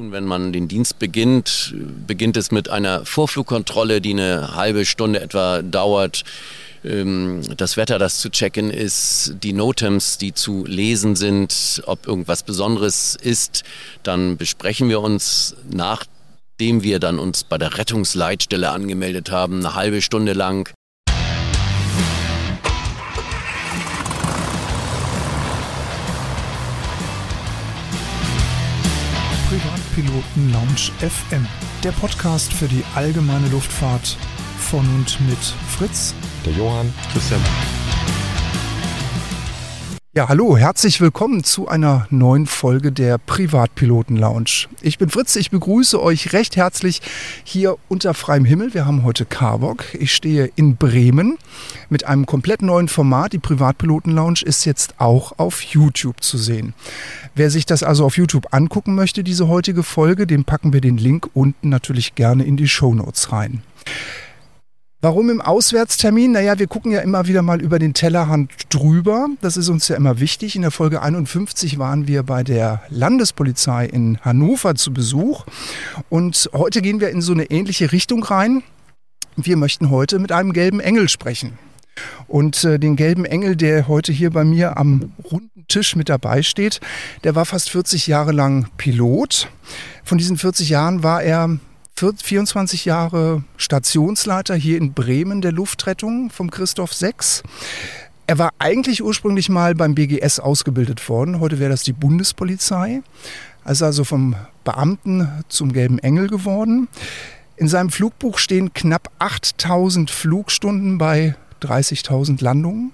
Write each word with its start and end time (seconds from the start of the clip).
Wenn 0.00 0.24
man 0.24 0.52
den 0.52 0.68
Dienst 0.68 1.00
beginnt, 1.00 1.74
beginnt 2.06 2.36
es 2.36 2.52
mit 2.52 2.68
einer 2.68 3.04
Vorflugkontrolle, 3.04 4.00
die 4.00 4.12
eine 4.12 4.54
halbe 4.54 4.86
Stunde 4.86 5.20
etwa 5.20 5.60
dauert. 5.62 6.22
Ähm, 6.84 7.42
das 7.56 7.76
Wetter, 7.76 7.98
das 7.98 8.18
zu 8.18 8.30
checken 8.30 8.70
ist, 8.70 9.34
die 9.42 9.52
Notems, 9.52 10.16
die 10.16 10.32
zu 10.32 10.64
lesen 10.64 11.16
sind, 11.16 11.82
ob 11.86 12.06
irgendwas 12.06 12.44
Besonderes 12.44 13.16
ist. 13.20 13.64
Dann 14.04 14.36
besprechen 14.36 14.88
wir 14.88 15.00
uns 15.00 15.56
nachdem 15.68 16.84
wir 16.84 17.00
dann 17.00 17.18
uns 17.18 17.42
bei 17.42 17.58
der 17.58 17.76
Rettungsleitstelle 17.76 18.70
angemeldet 18.70 19.32
haben, 19.32 19.58
eine 19.58 19.74
halbe 19.74 20.00
Stunde 20.00 20.32
lang 20.32 20.72
Privatpiloten 29.98 30.52
Lounge 30.52 30.92
FM, 31.00 31.46
der 31.82 31.90
Podcast 31.92 32.52
für 32.52 32.68
die 32.68 32.84
allgemeine 32.94 33.48
Luftfahrt 33.48 34.16
von 34.58 34.86
und 34.94 35.20
mit 35.28 35.38
Fritz, 35.76 36.14
der 36.44 36.52
Johann, 36.52 36.92
Christian. 37.12 37.40
Ja, 40.18 40.28
hallo, 40.28 40.56
herzlich 40.56 41.00
willkommen 41.00 41.44
zu 41.44 41.68
einer 41.68 42.08
neuen 42.10 42.46
Folge 42.46 42.90
der 42.90 43.18
Privatpiloten 43.18 44.16
Lounge. 44.16 44.66
Ich 44.80 44.98
bin 44.98 45.10
Fritz, 45.10 45.36
ich 45.36 45.52
begrüße 45.52 46.02
euch 46.02 46.32
recht 46.32 46.56
herzlich 46.56 47.02
hier 47.44 47.76
unter 47.86 48.14
freiem 48.14 48.44
Himmel. 48.44 48.74
Wir 48.74 48.84
haben 48.84 49.04
heute 49.04 49.24
Carbock. 49.26 49.84
Ich 49.94 50.12
stehe 50.12 50.50
in 50.56 50.74
Bremen 50.74 51.38
mit 51.88 52.04
einem 52.04 52.26
komplett 52.26 52.62
neuen 52.62 52.88
Format. 52.88 53.32
Die 53.32 53.38
Privatpiloten 53.38 54.12
Lounge 54.12 54.40
ist 54.44 54.64
jetzt 54.64 54.94
auch 54.98 55.38
auf 55.38 55.62
YouTube 55.62 56.20
zu 56.20 56.36
sehen. 56.36 56.74
Wer 57.36 57.52
sich 57.52 57.64
das 57.64 57.84
also 57.84 58.04
auf 58.04 58.16
YouTube 58.16 58.48
angucken 58.50 58.96
möchte, 58.96 59.22
diese 59.22 59.46
heutige 59.46 59.84
Folge, 59.84 60.26
dem 60.26 60.44
packen 60.44 60.72
wir 60.72 60.80
den 60.80 60.96
Link 60.96 61.28
unten 61.32 61.68
natürlich 61.68 62.16
gerne 62.16 62.42
in 62.42 62.56
die 62.56 62.66
Show 62.66 62.92
Notes 62.92 63.30
rein. 63.30 63.62
Warum 65.00 65.30
im 65.30 65.40
Auswärtstermin? 65.40 66.32
Naja, 66.32 66.58
wir 66.58 66.66
gucken 66.66 66.90
ja 66.90 66.98
immer 67.02 67.28
wieder 67.28 67.42
mal 67.42 67.60
über 67.60 67.78
den 67.78 67.94
Tellerrand 67.94 68.50
drüber. 68.68 69.28
Das 69.40 69.56
ist 69.56 69.68
uns 69.68 69.86
ja 69.86 69.94
immer 69.94 70.18
wichtig. 70.18 70.56
In 70.56 70.62
der 70.62 70.72
Folge 70.72 71.00
51 71.00 71.78
waren 71.78 72.08
wir 72.08 72.24
bei 72.24 72.42
der 72.42 72.82
Landespolizei 72.88 73.86
in 73.86 74.18
Hannover 74.22 74.74
zu 74.74 74.92
Besuch. 74.92 75.46
Und 76.08 76.50
heute 76.52 76.82
gehen 76.82 77.00
wir 77.00 77.10
in 77.10 77.22
so 77.22 77.32
eine 77.32 77.44
ähnliche 77.44 77.92
Richtung 77.92 78.24
rein. 78.24 78.64
Wir 79.36 79.56
möchten 79.56 79.90
heute 79.90 80.18
mit 80.18 80.32
einem 80.32 80.52
gelben 80.52 80.80
Engel 80.80 81.08
sprechen. 81.08 81.56
Und 82.26 82.64
äh, 82.64 82.80
den 82.80 82.96
gelben 82.96 83.24
Engel, 83.24 83.54
der 83.54 83.86
heute 83.86 84.10
hier 84.10 84.30
bei 84.30 84.42
mir 84.42 84.78
am 84.78 85.12
runden 85.30 85.64
Tisch 85.68 85.94
mit 85.94 86.08
dabei 86.08 86.42
steht, 86.42 86.80
der 87.22 87.36
war 87.36 87.44
fast 87.44 87.70
40 87.70 88.08
Jahre 88.08 88.32
lang 88.32 88.66
Pilot. 88.78 89.48
Von 90.02 90.18
diesen 90.18 90.36
40 90.36 90.68
Jahren 90.70 91.04
war 91.04 91.22
er 91.22 91.56
24 91.98 92.84
Jahre 92.84 93.42
Stationsleiter 93.56 94.54
hier 94.54 94.78
in 94.78 94.92
Bremen 94.92 95.40
der 95.40 95.50
Luftrettung 95.50 96.30
vom 96.30 96.48
Christoph 96.48 96.94
6. 96.94 97.42
Er 98.28 98.38
war 98.38 98.50
eigentlich 98.60 99.02
ursprünglich 99.02 99.48
mal 99.48 99.74
beim 99.74 99.96
BGS 99.96 100.38
ausgebildet 100.38 101.08
worden. 101.08 101.40
Heute 101.40 101.58
wäre 101.58 101.70
das 101.70 101.82
die 101.82 101.92
Bundespolizei. 101.92 103.02
Also 103.64 103.84
also 103.84 104.04
vom 104.04 104.36
Beamten 104.62 105.28
zum 105.48 105.72
gelben 105.72 105.98
Engel 105.98 106.28
geworden. 106.28 106.86
In 107.56 107.66
seinem 107.66 107.90
Flugbuch 107.90 108.38
stehen 108.38 108.72
knapp 108.72 109.10
8000 109.18 110.10
Flugstunden 110.10 110.98
bei 110.98 111.34
30.000 111.62 112.44
Landungen. 112.44 112.92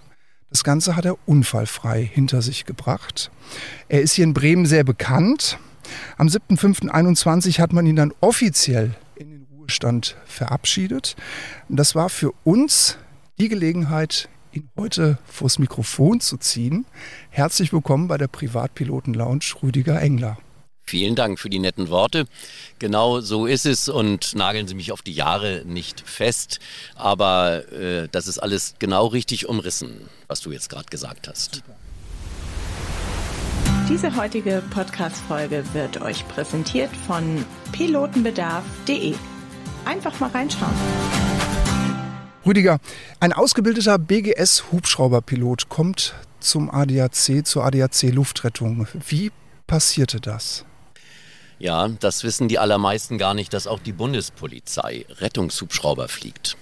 Das 0.48 0.64
Ganze 0.64 0.96
hat 0.96 1.04
er 1.04 1.18
unfallfrei 1.26 2.08
hinter 2.10 2.40
sich 2.40 2.64
gebracht. 2.64 3.30
Er 3.88 4.00
ist 4.00 4.14
hier 4.14 4.24
in 4.24 4.32
Bremen 4.32 4.64
sehr 4.64 4.84
bekannt. 4.84 5.58
Am 6.16 6.28
7.5.21 6.28 7.58
hat 7.58 7.72
man 7.72 7.86
ihn 7.86 7.96
dann 7.96 8.12
offiziell 8.20 8.94
in 9.16 9.30
den 9.30 9.46
Ruhestand 9.56 10.16
verabschiedet. 10.26 11.16
Und 11.68 11.76
das 11.76 11.94
war 11.94 12.08
für 12.08 12.32
uns 12.44 12.98
die 13.38 13.48
Gelegenheit, 13.48 14.28
ihn 14.52 14.68
heute 14.76 15.18
vors 15.26 15.58
Mikrofon 15.58 16.20
zu 16.20 16.36
ziehen. 16.36 16.86
Herzlich 17.30 17.72
willkommen 17.72 18.08
bei 18.08 18.18
der 18.18 18.28
Privatpiloten 18.28 19.14
Lounge 19.14 19.46
Rüdiger 19.62 20.00
Engler. 20.00 20.38
Vielen 20.86 21.14
Dank 21.14 21.38
für 21.40 21.48
die 21.48 21.58
netten 21.58 21.88
Worte. 21.88 22.26
Genau 22.78 23.20
so 23.20 23.46
ist 23.46 23.64
es 23.64 23.88
und 23.88 24.34
nageln 24.34 24.68
Sie 24.68 24.74
mich 24.74 24.92
auf 24.92 25.00
die 25.00 25.14
Jahre 25.14 25.62
nicht 25.64 26.00
fest, 26.00 26.60
aber 26.94 27.72
äh, 27.72 28.08
das 28.12 28.28
ist 28.28 28.38
alles 28.38 28.74
genau 28.78 29.06
richtig 29.06 29.48
umrissen, 29.48 30.10
was 30.28 30.40
du 30.40 30.52
jetzt 30.52 30.68
gerade 30.68 30.86
gesagt 30.90 31.26
hast. 31.26 31.56
Super. 31.56 31.74
Diese 33.86 34.16
heutige 34.16 34.62
Podcast-Folge 34.70 35.62
wird 35.74 36.00
euch 36.00 36.26
präsentiert 36.28 36.88
von 37.06 37.44
pilotenbedarf.de. 37.72 39.14
Einfach 39.84 40.18
mal 40.20 40.30
reinschauen. 40.30 40.72
Rüdiger, 42.46 42.78
ein 43.20 43.34
ausgebildeter 43.34 43.98
BGS-Hubschrauberpilot 43.98 45.68
kommt 45.68 46.14
zum 46.40 46.70
ADAC, 46.70 47.44
zur 47.44 47.62
ADAC 47.62 48.04
Luftrettung. 48.04 48.88
Wie 49.06 49.30
passierte 49.66 50.18
das? 50.18 50.64
Ja, 51.58 51.88
das 51.88 52.24
wissen 52.24 52.48
die 52.48 52.58
allermeisten 52.58 53.18
gar 53.18 53.34
nicht, 53.34 53.52
dass 53.52 53.66
auch 53.66 53.80
die 53.80 53.92
Bundespolizei 53.92 55.04
Rettungshubschrauber 55.18 56.08
fliegt. 56.08 56.56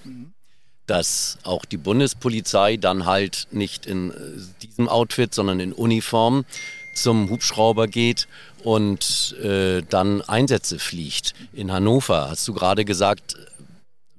Dass 0.87 1.37
auch 1.43 1.63
die 1.63 1.77
Bundespolizei 1.77 2.75
dann 2.75 3.05
halt 3.05 3.47
nicht 3.51 3.85
in 3.85 4.11
äh, 4.11 4.13
diesem 4.61 4.89
Outfit, 4.89 5.33
sondern 5.33 5.61
in 5.61 5.71
Uniform 5.71 6.43
zum 6.93 7.29
Hubschrauber 7.29 7.87
geht 7.87 8.27
und 8.63 9.35
äh, 9.43 9.81
dann 9.89 10.21
Einsätze 10.21 10.79
fliegt. 10.79 11.33
In 11.51 11.71
Hannover, 11.71 12.29
hast 12.29 12.47
du 12.47 12.53
gerade 12.53 12.85
gesagt, 12.85 13.35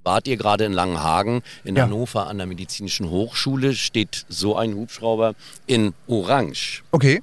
wart 0.05 0.29
ihr 0.29 0.37
gerade 0.37 0.65
in 0.65 0.73
Langenhagen. 0.73 1.43
In 1.65 1.77
ja. 1.77 1.85
Hannover 1.85 2.27
an 2.29 2.39
der 2.39 2.47
Medizinischen 2.47 3.11
Hochschule 3.11 3.75
steht 3.75 4.27
so 4.29 4.57
ein 4.57 4.75
Hubschrauber 4.75 5.35
in 5.67 5.95
Orange. 6.07 6.83
Okay. 6.93 7.23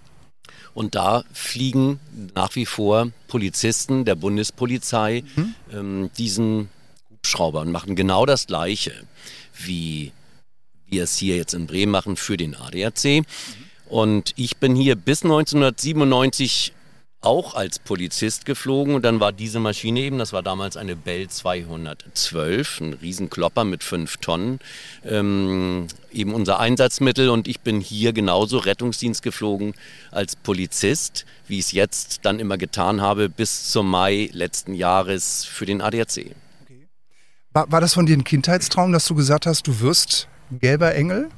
Und 0.74 0.96
da 0.96 1.24
fliegen 1.34 2.00
nach 2.34 2.56
wie 2.56 2.66
vor 2.66 3.12
Polizisten 3.28 4.06
der 4.06 4.16
Bundespolizei 4.16 5.24
mhm. 5.36 5.56
ähm, 5.74 6.10
diesen 6.18 6.70
Hubschrauber 7.10 7.62
und 7.62 7.72
machen 7.72 7.96
genau 7.96 8.26
das 8.26 8.48
Gleiche, 8.48 8.94
wie 9.54 10.12
wir 10.88 11.04
es 11.04 11.18
hier 11.18 11.38
jetzt 11.38 11.54
in 11.54 11.68
Bremen 11.68 11.92
machen 11.92 12.16
für 12.16 12.38
den 12.38 12.56
ADAC. 12.56 13.04
Mhm. 13.06 13.26
Und 13.92 14.32
ich 14.38 14.56
bin 14.56 14.74
hier 14.74 14.96
bis 14.96 15.24
1997 15.24 16.72
auch 17.20 17.56
als 17.56 17.78
Polizist 17.78 18.46
geflogen 18.46 18.96
und 18.96 19.04
dann 19.04 19.20
war 19.20 19.34
diese 19.34 19.60
Maschine 19.60 20.00
eben, 20.00 20.18
das 20.18 20.32
war 20.32 20.42
damals 20.42 20.78
eine 20.78 20.96
Bell 20.96 21.28
212, 21.28 22.80
ein 22.80 22.94
Riesenklopper 22.94 23.66
mit 23.66 23.84
fünf 23.84 24.16
Tonnen, 24.16 24.60
ähm, 25.04 25.88
eben 26.10 26.34
unser 26.34 26.62
Einsatzmittel 26.62 27.28
und 27.28 27.50
ich 27.50 27.60
bin 27.60 27.82
hier 27.82 28.14
genauso 28.14 28.60
Rettungsdienst 28.60 29.24
geflogen 29.24 29.74
als 30.10 30.38
Polizist, 30.38 31.26
wie 31.50 31.60
ich 31.60 31.66
es 31.66 31.72
jetzt 31.74 32.20
dann 32.24 32.40
immer 32.40 32.58
getan 32.58 33.02
habe, 33.02 33.28
bis 33.28 33.72
zum 33.72 33.90
Mai 33.90 34.30
letzten 34.32 34.74
Jahres 34.74 35.44
für 35.44 35.66
den 35.66 35.82
ADAC. 35.82 36.34
War, 37.52 37.70
war 37.70 37.82
das 37.82 37.94
von 37.94 38.06
dir 38.06 38.16
ein 38.16 38.24
Kindheitstraum, 38.24 38.94
dass 38.94 39.06
du 39.06 39.16
gesagt 39.16 39.46
hast, 39.46 39.68
du 39.68 39.82
wirst 39.82 40.30
gelber 40.50 40.96
Engel? 40.96 41.30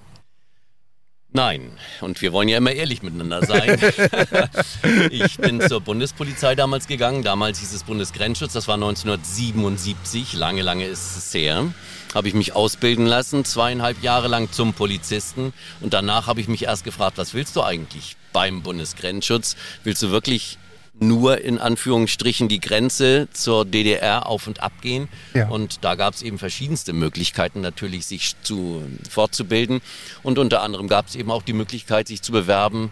Nein, 1.36 1.72
und 2.02 2.22
wir 2.22 2.32
wollen 2.32 2.48
ja 2.48 2.58
immer 2.58 2.74
ehrlich 2.74 3.02
miteinander 3.02 3.44
sein. 3.44 3.80
ich 5.10 5.38
bin 5.38 5.62
zur 5.62 5.82
Bundespolizei 5.82 6.54
damals 6.54 6.86
gegangen. 6.86 7.24
Damals 7.24 7.60
hieß 7.60 7.74
es 7.74 7.84
Bundesgrenzschutz, 7.84 8.54
das 8.54 8.68
war 8.68 8.76
1977. 8.76 10.34
Lange, 10.34 10.62
lange 10.62 10.86
ist 10.86 11.18
es 11.18 11.34
her. 11.34 11.74
Habe 12.14 12.28
ich 12.28 12.36
mich 12.36 12.56
ausbilden 12.56 13.08
lassen, 13.08 13.46
zweieinhalb 13.46 14.04
Jahre 14.04 14.28
lang 14.28 14.52
zum 14.52 14.74
Polizisten. 14.74 15.54
Und 15.82 15.96
danach 15.96 16.28
habe 16.28 16.40
ich 16.40 16.48
mich 16.48 16.66
erst 16.66 16.84
gefragt, 16.84 17.18
was 17.18 17.34
willst 17.34 17.56
du 17.56 17.64
eigentlich 17.64 18.16
beim 18.32 18.62
Bundesgrenzschutz? 18.62 19.56
Willst 19.84 20.04
du 20.04 20.12
wirklich 20.12 20.60
nur 21.00 21.42
in 21.42 21.58
Anführungsstrichen 21.58 22.48
die 22.48 22.60
Grenze 22.60 23.28
zur 23.34 23.66
DDR 23.66 24.28
auf 24.28 24.48
und 24.48 24.62
ab 24.62 24.74
gehen. 24.82 25.10
Ja. 25.34 25.48
Und 25.50 25.84
da 25.84 25.96
gab 25.96 26.14
es 26.14 26.22
eben 26.22 26.38
verschiedenste 26.38 26.94
Möglichkeiten 26.94 27.62
natürlich, 27.62 28.06
sich 28.06 28.36
zu, 28.44 28.84
fortzubilden. 29.10 29.82
Und 30.22 30.38
unter 30.38 30.62
anderem 30.62 30.88
gab 30.88 31.08
es 31.08 31.16
eben 31.16 31.32
auch 31.32 31.42
die 31.42 31.54
Möglichkeit, 31.54 32.08
sich 32.08 32.22
zu 32.22 32.32
bewerben 32.32 32.92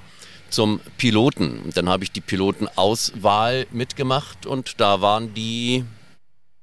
zum 0.50 0.81
Piloten. 0.98 1.71
Dann 1.74 1.89
habe 1.89 2.03
ich 2.03 2.12
die 2.12 2.21
Pilotenauswahl 2.21 3.68
mitgemacht 3.71 4.45
und 4.45 4.81
da 4.81 5.01
waren 5.01 5.33
die, 5.33 5.86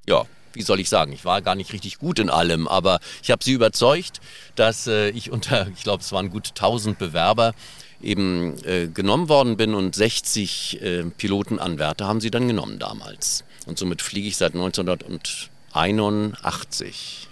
ja, 0.07 0.25
wie 0.53 0.63
soll 0.63 0.81
ich 0.81 0.89
sagen, 0.89 1.13
ich 1.13 1.25
war 1.25 1.41
gar 1.41 1.55
nicht 1.55 1.73
richtig 1.73 1.99
gut 1.99 2.19
in 2.19 2.31
allem, 2.31 2.69
aber 2.69 3.01
ich 3.23 3.31
habe 3.31 3.45
sie 3.45 3.53
überzeugt, 3.53 4.21
dass 4.57 4.87
äh, 4.87 5.11
ich 5.11 5.31
unter, 5.31 5.69
ich 5.75 5.83
glaube, 5.85 6.03
es 6.03 6.13
waren 6.13 6.31
gut 6.31 6.49
1000 6.49 6.99
Bewerber, 6.99 7.55
eben 8.03 8.55
äh, 8.65 8.89
genommen 8.89 9.29
worden 9.29 9.57
bin 9.57 9.75
und 9.75 9.95
60 9.95 10.83
äh, 10.83 11.05
Pilotenanwärter 11.05 12.07
haben 12.07 12.21
sie 12.21 12.31
dann 12.31 12.49
genommen 12.49 12.79
damals. 12.79 13.45
Und 13.67 13.79
somit 13.79 14.03
fliege 14.03 14.29
ich 14.29 14.37
seit 14.37 14.55
1981. 14.55 17.29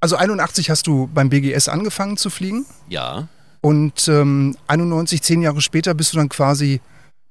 Also 0.00 0.16
81 0.16 0.70
hast 0.70 0.86
du 0.86 1.08
beim 1.12 1.28
BGS 1.28 1.68
angefangen 1.68 2.16
zu 2.16 2.30
fliegen? 2.30 2.64
Ja. 2.88 3.28
Und 3.60 4.06
ähm, 4.08 4.56
91, 4.68 5.22
zehn 5.22 5.42
Jahre 5.42 5.60
später 5.60 5.92
bist 5.94 6.12
du 6.12 6.18
dann 6.18 6.28
quasi 6.28 6.80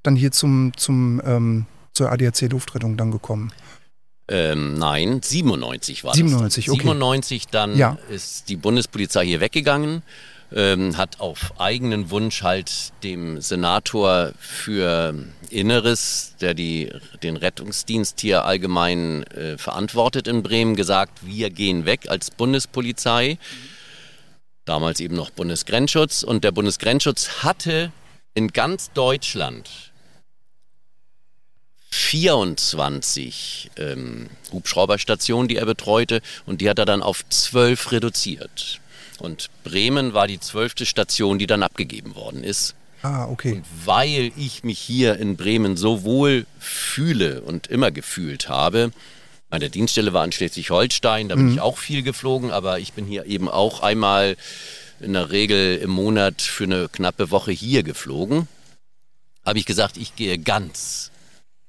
dann 0.04 0.16
hier 0.18 0.32
zum, 0.32 0.74
zum, 0.76 1.22
ähm, 1.26 1.66
zur 1.94 2.12
ADAC 2.12 2.42
Luftrettung 2.52 2.98
dann 2.98 3.12
gekommen? 3.12 3.54
Ähm, 4.30 4.74
nein, 4.74 5.22
97 5.24 6.04
war 6.04 6.14
97, 6.14 6.66
das. 6.66 6.74
okay. 6.74 6.82
97 6.84 7.48
dann 7.48 7.78
Ja. 7.78 7.98
ist 8.10 8.50
die 8.50 8.58
Bundespolizei 8.58 9.26
hier 9.26 9.40
weggegangen, 9.40 10.04
ähm, 10.54 10.98
hat 10.98 11.20
auf 11.20 11.60
eigenen 11.60 12.10
Wunsch 12.10 12.44
halt 12.44 12.94
dem 13.04 13.42
Senator 13.42 14.32
für 14.40 15.14
Inneres, 15.50 16.36
der 16.40 16.54
die, 16.54 16.92
den 17.24 17.38
Rettungsdienst 17.38 18.22
hier 18.22 18.46
allgemein 18.46 19.24
äh, 19.24 19.58
verantwortet 19.58 20.28
in 20.28 20.44
Bremen, 20.44 20.76
gesagt, 20.76 21.20
wir 21.26 21.50
gehen 21.50 21.86
weg 21.86 22.10
als 22.10 22.32
Bundespolizei. 22.32 23.38
Damals 24.66 25.00
eben 25.00 25.16
noch 25.16 25.30
Bundesgrenzschutz. 25.30 26.24
Und 26.24 26.44
der 26.44 26.52
Bundesgrenzschutz 26.52 27.44
hatte 27.44 27.92
in 28.34 28.50
ganz 28.50 28.92
Deutschland 28.92 29.70
24 31.90 33.72
ähm, 33.78 34.30
Hubschrauberstationen, 34.52 35.48
die 35.48 35.56
er 35.56 35.66
betreute, 35.66 36.22
und 36.46 36.62
die 36.62 36.70
hat 36.70 36.80
er 36.80 36.86
dann 36.86 37.02
auf 37.02 37.28
12 37.30 37.92
reduziert. 37.94 38.82
Und 39.20 39.50
Bremen 39.64 40.14
war 40.14 40.28
die 40.28 40.40
zwölfte 40.40 40.86
Station, 40.86 41.40
die 41.40 41.48
dann 41.48 41.64
abgegeben 41.64 42.16
worden 42.16 42.44
ist. 42.44 42.76
Ah, 43.02 43.26
okay. 43.26 43.54
Und 43.54 43.66
weil 43.86 44.32
ich 44.36 44.64
mich 44.64 44.80
hier 44.80 45.18
in 45.18 45.38
Bremen 45.38 45.78
so 45.78 46.04
wohl 46.04 46.46
fühle 46.60 47.42
und 47.42 47.68
immer 47.68 47.92
gefühlt 47.92 48.50
habe, 48.50 48.92
meine 49.50 49.70
Dienststelle 49.70 50.14
war 50.14 50.26
in 50.26 50.32
Schleswig-Holstein, 50.32 51.30
da 51.30 51.36
bin 51.36 51.54
ich 51.54 51.62
auch 51.62 51.78
viel 51.78 52.04
geflogen, 52.04 52.52
aber 52.52 52.80
ich 52.80 52.94
bin 52.94 53.06
hier 53.06 53.26
eben 53.26 53.48
auch 53.48 53.82
einmal 53.82 54.36
in 55.00 55.14
der 55.14 55.32
Regel 55.32 55.78
im 55.78 55.92
Monat 55.92 56.42
für 56.42 56.66
eine 56.66 56.90
knappe 56.90 57.32
Woche 57.32 57.52
hier 57.52 57.84
geflogen. 57.84 58.48
Habe 59.46 59.60
ich 59.60 59.66
gesagt, 59.66 59.96
ich 59.96 60.18
gehe 60.18 60.38
ganz 60.38 61.12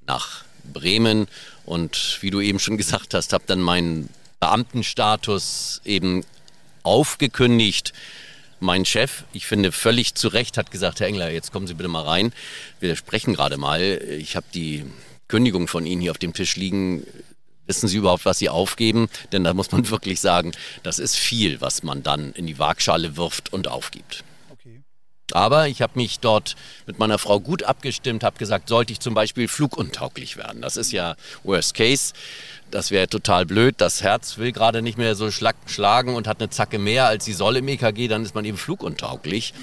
nach 0.07 0.45
Bremen 0.73 1.29
und 1.65 2.19
wie 2.21 2.31
du 2.31 2.41
eben 2.41 2.59
schon 2.59 2.77
gesagt 2.79 3.15
hast, 3.15 3.33
habe 3.33 3.45
dann 3.47 3.61
meinen 3.61 4.09
Beamtenstatus 4.41 5.81
eben 5.85 6.25
aufgekündigt. 6.89 7.93
Mein 8.61 8.85
Chef, 8.85 9.25
ich 9.33 9.47
finde 9.47 9.71
völlig 9.71 10.15
zu 10.15 10.29
Recht, 10.29 10.57
hat 10.57 10.71
gesagt, 10.71 10.99
Herr 10.99 11.07
Engler, 11.07 11.31
jetzt 11.31 11.53
kommen 11.53 11.67
Sie 11.67 11.75
bitte 11.75 11.89
mal 11.89 12.03
rein. 12.03 12.33
Wir 12.81 12.97
sprechen 12.97 13.35
gerade 13.35 13.57
mal. 13.57 13.81
Ich 13.81 14.35
habe 14.35 14.47
die 14.53 14.85
Kündigung 15.29 15.69
von 15.69 15.87
Ihnen 15.87 16.01
hier 16.01 16.11
auf 16.11 16.19
dem 16.19 16.33
Tisch 16.33 16.57
liegen. 16.57 17.07
Wissen 17.67 17.87
Sie 17.87 17.99
überhaupt, 17.99 18.25
was 18.25 18.39
Sie 18.39 18.49
aufgeben? 18.49 19.09
Denn 19.31 19.45
da 19.45 19.55
muss 19.55 19.71
man 19.71 19.89
wirklich 19.91 20.21
sagen, 20.21 20.53
das 20.83 20.99
ist 20.99 21.17
viel, 21.17 21.61
was 21.61 21.83
man 21.83 22.03
dann 22.03 22.33
in 22.33 22.47
die 22.47 22.59
Waagschale 22.59 23.17
wirft 23.17 23.53
und 23.53 23.69
aufgibt. 23.69 24.25
Aber 25.33 25.69
ich 25.69 25.83
habe 25.83 25.93
mich 25.97 26.21
dort 26.21 26.57
mit 26.87 26.99
meiner 26.99 27.19
Frau 27.19 27.41
gut 27.41 27.63
abgestimmt, 27.63 28.25
habe 28.25 28.39
gesagt, 28.39 28.69
sollte 28.69 28.93
ich 28.93 29.01
zum 29.01 29.15
Beispiel 29.15 29.49
fluguntauglich 29.49 30.37
werden. 30.37 30.63
Das 30.63 30.77
ist 30.77 30.93
ja 30.93 31.17
Worst 31.45 31.75
Case. 31.75 32.15
Das 32.71 32.91
wäre 32.91 33.09
total 33.09 33.47
blöd. 33.47 33.77
Das 33.79 34.03
Herz 34.03 34.39
will 34.39 34.53
gerade 34.53 34.83
nicht 34.83 34.99
mehr 34.99 35.15
so 35.15 35.31
schlag 35.31 35.57
schlagen 35.67 36.15
und 36.15 36.27
hat 36.27 36.41
eine 36.41 36.51
Zacke 36.51 36.79
mehr, 36.79 37.07
als 37.07 37.25
sie 37.25 37.33
soll 37.33 37.57
im 37.57 37.69
EKG. 37.69 38.09
Dann 38.09 38.25
ist 38.25 38.35
man 38.35 38.45
eben 38.45 38.59
fluguntauglich. 38.59 39.55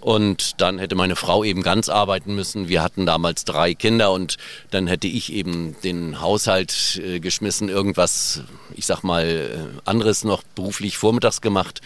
Und 0.00 0.60
dann 0.60 0.78
hätte 0.78 0.94
meine 0.94 1.14
Frau 1.16 1.44
eben 1.44 1.62
ganz 1.62 1.88
arbeiten 1.88 2.34
müssen. 2.34 2.68
Wir 2.68 2.82
hatten 2.82 3.04
damals 3.04 3.44
drei 3.44 3.74
Kinder 3.74 4.12
und 4.12 4.38
dann 4.70 4.86
hätte 4.86 5.06
ich 5.06 5.32
eben 5.32 5.76
den 5.82 6.20
Haushalt 6.20 7.00
äh, 7.04 7.20
geschmissen, 7.20 7.68
irgendwas, 7.68 8.42
ich 8.74 8.86
sag 8.86 9.02
mal, 9.02 9.26
äh, 9.26 9.88
anderes 9.88 10.24
noch 10.24 10.42
beruflich 10.54 10.96
vormittags 10.96 11.42
gemacht 11.42 11.82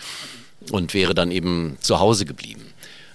und 0.70 0.94
wäre 0.94 1.14
dann 1.14 1.32
eben 1.32 1.76
zu 1.80 1.98
Hause 1.98 2.24
geblieben. 2.24 2.73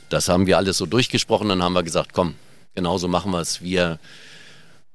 Das 0.09 0.27
haben 0.29 0.47
wir 0.47 0.57
alles 0.57 0.77
so 0.77 0.85
durchgesprochen. 0.85 1.49
Dann 1.49 1.63
haben 1.63 1.73
wir 1.73 1.83
gesagt, 1.83 2.13
komm, 2.13 2.35
genauso 2.75 3.07
machen 3.07 3.31
wir 3.31 3.39
es. 3.39 3.61
Wir 3.61 3.99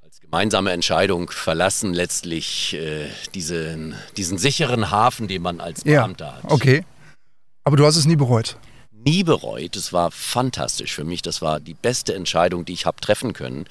als 0.03 0.21
gemeinsame 0.21 0.73
Entscheidung 0.73 1.31
verlassen 1.31 1.95
letztlich 1.95 2.75
äh, 2.75 3.07
diesen, 3.35 3.95
diesen 4.17 4.39
sicheren 4.39 4.91
Hafen, 4.91 5.29
den 5.29 5.43
man 5.43 5.61
als 5.61 5.85
Ja, 5.85 6.01
Beamter 6.03 6.35
hat. 6.43 6.51
okay. 6.51 6.85
Aber 7.63 7.77
du 7.77 7.87
hast 7.87 7.97
es 7.97 8.05
nie 8.07 8.17
bereut. 8.17 8.57
Nie 8.93 9.23
bereut. 9.25 9.77
Es 9.77 9.93
war 9.93 10.11
fantastisch 10.11 10.95
für 10.95 11.05
mich. 11.05 11.23
Das 11.23 11.41
war 11.43 11.61
die 11.61 11.75
beste 11.75 12.15
Entscheidung, 12.15 12.65
die 12.65 12.73
ich 12.73 12.87
habe 12.87 13.01
treffen 13.01 13.33
können. 13.33 13.65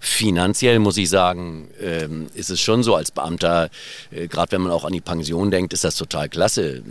Finanziell 0.00 0.78
muss 0.78 0.96
ich 0.96 1.10
sagen, 1.10 1.68
ähm, 1.80 2.28
ist 2.34 2.50
es 2.50 2.60
schon 2.60 2.82
so 2.84 2.94
als 2.94 3.10
Beamter, 3.10 3.68
äh, 4.12 4.28
gerade 4.28 4.52
wenn 4.52 4.60
man 4.62 4.70
auch 4.72 4.84
an 4.84 4.92
die 4.92 5.00
Pension 5.00 5.50
denkt, 5.50 5.72
ist 5.72 5.82
das 5.84 5.96
total 5.96 6.28
klasse. 6.28 6.82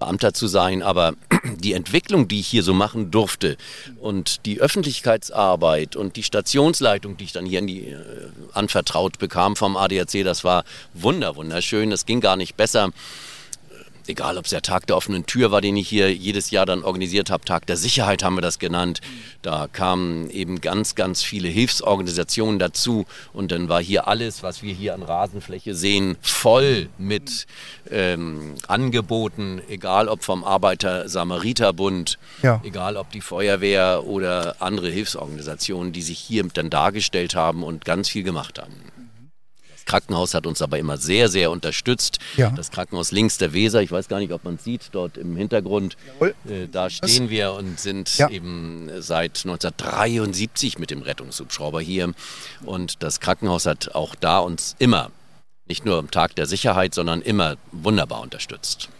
Beamter 0.00 0.34
zu 0.34 0.48
sein, 0.48 0.82
aber 0.82 1.14
die 1.58 1.74
Entwicklung, 1.74 2.26
die 2.26 2.40
ich 2.40 2.48
hier 2.48 2.64
so 2.64 2.74
machen 2.74 3.12
durfte 3.12 3.56
und 4.00 4.44
die 4.46 4.60
Öffentlichkeitsarbeit 4.60 5.94
und 5.94 6.16
die 6.16 6.24
Stationsleitung, 6.24 7.16
die 7.16 7.24
ich 7.24 7.32
dann 7.32 7.46
hier 7.46 7.62
die, 7.62 7.90
äh, 7.90 7.96
anvertraut 8.52 9.18
bekam 9.18 9.54
vom 9.54 9.76
ADAC, 9.76 10.24
das 10.24 10.42
war 10.42 10.64
wunder, 10.94 11.36
wunderschön. 11.36 11.92
Es 11.92 12.06
ging 12.06 12.20
gar 12.20 12.36
nicht 12.36 12.56
besser 12.56 12.90
egal 14.10 14.36
ob 14.36 14.44
es 14.44 14.50
der 14.50 14.62
Tag 14.62 14.86
der 14.86 14.96
offenen 14.96 15.24
Tür 15.24 15.50
war, 15.50 15.60
den 15.60 15.76
ich 15.76 15.88
hier 15.88 16.12
jedes 16.12 16.50
Jahr 16.50 16.66
dann 16.66 16.82
organisiert 16.82 17.30
habe, 17.30 17.44
Tag 17.44 17.66
der 17.66 17.76
Sicherheit 17.76 18.22
haben 18.22 18.34
wir 18.36 18.42
das 18.42 18.58
genannt. 18.58 19.00
Da 19.42 19.68
kamen 19.72 20.28
eben 20.30 20.60
ganz, 20.60 20.94
ganz 20.94 21.22
viele 21.22 21.48
Hilfsorganisationen 21.48 22.58
dazu 22.58 23.06
und 23.32 23.52
dann 23.52 23.68
war 23.68 23.82
hier 23.82 24.08
alles, 24.08 24.42
was 24.42 24.62
wir 24.62 24.74
hier 24.74 24.94
an 24.94 25.02
Rasenfläche 25.02 25.74
sehen, 25.74 26.16
voll 26.20 26.88
mit 26.98 27.46
ähm, 27.90 28.54
Angeboten, 28.68 29.62
egal 29.68 30.08
ob 30.08 30.22
vom 30.24 30.44
Arbeiter-Samariter-Bund, 30.44 32.18
Ja. 32.42 32.60
egal 32.64 32.96
ob 32.96 33.10
die 33.12 33.20
Feuerwehr 33.20 34.04
oder 34.06 34.56
andere 34.60 34.90
Hilfsorganisationen, 34.90 35.92
die 35.92 36.02
sich 36.02 36.18
hier 36.18 36.40
dann 36.52 36.70
dargestellt 36.70 37.34
haben 37.34 37.62
und 37.62 37.84
ganz 37.84 38.08
viel 38.08 38.22
gemacht 38.22 38.58
haben. 38.58 38.74
Das 39.90 40.02
Krankenhaus 40.02 40.34
hat 40.34 40.46
uns 40.46 40.62
aber 40.62 40.78
immer 40.78 40.98
sehr, 40.98 41.28
sehr 41.28 41.50
unterstützt. 41.50 42.20
Ja. 42.36 42.50
Das 42.50 42.70
Krankenhaus 42.70 43.10
links 43.10 43.38
der 43.38 43.52
Weser, 43.52 43.82
ich 43.82 43.90
weiß 43.90 44.06
gar 44.06 44.20
nicht, 44.20 44.32
ob 44.32 44.44
man 44.44 44.54
es 44.54 44.62
sieht, 44.62 44.82
dort 44.92 45.18
im 45.18 45.34
Hintergrund. 45.34 45.96
Äh, 46.20 46.68
da 46.70 46.88
stehen 46.90 47.28
wir 47.28 47.54
und 47.54 47.80
sind 47.80 48.16
Ja. 48.16 48.28
eben 48.28 48.88
seit 49.00 49.38
1973 49.44 50.78
mit 50.78 50.92
dem 50.92 51.02
Rettungshubschrauber 51.02 51.80
hier. 51.80 52.12
Und 52.64 53.02
das 53.02 53.18
Krankenhaus 53.18 53.66
hat 53.66 53.92
auch 53.96 54.14
da 54.14 54.38
uns 54.38 54.76
immer, 54.78 55.10
nicht 55.66 55.84
nur 55.84 55.98
am 55.98 56.08
Tag 56.12 56.36
der 56.36 56.46
Sicherheit, 56.46 56.94
sondern 56.94 57.20
immer 57.20 57.56
wunderbar 57.72 58.20
unterstützt. 58.20 58.90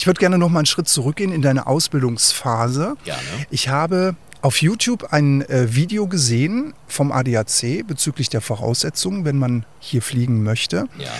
Ich 0.00 0.06
würde 0.06 0.18
gerne 0.18 0.38
noch 0.38 0.48
mal 0.48 0.60
einen 0.60 0.66
Schritt 0.66 0.88
zurückgehen 0.88 1.30
in 1.30 1.42
deine 1.42 1.66
Ausbildungsphase. 1.66 2.96
Gerne. 3.04 3.20
Ich 3.50 3.68
habe 3.68 4.16
auf 4.40 4.62
YouTube 4.62 5.12
ein 5.12 5.42
äh, 5.42 5.74
Video 5.74 6.06
gesehen 6.06 6.72
vom 6.86 7.12
ADAC 7.12 7.86
bezüglich 7.86 8.30
der 8.30 8.40
Voraussetzungen, 8.40 9.26
wenn 9.26 9.36
man 9.36 9.66
hier 9.78 10.00
fliegen 10.00 10.42
möchte. 10.42 10.88
Ja. 10.96 11.10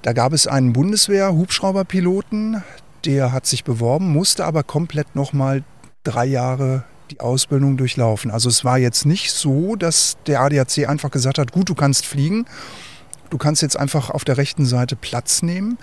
Da 0.00 0.14
gab 0.14 0.32
es 0.32 0.46
einen 0.46 0.72
Bundeswehr-Hubschrauberpiloten, 0.72 2.62
der 3.04 3.30
hat 3.30 3.44
sich 3.44 3.62
beworben, 3.62 4.10
musste 4.10 4.46
aber 4.46 4.62
komplett 4.62 5.14
nochmal 5.14 5.62
drei 6.02 6.24
Jahre 6.24 6.84
die 7.10 7.20
Ausbildung 7.20 7.76
durchlaufen. 7.76 8.30
Also 8.30 8.48
es 8.48 8.64
war 8.64 8.78
jetzt 8.78 9.04
nicht 9.04 9.32
so, 9.32 9.76
dass 9.76 10.16
der 10.26 10.40
ADAC 10.40 10.88
einfach 10.88 11.10
gesagt 11.10 11.36
hat, 11.36 11.52
gut, 11.52 11.68
du 11.68 11.74
kannst 11.74 12.06
fliegen, 12.06 12.46
du 13.28 13.36
kannst 13.36 13.60
jetzt 13.60 13.76
einfach 13.76 14.08
auf 14.08 14.24
der 14.24 14.38
rechten 14.38 14.64
Seite 14.64 14.96
Platz 14.96 15.42
nehmen. 15.42 15.76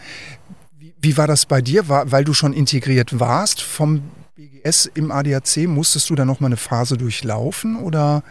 Wie, 1.05 1.17
war 1.17 1.27
das 1.27 1.45
bei 1.45 1.61
dir? 1.61 1.87
War, 1.87 2.11
weil 2.11 2.23
du 2.23 2.33
schon 2.33 2.51
integriert 2.51 3.19
warst 3.19 3.61
vom 3.61 4.09
BGS 4.35 4.87
im 4.95 5.11
ADAC, 5.11 5.67
musstest 5.67 6.09
du 6.09 6.15
da 6.15 6.25
nochmal 6.25 6.47
eine 6.47 6.57
Phase 6.57 6.97
durchlaufen 6.97 7.75
oder? 7.75 8.23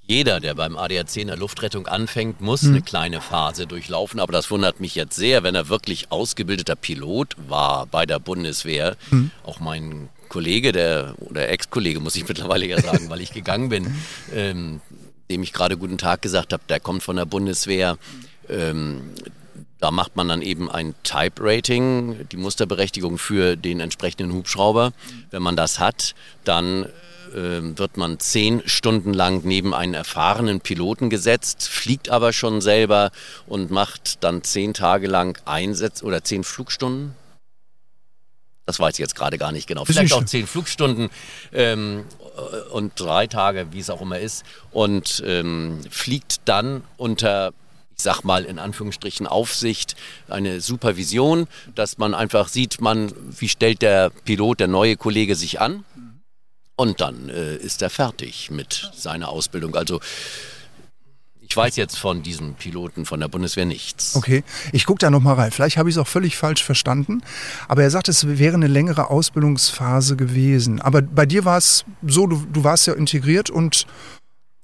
Jeder, 0.00 0.40
der 0.40 0.56
beim 0.56 0.76
ADAC 0.76 1.18
in 1.18 1.28
der 1.28 1.36
Luftrettung 1.36 1.86
anfängt, 1.86 2.40
muss 2.40 2.64
eine 2.64 2.82
kleine 2.82 3.20
Phase 3.20 3.68
durchlaufen. 3.68 4.18
Aber 4.18 4.32
das 4.32 4.50
wundert 4.50 4.80
mich 4.80 4.96
jetzt 4.96 5.14
sehr, 5.14 5.44
wenn 5.44 5.54
er 5.54 5.68
wirklich 5.68 6.10
ausgebildeter 6.10 6.74
Pilot 6.74 7.36
war 7.46 7.86
bei 7.86 8.06
der 8.06 8.18
Bundeswehr. 8.18 8.96
Auch 9.44 9.60
mein 9.60 10.08
Kollege, 10.28 10.72
der 10.72 11.14
oder 11.20 11.48
Ex-Kollege, 11.48 12.00
muss 12.00 12.16
ich 12.16 12.26
mittlerweile 12.28 12.66
ja 12.66 12.82
sagen, 12.82 13.08
weil 13.08 13.20
ich 13.20 13.32
gegangen 13.32 13.68
bin, 13.68 13.94
ähm, 14.34 14.80
dem 15.30 15.44
ich 15.44 15.52
gerade 15.52 15.76
guten 15.76 15.98
Tag 15.98 16.22
gesagt 16.22 16.52
habe, 16.52 16.64
der 16.68 16.80
kommt 16.80 17.04
von 17.04 17.14
der 17.14 17.24
Bundeswehr. 17.24 17.98
Ähm, 18.48 19.12
da 19.84 19.90
macht 19.90 20.16
man 20.16 20.28
dann 20.28 20.40
eben 20.40 20.70
ein 20.70 20.94
Type-Rating, 21.02 22.26
die 22.32 22.38
Musterberechtigung 22.38 23.18
für 23.18 23.54
den 23.54 23.80
entsprechenden 23.80 24.32
Hubschrauber. 24.32 24.94
Wenn 25.30 25.42
man 25.42 25.56
das 25.56 25.78
hat, 25.78 26.14
dann 26.44 26.88
ähm, 27.34 27.78
wird 27.78 27.98
man 27.98 28.18
zehn 28.18 28.62
Stunden 28.64 29.12
lang 29.12 29.42
neben 29.44 29.74
einen 29.74 29.92
erfahrenen 29.92 30.60
Piloten 30.60 31.10
gesetzt, 31.10 31.68
fliegt 31.68 32.08
aber 32.08 32.32
schon 32.32 32.62
selber 32.62 33.10
und 33.46 33.70
macht 33.70 34.24
dann 34.24 34.42
zehn 34.42 34.72
Tage 34.72 35.06
lang 35.06 35.38
Einsätze 35.44 36.02
oder 36.06 36.24
zehn 36.24 36.44
Flugstunden. 36.44 37.14
Das 38.64 38.80
weiß 38.80 38.94
ich 38.94 39.00
jetzt 39.00 39.14
gerade 39.14 39.36
gar 39.36 39.52
nicht 39.52 39.66
genau. 39.66 39.84
Vielleicht 39.84 40.14
auch 40.14 40.24
zehn 40.24 40.46
Flugstunden 40.46 41.10
ähm, 41.52 42.04
äh, 42.38 42.70
und 42.70 42.98
drei 42.98 43.26
Tage, 43.26 43.66
wie 43.72 43.80
es 43.80 43.90
auch 43.90 44.00
immer 44.00 44.18
ist. 44.18 44.44
Und 44.70 45.22
ähm, 45.26 45.80
fliegt 45.90 46.40
dann 46.46 46.84
unter, 46.96 47.52
ich 47.96 48.02
sag 48.02 48.22
mal 48.22 48.44
in 48.44 48.58
Anführungsstrichen, 48.58 49.26
Aufsicht, 49.26 49.94
eine 50.28 50.60
Supervision, 50.60 51.46
dass 51.74 51.98
man 51.98 52.14
einfach 52.14 52.48
sieht, 52.48 52.80
man, 52.80 53.12
wie 53.38 53.48
stellt 53.48 53.82
der 53.82 54.10
Pilot, 54.10 54.60
der 54.60 54.68
neue 54.68 54.96
Kollege 54.96 55.36
sich 55.36 55.60
an. 55.60 55.84
Und 56.76 57.00
dann 57.00 57.28
äh, 57.28 57.54
ist 57.56 57.82
er 57.82 57.90
fertig 57.90 58.50
mit 58.50 58.90
seiner 58.94 59.28
Ausbildung. 59.28 59.76
Also 59.76 60.00
Ich 61.46 61.56
weiß 61.56 61.76
jetzt 61.76 61.98
von 61.98 62.22
diesem 62.22 62.54
Piloten 62.54 63.04
von 63.04 63.20
der 63.20 63.28
Bundeswehr 63.28 63.64
nichts. 63.66 64.16
Okay, 64.16 64.42
ich 64.72 64.86
gucke 64.86 64.98
da 64.98 65.10
nochmal 65.10 65.34
rein. 65.34 65.52
Vielleicht 65.52 65.76
habe 65.76 65.88
ich 65.88 65.94
es 65.94 66.00
auch 66.00 66.08
völlig 66.08 66.36
falsch 66.36 66.64
verstanden. 66.64 67.22
Aber 67.68 67.82
er 67.82 67.90
sagt, 67.90 68.08
es 68.08 68.26
wäre 68.38 68.54
eine 68.54 68.66
längere 68.66 69.08
Ausbildungsphase 69.08 70.16
gewesen. 70.16 70.80
Aber 70.80 71.02
bei 71.02 71.26
dir 71.26 71.44
war 71.44 71.58
es 71.58 71.84
so, 72.02 72.26
du, 72.26 72.44
du 72.52 72.64
warst 72.64 72.86
ja 72.88 72.94
integriert 72.94 73.50
und 73.50 73.86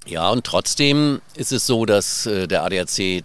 ja, 0.07 0.31
und 0.31 0.45
trotzdem 0.45 1.21
ist 1.35 1.53
es 1.53 1.67
so, 1.67 1.85
dass 1.85 2.27
äh, 2.27 2.49
der 2.49 2.65
ADAC 2.65 3.25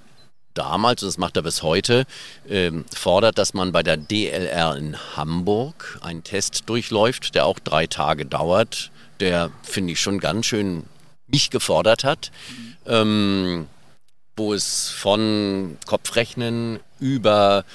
damals, 0.54 1.04
und 1.04 1.08
das 1.08 1.18
macht 1.18 1.38
er 1.38 1.44
bis 1.44 1.64
heute, 1.64 2.06
äh, 2.48 2.72
fordert, 2.94 3.38
dass 3.38 3.54
man 3.54 3.72
bei 3.72 3.84
der 3.84 3.98
DLR 3.98 4.76
in 4.76 4.98
Hamburg 5.16 6.00
einen 6.02 6.24
Test 6.24 6.64
durchläuft, 6.68 7.36
der 7.36 7.46
auch 7.46 7.60
drei 7.60 7.88
Tage 7.88 8.26
dauert, 8.26 8.92
der, 9.20 9.52
finde 9.64 9.94
ich, 9.94 10.00
schon 10.00 10.20
ganz 10.20 10.48
schön 10.48 10.84
mich 11.28 11.50
gefordert 11.50 12.04
hat, 12.04 12.32
ähm, 12.86 13.68
wo 14.36 14.54
es 14.54 14.90
von 14.90 15.78
Kopfrechnen 15.86 16.80
über 17.00 17.66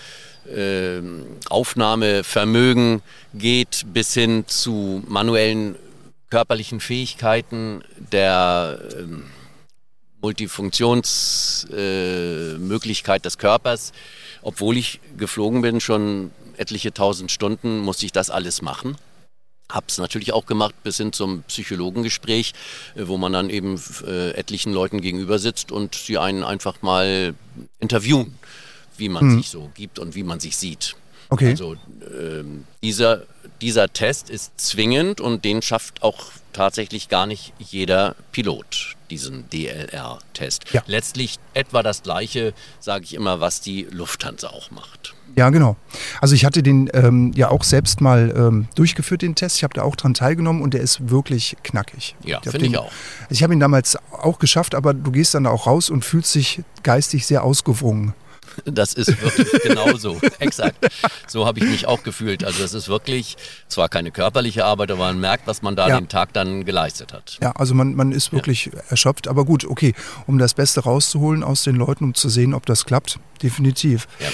äh, 0.47 1.01
Aufnahmevermögen 1.49 3.03
geht 3.35 3.87
bis 3.93 4.15
hin 4.15 4.45
zu 4.47 5.03
manuellen 5.07 5.77
körperlichen 6.31 6.81
Fähigkeiten 6.81 7.83
der 8.13 8.81
ähm, 8.97 9.25
Multifunktionsmöglichkeit 10.23 13.21
äh, 13.21 13.23
des 13.23 13.37
Körpers. 13.39 13.93
Obwohl 14.43 14.77
ich 14.77 15.01
geflogen 15.17 15.63
bin, 15.63 15.81
schon 15.81 16.31
etliche 16.57 16.95
tausend 16.95 17.33
Stunden, 17.33 17.79
musste 17.79 18.07
ich 18.07 18.13
das 18.13 18.31
alles 18.31 18.63
machen. 18.63 18.97
Hab's 19.69 19.99
natürlich 19.99 20.33
auch 20.33 20.47
gemacht 20.47 20.75
bis 20.83 20.97
hin 20.97 21.13
zum 21.13 21.43
Psychologengespräch, 21.45 22.55
äh, 22.95 23.03
wo 23.07 23.19
man 23.19 23.33
dann 23.33 23.51
eben 23.51 23.81
äh, 24.07 24.31
etlichen 24.31 24.73
Leuten 24.73 25.01
gegenüber 25.01 25.39
sitzt 25.39 25.71
und 25.73 25.95
sie 25.95 26.19
einen 26.19 26.45
einfach 26.45 26.83
mal 26.83 27.35
interviewen, 27.79 28.39
wie 28.97 29.09
man 29.09 29.27
mhm. 29.27 29.39
sich 29.39 29.51
so 29.51 29.71
gibt 29.75 29.99
und 29.99 30.15
wie 30.15 30.23
man 30.23 30.41
sich 30.41 30.57
sieht. 30.57 30.97
Okay. 31.31 31.51
Also 31.51 31.77
ähm, 32.13 32.65
dieser, 32.83 33.23
dieser 33.61 33.93
Test 33.93 34.31
ist 34.31 34.53
zwingend 34.59 35.21
und 35.21 35.45
den 35.45 35.63
schafft 35.63 36.03
auch 36.03 36.27
tatsächlich 36.53 37.09
gar 37.09 37.27
nicht 37.27 37.53
jeder 37.59 38.17
Pilot, 38.33 38.97
diesen 39.11 39.49
DLR-Test. 39.51 40.65
Ja. 40.73 40.83
Letztlich 40.87 41.39
etwa 41.55 41.83
das 41.83 42.03
gleiche, 42.03 42.53
sage 42.81 43.05
ich 43.05 43.15
immer, 43.15 43.41
was 43.41 43.61
die 43.61 43.87
Lufthansa 43.91 44.49
auch 44.49 44.71
macht. 44.71 45.15
Ja, 45.37 45.51
genau. 45.51 45.77
Also 46.21 46.35
ich 46.35 46.45
hatte 46.45 46.63
den 46.63 46.91
ähm, 46.93 47.33
ja 47.37 47.51
auch 47.51 47.63
selbst 47.63 48.01
mal 48.01 48.35
ähm, 48.37 48.69
durchgeführt, 48.75 49.23
den 49.23 49.37
Test. 49.37 49.59
Ich 49.59 49.63
habe 49.63 49.75
da 49.75 49.83
auch 49.83 49.95
dran 49.95 50.13
teilgenommen 50.13 50.61
und 50.61 50.75
der 50.75 50.81
ist 50.81 51.09
wirklich 51.09 51.57
knackig. 51.63 52.17
Ja, 52.25 52.41
finde 52.41 52.67
ich 52.67 52.77
auch. 52.77 52.91
Ich 53.29 53.43
habe 53.43 53.53
ihn 53.53 53.61
damals 53.61 53.97
auch 54.11 54.39
geschafft, 54.41 54.75
aber 54.75 54.93
du 54.93 55.13
gehst 55.13 55.35
dann 55.35 55.47
auch 55.47 55.67
raus 55.67 55.89
und 55.89 56.05
fühlst 56.05 56.35
dich 56.35 56.63
geistig 56.83 57.27
sehr 57.27 57.45
ausgewrungen. 57.45 58.15
Das 58.65 58.93
ist 58.93 59.21
wirklich 59.23 59.51
genauso. 59.63 60.21
Exakt. 60.39 60.87
So 61.27 61.47
habe 61.47 61.59
ich 61.61 61.67
mich 61.67 61.87
auch 61.87 62.03
gefühlt. 62.03 62.45
Also 62.45 62.63
es 62.65 62.75
ist 62.75 62.89
wirklich 62.89 63.37
zwar 63.69 63.89
keine 63.89 64.11
körperliche 64.11 64.65
Arbeit, 64.65 64.91
aber 64.91 65.07
man 65.07 65.21
merkt, 65.21 65.47
was 65.47 65.63
man 65.63 65.77
da 65.77 65.89
ja. 65.89 65.99
den 65.99 66.09
Tag 66.09 66.33
dann 66.33 66.65
geleistet 66.65 67.13
hat. 67.13 67.39
Ja, 67.41 67.53
also 67.53 67.75
man, 67.75 67.95
man 67.95 68.13
ist 68.13 68.33
wirklich 68.33 68.67
ja. 68.67 68.81
erschöpft. 68.89 69.29
Aber 69.29 69.45
gut, 69.45 69.65
okay, 69.65 69.95
um 70.27 70.39
das 70.39 70.55
Beste 70.55 70.81
rauszuholen 70.81 71.43
aus 71.43 71.63
den 71.63 71.77
Leuten, 71.77 72.05
um 72.05 72.15
zu 72.15 72.29
sehen, 72.29 72.55
ob 72.55 72.67
das 72.67 72.85
klappt, 72.85 73.19
definitiv. 73.43 74.09
Ja. 74.19 74.29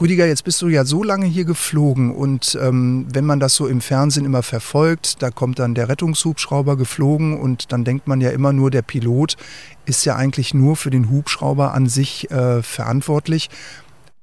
Rüdiger, 0.00 0.26
jetzt 0.26 0.44
bist 0.44 0.62
du 0.62 0.68
ja 0.68 0.86
so 0.86 1.02
lange 1.02 1.26
hier 1.26 1.44
geflogen 1.44 2.14
und 2.14 2.58
ähm, 2.58 3.06
wenn 3.12 3.26
man 3.26 3.38
das 3.38 3.54
so 3.54 3.66
im 3.66 3.82
Fernsehen 3.82 4.24
immer 4.24 4.42
verfolgt, 4.42 5.20
da 5.20 5.30
kommt 5.30 5.58
dann 5.58 5.74
der 5.74 5.90
Rettungshubschrauber 5.90 6.78
geflogen 6.78 7.38
und 7.38 7.70
dann 7.70 7.84
denkt 7.84 8.08
man 8.08 8.22
ja 8.22 8.30
immer 8.30 8.54
nur, 8.54 8.70
der 8.70 8.80
Pilot 8.80 9.36
ist 9.84 10.06
ja 10.06 10.16
eigentlich 10.16 10.54
nur 10.54 10.76
für 10.76 10.88
den 10.88 11.10
Hubschrauber 11.10 11.74
an 11.74 11.86
sich 11.86 12.30
äh, 12.30 12.62
verantwortlich. 12.62 13.50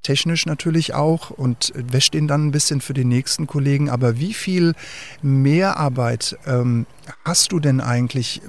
Technisch 0.02 0.48
natürlich 0.48 0.96
auch 0.96 1.30
und 1.30 1.72
wäscht 1.76 2.16
ihn 2.16 2.28
dann 2.28 2.48
ein 2.48 2.52
bisschen 2.52 2.82
für 2.82 2.94
den 2.94 3.10
nächsten 3.10 3.46
Kollegen. 3.46 3.90
Aber 3.90 4.18
wie 4.18 4.34
viel 4.34 4.74
Mehrarbeit 5.22 6.38
ähm, 6.48 6.88
hast 7.24 7.52
du 7.52 7.60
denn 7.60 7.82
eigentlich 7.82 8.42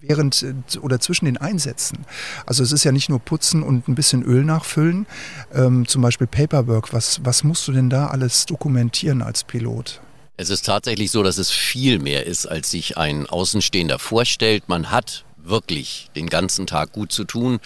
während 0.00 0.42
äh, 0.42 0.78
oder 0.78 1.00
zwischen 1.00 1.24
den 1.26 1.36
Einsätzen. 1.36 2.04
Also 2.46 2.62
es 2.62 2.72
ist 2.72 2.84
ja 2.84 2.92
nicht 2.92 3.08
nur 3.08 3.18
putzen 3.18 3.62
und 3.62 3.88
ein 3.88 3.94
bisschen 3.94 4.22
Öl 4.22 4.44
nachfüllen, 4.44 5.06
ähm, 5.54 5.86
zum 5.86 6.02
Beispiel 6.02 6.26
Paperwork. 6.26 6.92
Was, 6.92 7.20
was 7.24 7.44
musst 7.44 7.66
du 7.68 7.72
denn 7.72 7.90
da 7.90 8.08
alles 8.08 8.46
dokumentieren 8.46 9.22
als 9.22 9.44
Pilot? 9.44 10.00
Es 10.36 10.50
ist 10.50 10.66
tatsächlich 10.66 11.10
so, 11.10 11.22
dass 11.22 11.38
es 11.38 11.50
viel 11.50 11.98
mehr 11.98 12.26
ist, 12.26 12.46
als 12.46 12.70
sich 12.70 12.96
ein 12.96 13.26
Außenstehender 13.26 13.98
vorstellt. 13.98 14.68
Man 14.68 14.90
hat 14.90 15.24
wirklich 15.36 16.10
den 16.14 16.28
ganzen 16.28 16.66
Tag 16.66 16.92
gut 16.92 17.10
zu 17.10 17.24
tun, 17.24 17.58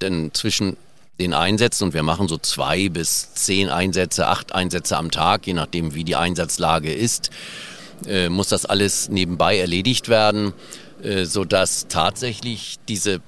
denn 0.00 0.32
zwischen 0.32 0.76
den 1.20 1.34
Einsätzen 1.34 1.84
und 1.84 1.94
wir 1.94 2.02
machen 2.02 2.28
so 2.28 2.38
zwei 2.38 2.88
bis 2.88 3.34
zehn 3.34 3.68
Einsätze, 3.68 4.26
acht 4.28 4.54
Einsätze 4.54 4.96
am 4.96 5.10
Tag, 5.10 5.46
je 5.46 5.52
nachdem 5.52 5.94
wie 5.94 6.04
die 6.04 6.16
Einsatzlage 6.16 6.92
ist, 6.92 7.30
äh, 8.06 8.30
muss 8.30 8.48
das 8.48 8.64
alles 8.64 9.10
nebenbei 9.10 9.58
erledigt 9.58 10.08
werden. 10.08 10.54
Äh, 11.02 11.24
sodass 11.24 11.86
tatsächlich 11.88 12.78
diese 12.88 13.20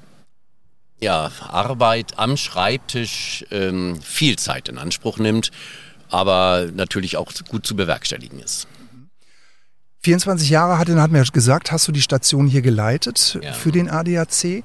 ja, 1.00 1.30
Arbeit 1.48 2.18
am 2.18 2.36
Schreibtisch 2.36 3.44
ähm, 3.50 3.98
viel 4.02 4.36
Zeit 4.36 4.68
in 4.68 4.78
Anspruch 4.78 5.18
nimmt, 5.18 5.50
aber 6.10 6.68
natürlich 6.74 7.16
auch 7.16 7.32
gut 7.48 7.66
zu 7.66 7.74
bewerkstelligen 7.74 8.38
ist. 8.40 8.68
24 10.04 10.50
Jahre 10.50 10.78
hat, 10.78 10.88
hat 10.88 11.10
mir 11.10 11.24
gesagt, 11.24 11.72
hast 11.72 11.88
du 11.88 11.92
die 11.92 12.02
Station 12.02 12.46
hier 12.46 12.62
geleitet 12.62 13.38
ja. 13.40 13.52
für 13.52 13.72
den 13.72 13.88
ADAC. 13.88 14.64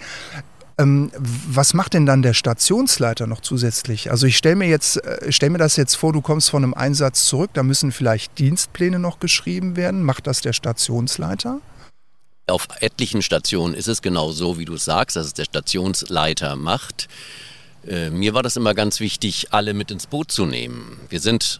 Ähm, 0.80 1.12
was 1.16 1.74
macht 1.74 1.94
denn 1.94 2.06
dann 2.06 2.22
der 2.22 2.34
Stationsleiter 2.34 3.26
noch 3.26 3.42
zusätzlich? 3.42 4.12
Also 4.12 4.28
ich 4.28 4.38
stelle 4.38 4.56
mir 4.56 4.68
jetzt, 4.68 5.04
äh, 5.04 5.32
stell 5.32 5.50
mir 5.50 5.58
das 5.58 5.76
jetzt 5.76 5.96
vor, 5.96 6.14
du 6.14 6.22
kommst 6.22 6.50
von 6.50 6.64
einem 6.64 6.74
Einsatz 6.74 7.26
zurück, 7.26 7.52
da 7.54 7.64
müssen 7.64 7.92
vielleicht 7.92 8.38
Dienstpläne 8.38 9.00
noch 9.00 9.20
geschrieben 9.20 9.76
werden. 9.76 10.04
Macht 10.04 10.28
das 10.28 10.42
der 10.42 10.54
Stationsleiter? 10.54 11.62
Auf 12.50 12.70
etlichen 12.80 13.22
Stationen 13.22 13.74
ist 13.74 13.89
es 13.89 14.01
genau 14.01 14.32
so, 14.32 14.58
wie 14.58 14.63
du 14.63 14.77
sagst, 14.77 15.18
dass 15.18 15.27
es 15.27 15.34
der 15.34 15.44
Stationsleiter 15.44 16.56
macht. 16.56 17.10
Äh, 17.86 18.10
mir 18.10 18.34
war 18.34 18.42
das 18.42 18.56
immer 18.56 18.74
ganz 18.74 19.01
wichtig, 19.01 19.48
alle 19.51 19.74
mit 19.74 19.92
ins 19.92 20.08
Boot 20.08 20.32
zu 20.32 20.46
nehmen. 20.46 20.98
Wir 21.10 21.20
sind 21.20 21.60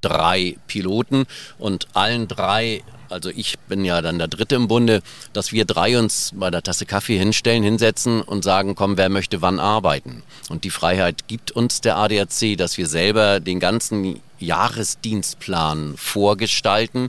drei 0.00 0.56
Piloten 0.68 1.26
und 1.58 1.88
allen 1.94 2.28
drei, 2.28 2.84
also 3.08 3.28
ich 3.28 3.58
bin 3.68 3.84
ja 3.84 4.02
dann 4.02 4.18
der 4.18 4.28
Dritte 4.28 4.54
im 4.54 4.68
Bunde, 4.68 5.02
dass 5.32 5.50
wir 5.50 5.64
drei 5.64 5.98
uns 5.98 6.30
bei 6.32 6.48
der 6.48 6.62
Tasse 6.62 6.86
Kaffee 6.86 7.18
hinstellen, 7.18 7.64
hinsetzen 7.64 8.22
und 8.22 8.44
sagen, 8.44 8.76
komm, 8.76 8.96
wer 8.96 9.08
möchte 9.08 9.42
wann 9.42 9.58
arbeiten. 9.58 10.22
Und 10.48 10.62
die 10.62 10.70
Freiheit 10.70 11.26
gibt 11.26 11.50
uns 11.50 11.80
der 11.80 11.96
ADAC, 11.96 12.56
dass 12.56 12.78
wir 12.78 12.86
selber 12.86 13.40
den 13.40 13.58
ganzen 13.58 14.20
Jahresdienstplan 14.38 15.96
vorgestalten 15.96 17.08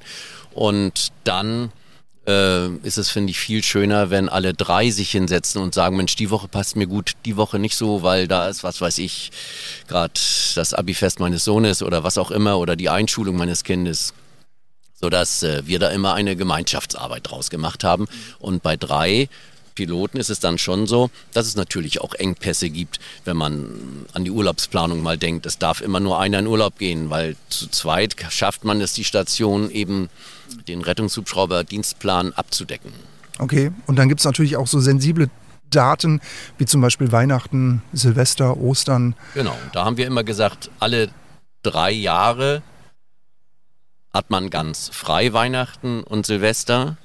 und 0.56 1.12
dann 1.24 1.72
äh, 2.28 2.68
ist 2.84 2.98
es, 2.98 3.10
finde 3.10 3.32
ich, 3.32 3.40
viel 3.40 3.64
schöner, 3.64 4.10
wenn 4.10 4.30
alle 4.30 4.54
drei 4.54 4.90
sich 4.92 5.12
hinsetzen 5.12 5.62
und 5.62 5.74
sagen, 5.74 5.98
Mensch, 5.98 6.16
die 6.16 6.30
Woche 6.30 6.48
passt 6.48 6.76
mir 6.76 6.88
gut, 6.88 7.14
die 7.26 7.38
Woche 7.38 7.60
nicht 7.60 7.76
so, 7.76 8.04
weil 8.04 8.28
da 8.28 8.48
ist, 8.48 8.64
was 8.64 8.82
weiß 8.82 8.98
ich, 9.00 9.32
gerade 9.88 10.14
das 10.56 10.74
Abifest 10.74 11.20
meines 11.20 11.44
Sohnes 11.44 11.82
oder 11.82 12.04
was 12.04 12.18
auch 12.18 12.32
immer 12.32 12.60
oder 12.60 12.76
die 12.76 12.90
Einschulung 12.90 13.38
meines 13.38 13.64
Kindes 13.64 14.14
sodass 15.02 15.44
äh, 15.44 15.64
wir 15.66 15.80
da 15.80 15.90
immer 15.90 16.14
eine 16.14 16.36
Gemeinschaftsarbeit 16.36 17.30
draus 17.30 17.50
gemacht 17.50 17.84
haben. 17.84 18.08
Und 18.40 18.62
bei 18.62 18.78
drei 18.78 19.30
Piloten 19.76 20.18
ist 20.18 20.30
es 20.30 20.40
dann 20.40 20.58
schon 20.58 20.88
so, 20.88 21.10
dass 21.34 21.48
es 21.48 21.56
natürlich 21.56 22.02
auch 22.02 22.14
Engpässe 22.14 22.70
gibt, 22.70 23.00
wenn 23.26 23.38
man 23.38 24.06
an 24.14 24.24
die 24.24 24.32
Urlaubsplanung 24.32 25.02
mal 25.02 25.18
denkt. 25.18 25.46
Es 25.46 25.58
darf 25.58 25.82
immer 25.82 26.00
nur 26.00 26.20
einer 26.20 26.40
in 26.40 26.48
Urlaub 26.48 26.78
gehen, 26.78 27.10
weil 27.10 27.36
zu 27.50 27.68
zweit 27.70 28.16
schafft 28.30 28.64
man 28.64 28.82
es, 28.82 28.94
die 28.94 29.04
Station 29.04 29.72
eben 29.72 30.10
den 30.68 30.82
Rettungshubschrauber-Dienstplan 30.82 32.34
abzudecken. 32.34 32.92
Okay, 33.40 33.72
und 33.88 33.96
dann 33.98 34.10
gibt 34.10 34.22
es 34.22 34.26
natürlich 34.26 34.58
auch 34.58 34.68
so 34.68 34.80
sensible 34.80 35.30
Daten 35.70 36.22
wie 36.58 36.66
zum 36.66 36.82
Beispiel 36.82 37.12
Weihnachten, 37.12 37.82
Silvester, 37.94 38.58
Ostern. 38.58 39.16
Genau, 39.34 39.58
da 39.74 39.86
haben 39.86 39.98
wir 39.98 40.06
immer 40.06 40.24
gesagt, 40.24 40.70
alle 40.80 41.10
drei 41.64 41.92
Jahre 41.92 42.62
hat 44.14 44.30
man 44.30 44.50
ganz 44.50 44.90
frei 44.92 45.34
Weihnachten 45.34 46.04
und 46.04 46.26
Silvester. 46.26 46.98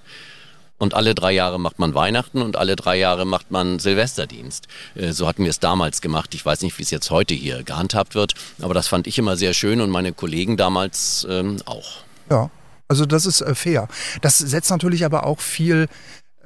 Und 0.79 0.95
alle 0.95 1.15
drei 1.15 1.33
Jahre 1.33 1.59
macht 1.59 1.79
man 1.79 1.95
Weihnachten 1.95 2.43
und 2.43 2.57
alle 2.57 2.77
drei 2.77 2.99
Jahre 2.99 3.25
macht 3.25 3.51
man 3.51 3.79
Silvesterdienst. 3.79 4.67
Äh, 4.95 5.13
so 5.13 5.27
hatten 5.27 5.43
wir 5.43 5.51
es 5.51 5.61
damals 5.61 6.01
gemacht. 6.01 6.35
Ich 6.35 6.45
weiß 6.45 6.63
nicht, 6.63 6.79
wie 6.79 6.83
es 6.83 6.91
jetzt 6.91 7.11
heute 7.11 7.35
hier 7.35 7.63
gehandhabt 7.63 8.15
wird, 8.15 8.35
aber 8.61 8.75
das 8.75 8.89
fand 8.89 9.07
ich 9.07 9.19
immer 9.19 9.37
sehr 9.37 9.55
schön 9.55 9.81
und 9.81 9.91
meine 9.91 10.13
Kollegen 10.13 10.57
damals 10.57 11.27
ähm, 11.31 11.57
auch. 11.65 11.99
Ja, 12.31 12.51
also 12.89 13.07
das 13.07 13.27
ist 13.27 13.41
äh, 13.41 13.55
fair. 13.55 13.89
Das 14.21 14.39
setzt 14.39 14.71
natürlich 14.71 15.05
aber 15.05 15.27
auch 15.27 15.41
viel 15.41 15.89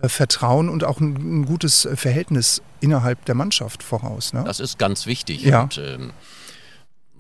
äh, 0.01 0.09
Vertrauen 0.09 0.69
und 0.69 0.85
auch 0.85 1.01
ein, 1.01 1.41
ein, 1.41 1.47
gutes 1.47 1.89
Verhältnis 1.95 2.63
innerhalb 2.81 3.25
der 3.25 3.35
Mannschaft 3.35 3.83
voraus. 3.83 4.33
Ne? 4.33 4.45
Das 4.45 4.61
ist 4.61 4.79
ganz 4.79 5.07
wichtig. 5.07 5.43
Ja. 5.43 5.63
Und, 5.63 5.79
ähm, 5.79 6.13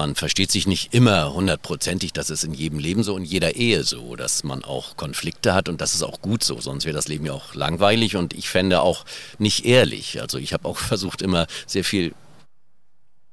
man 0.00 0.14
versteht 0.14 0.50
sich 0.50 0.66
nicht 0.66 0.94
immer 0.94 1.34
hundertprozentig, 1.34 2.14
das 2.14 2.30
ist 2.30 2.42
in 2.42 2.54
jedem 2.54 2.78
Leben 2.78 3.02
so, 3.02 3.18
in 3.18 3.24
jeder 3.24 3.56
Ehe 3.56 3.84
so, 3.84 4.16
dass 4.16 4.44
man 4.44 4.64
auch 4.64 4.96
Konflikte 4.96 5.52
hat 5.52 5.68
und 5.68 5.82
das 5.82 5.94
ist 5.94 6.02
auch 6.02 6.22
gut 6.22 6.42
so, 6.42 6.58
sonst 6.58 6.86
wäre 6.86 6.96
das 6.96 7.06
Leben 7.06 7.26
ja 7.26 7.34
auch 7.34 7.54
langweilig 7.54 8.16
und 8.16 8.32
ich 8.32 8.48
fände 8.48 8.80
auch 8.80 9.04
nicht 9.38 9.66
ehrlich. 9.66 10.22
Also 10.22 10.38
ich 10.38 10.54
habe 10.54 10.66
auch 10.66 10.78
versucht 10.92 11.20
immer 11.20 11.46
sehr 11.66 11.84
viel, 11.84 12.14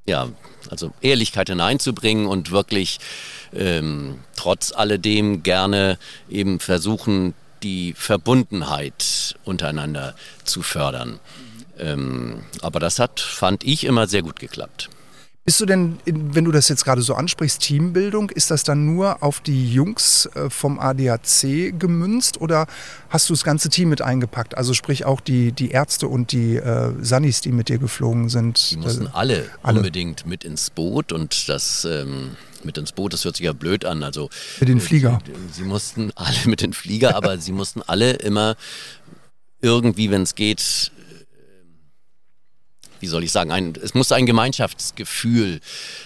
ja, 0.06 0.28
also 0.70 0.92
Ehrlichkeit 1.00 1.48
hineinzubringen 1.48 2.26
und 2.28 2.52
wirklich 2.52 3.00
ähm, 3.54 4.20
trotz 4.36 4.74
alledem 4.74 5.44
gerne 5.44 5.98
eben 6.30 6.60
versuchen, 6.60 7.34
die 7.64 7.94
Verbundenheit 7.94 9.38
untereinander 9.46 10.16
zu 10.44 10.64
fördern. 10.64 11.22
Ähm, 11.80 12.44
aber 12.62 12.82
das 12.82 13.00
hat, 13.00 13.22
fand 13.22 13.64
ich, 13.64 13.86
immer 13.86 14.06
sehr 14.08 14.22
gut 14.22 14.42
geklappt. 14.42 14.90
Bist 15.48 15.62
du 15.62 15.66
denn, 15.66 15.98
wenn 16.04 16.44
du 16.44 16.52
das 16.52 16.68
jetzt 16.68 16.84
gerade 16.84 17.02
so 17.02 17.14
ansprichst, 17.14 17.62
Teambildung, 17.62 18.30
ist 18.32 18.52
das 18.52 18.66
dann 18.66 18.86
nur 18.86 19.24
auf 19.24 19.40
die 19.40 19.72
Jungs 19.72 20.26
äh, 20.36 20.50
vom 20.50 20.78
ADAC 20.78 21.72
gemünzt 21.80 22.42
oder 22.42 22.68
hast 23.08 23.30
du 23.30 23.34
das 23.34 23.46
ganze 23.46 23.70
Team 23.70 23.88
mit 23.88 24.02
eingepackt? 24.02 24.58
Also 24.58 24.74
sprich 24.74 25.06
auch 25.06 25.22
die, 25.22 25.54
die 25.54 25.72
Ärzte 25.72 26.10
und 26.10 26.34
die 26.34 26.58
äh, 26.58 26.92
Sannis, 27.00 27.40
die 27.40 27.54
mit 27.54 27.70
dir 27.70 27.78
geflogen 27.78 28.28
sind? 28.28 28.72
Die 28.72 28.76
mussten 28.76 29.08
alle, 29.08 29.46
alle. 29.64 29.78
unbedingt 29.78 30.26
mit 30.26 30.44
ins 30.44 30.70
Boot 30.70 31.14
und 31.14 31.48
das 31.48 31.86
ähm, 31.86 32.32
mit 32.66 32.78
ins 32.78 32.92
Boot, 32.92 33.14
das 33.14 33.24
hört 33.24 33.38
sich 33.38 33.46
ja 33.46 33.54
blöd 33.54 33.86
an. 33.86 34.04
Also 34.04 34.30
mit 34.60 34.68
den 34.68 34.82
Flieger. 34.82 35.22
Sie, 35.54 35.62
sie 35.62 35.64
mussten 35.64 36.12
alle 36.16 36.40
mit 36.46 36.60
den 36.60 36.74
Flieger, 36.74 37.16
aber 37.16 37.38
sie 37.38 37.54
mussten 37.54 37.82
alle 37.84 38.12
immer 38.12 38.58
irgendwie, 39.62 40.12
wenn 40.12 40.24
es 40.24 40.36
geht, 40.36 40.92
wie 43.00 43.08
soll 43.08 43.24
ich 43.24 43.32
sagen, 43.32 43.52
ein, 43.52 43.74
es 43.82 43.94
musste 43.94 44.16
ein 44.16 44.26
Gemeinschaftsgefühl 44.26 45.60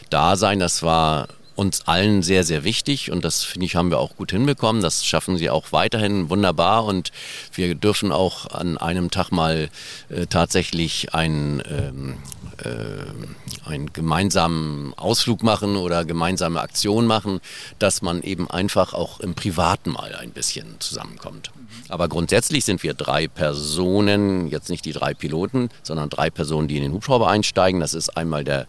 da 0.09 0.35
sein. 0.35 0.59
Das 0.59 0.83
war 0.83 1.27
uns 1.55 1.87
allen 1.87 2.23
sehr, 2.23 2.43
sehr 2.43 2.63
wichtig 2.63 3.11
und 3.11 3.23
das 3.23 3.43
finde 3.43 3.65
ich, 3.65 3.75
haben 3.75 3.91
wir 3.91 3.99
auch 3.99 4.15
gut 4.15 4.31
hinbekommen. 4.31 4.81
Das 4.81 5.05
schaffen 5.05 5.37
sie 5.37 5.49
auch 5.49 5.71
weiterhin 5.71 6.29
wunderbar 6.29 6.85
und 6.85 7.11
wir 7.53 7.75
dürfen 7.75 8.11
auch 8.11 8.47
an 8.47 8.77
einem 8.77 9.11
Tag 9.11 9.31
mal 9.31 9.69
äh, 10.09 10.25
tatsächlich 10.27 11.13
ein 11.13 11.61
ähm, 11.69 12.17
äh, 12.63 13.69
einen 13.69 13.93
gemeinsamen 13.93 14.93
Ausflug 14.95 15.43
machen 15.43 15.75
oder 15.75 16.05
gemeinsame 16.05 16.61
Aktion 16.61 17.05
machen, 17.07 17.39
dass 17.79 18.01
man 18.01 18.21
eben 18.21 18.49
einfach 18.49 18.93
auch 18.93 19.19
im 19.19 19.35
Privaten 19.35 19.91
mal 19.91 20.15
ein 20.15 20.31
bisschen 20.31 20.79
zusammenkommt. 20.79 21.51
Aber 21.89 22.07
grundsätzlich 22.07 22.65
sind 22.65 22.83
wir 22.83 22.93
drei 22.93 23.27
Personen, 23.27 24.47
jetzt 24.47 24.69
nicht 24.69 24.85
die 24.85 24.93
drei 24.93 25.13
Piloten, 25.13 25.69
sondern 25.83 26.09
drei 26.09 26.29
Personen, 26.29 26.67
die 26.67 26.77
in 26.77 26.83
den 26.83 26.93
Hubschrauber 26.93 27.29
einsteigen. 27.29 27.79
Das 27.79 27.93
ist 27.93 28.09
einmal 28.17 28.43
der 28.43 28.67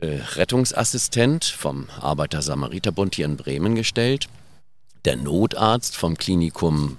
äh, 0.00 0.18
Rettungsassistent 0.34 1.44
vom 1.44 1.88
Arbeiter-Samariter-Bund 2.00 3.14
hier 3.14 3.26
in 3.26 3.36
Bremen 3.36 3.74
gestellt, 3.74 4.28
der 5.04 5.16
Notarzt 5.16 5.96
vom 5.96 6.16
Klinikum 6.16 6.98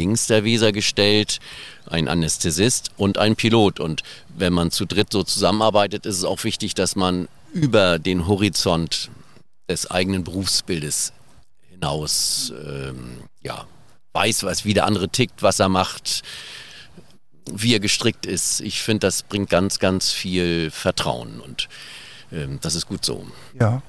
links 0.00 0.26
der 0.26 0.44
Weser 0.44 0.72
gestellt, 0.72 1.38
ein 1.86 2.08
Anästhesist 2.08 2.90
und 2.96 3.18
ein 3.18 3.36
Pilot. 3.36 3.78
Und 3.78 4.02
wenn 4.36 4.52
man 4.52 4.70
zu 4.70 4.86
dritt 4.86 5.12
so 5.12 5.22
zusammenarbeitet, 5.22 6.06
ist 6.06 6.16
es 6.18 6.24
auch 6.24 6.42
wichtig, 6.42 6.74
dass 6.74 6.96
man 6.96 7.28
über 7.52 7.98
den 7.98 8.26
Horizont 8.26 9.10
des 9.68 9.90
eigenen 9.90 10.24
Berufsbildes 10.24 11.12
hinaus 11.68 12.52
ähm, 12.66 13.18
ja, 13.42 13.66
weiß, 14.12 14.44
was 14.44 14.64
wie 14.64 14.74
der 14.74 14.86
andere 14.86 15.08
tickt, 15.08 15.42
was 15.42 15.60
er 15.60 15.68
macht, 15.68 16.22
wie 17.50 17.74
er 17.74 17.80
gestrickt 17.80 18.26
ist. 18.26 18.60
Ich 18.60 18.80
finde, 18.80 19.06
das 19.06 19.22
bringt 19.22 19.50
ganz, 19.50 19.78
ganz 19.78 20.10
viel 20.10 20.70
Vertrauen 20.70 21.40
und 21.40 21.68
ähm, 22.32 22.58
das 22.62 22.74
ist 22.74 22.86
gut 22.86 23.04
so. 23.04 23.26
Ja. 23.58 23.82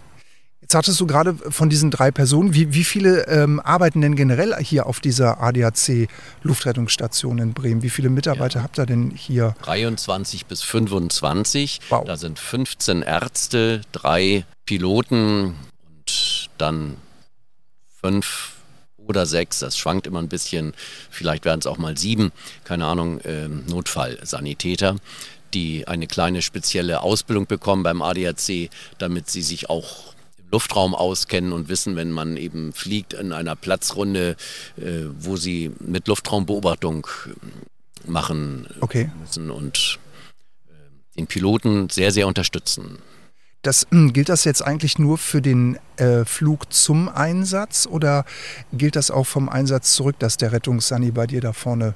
Jetzt 0.71 0.77
hattest 0.77 1.01
du 1.01 1.05
gerade 1.05 1.35
von 1.35 1.69
diesen 1.69 1.91
drei 1.91 2.11
Personen, 2.11 2.53
wie, 2.53 2.73
wie 2.73 2.85
viele 2.85 3.27
ähm, 3.27 3.59
arbeiten 3.59 3.99
denn 3.99 4.15
generell 4.15 4.55
hier 4.63 4.85
auf 4.85 5.01
dieser 5.01 5.41
ADAC 5.41 6.07
Luftrettungsstation 6.43 7.39
in 7.39 7.51
Bremen? 7.53 7.83
Wie 7.83 7.89
viele 7.89 8.09
Mitarbeiter 8.09 8.59
ja. 8.59 8.63
habt 8.63 8.79
ihr 8.79 8.85
denn 8.85 9.11
hier? 9.11 9.53
23 9.63 10.45
bis 10.45 10.61
25. 10.61 11.81
Wow. 11.89 12.05
Da 12.05 12.15
sind 12.15 12.39
15 12.39 13.01
Ärzte, 13.01 13.81
drei 13.91 14.45
Piloten 14.65 15.55
und 15.97 16.49
dann 16.57 16.95
fünf 17.99 18.53
oder 18.95 19.25
sechs, 19.25 19.59
das 19.59 19.77
schwankt 19.77 20.07
immer 20.07 20.19
ein 20.19 20.29
bisschen, 20.29 20.73
vielleicht 21.09 21.43
werden 21.43 21.59
es 21.59 21.67
auch 21.67 21.79
mal 21.79 21.97
sieben, 21.97 22.31
keine 22.63 22.85
Ahnung, 22.85 23.19
äh, 23.19 23.49
Notfallsanitäter 23.49 24.95
die 25.53 25.87
eine 25.87 26.07
kleine 26.07 26.41
spezielle 26.41 27.01
Ausbildung 27.01 27.45
bekommen 27.45 27.83
beim 27.83 28.01
ADAC, 28.01 28.69
damit 28.99 29.29
sie 29.29 29.41
sich 29.41 29.69
auch 29.69 30.10
Luftraum 30.51 30.93
auskennen 30.93 31.53
und 31.53 31.69
wissen, 31.69 31.95
wenn 31.95 32.11
man 32.11 32.37
eben 32.37 32.73
fliegt 32.73 33.13
in 33.13 33.31
einer 33.31 33.55
Platzrunde, 33.55 34.35
äh, 34.77 35.05
wo 35.19 35.37
sie 35.37 35.71
mit 35.79 36.07
Luftraumbeobachtung 36.07 37.07
äh, 37.25 38.09
machen 38.09 38.67
okay. 38.81 39.09
müssen 39.19 39.51
und 39.51 39.99
äh, 40.67 41.17
den 41.17 41.27
Piloten 41.27 41.89
sehr, 41.89 42.11
sehr 42.11 42.27
unterstützen. 42.27 42.99
Das, 43.61 43.85
hm, 43.91 44.11
gilt 44.11 44.29
das 44.29 44.43
jetzt 44.43 44.63
eigentlich 44.63 44.97
nur 44.97 45.17
für 45.19 45.41
den 45.41 45.77
äh, 45.97 46.25
Flug 46.25 46.73
zum 46.73 47.09
Einsatz 47.09 47.87
oder 47.87 48.25
gilt 48.73 48.95
das 48.95 49.11
auch 49.11 49.25
vom 49.25 49.49
Einsatz 49.49 49.93
zurück, 49.93 50.17
dass 50.17 50.37
der 50.37 50.51
Rettungssani 50.51 51.11
bei 51.11 51.27
dir 51.27 51.41
da 51.41 51.53
vorne 51.53 51.93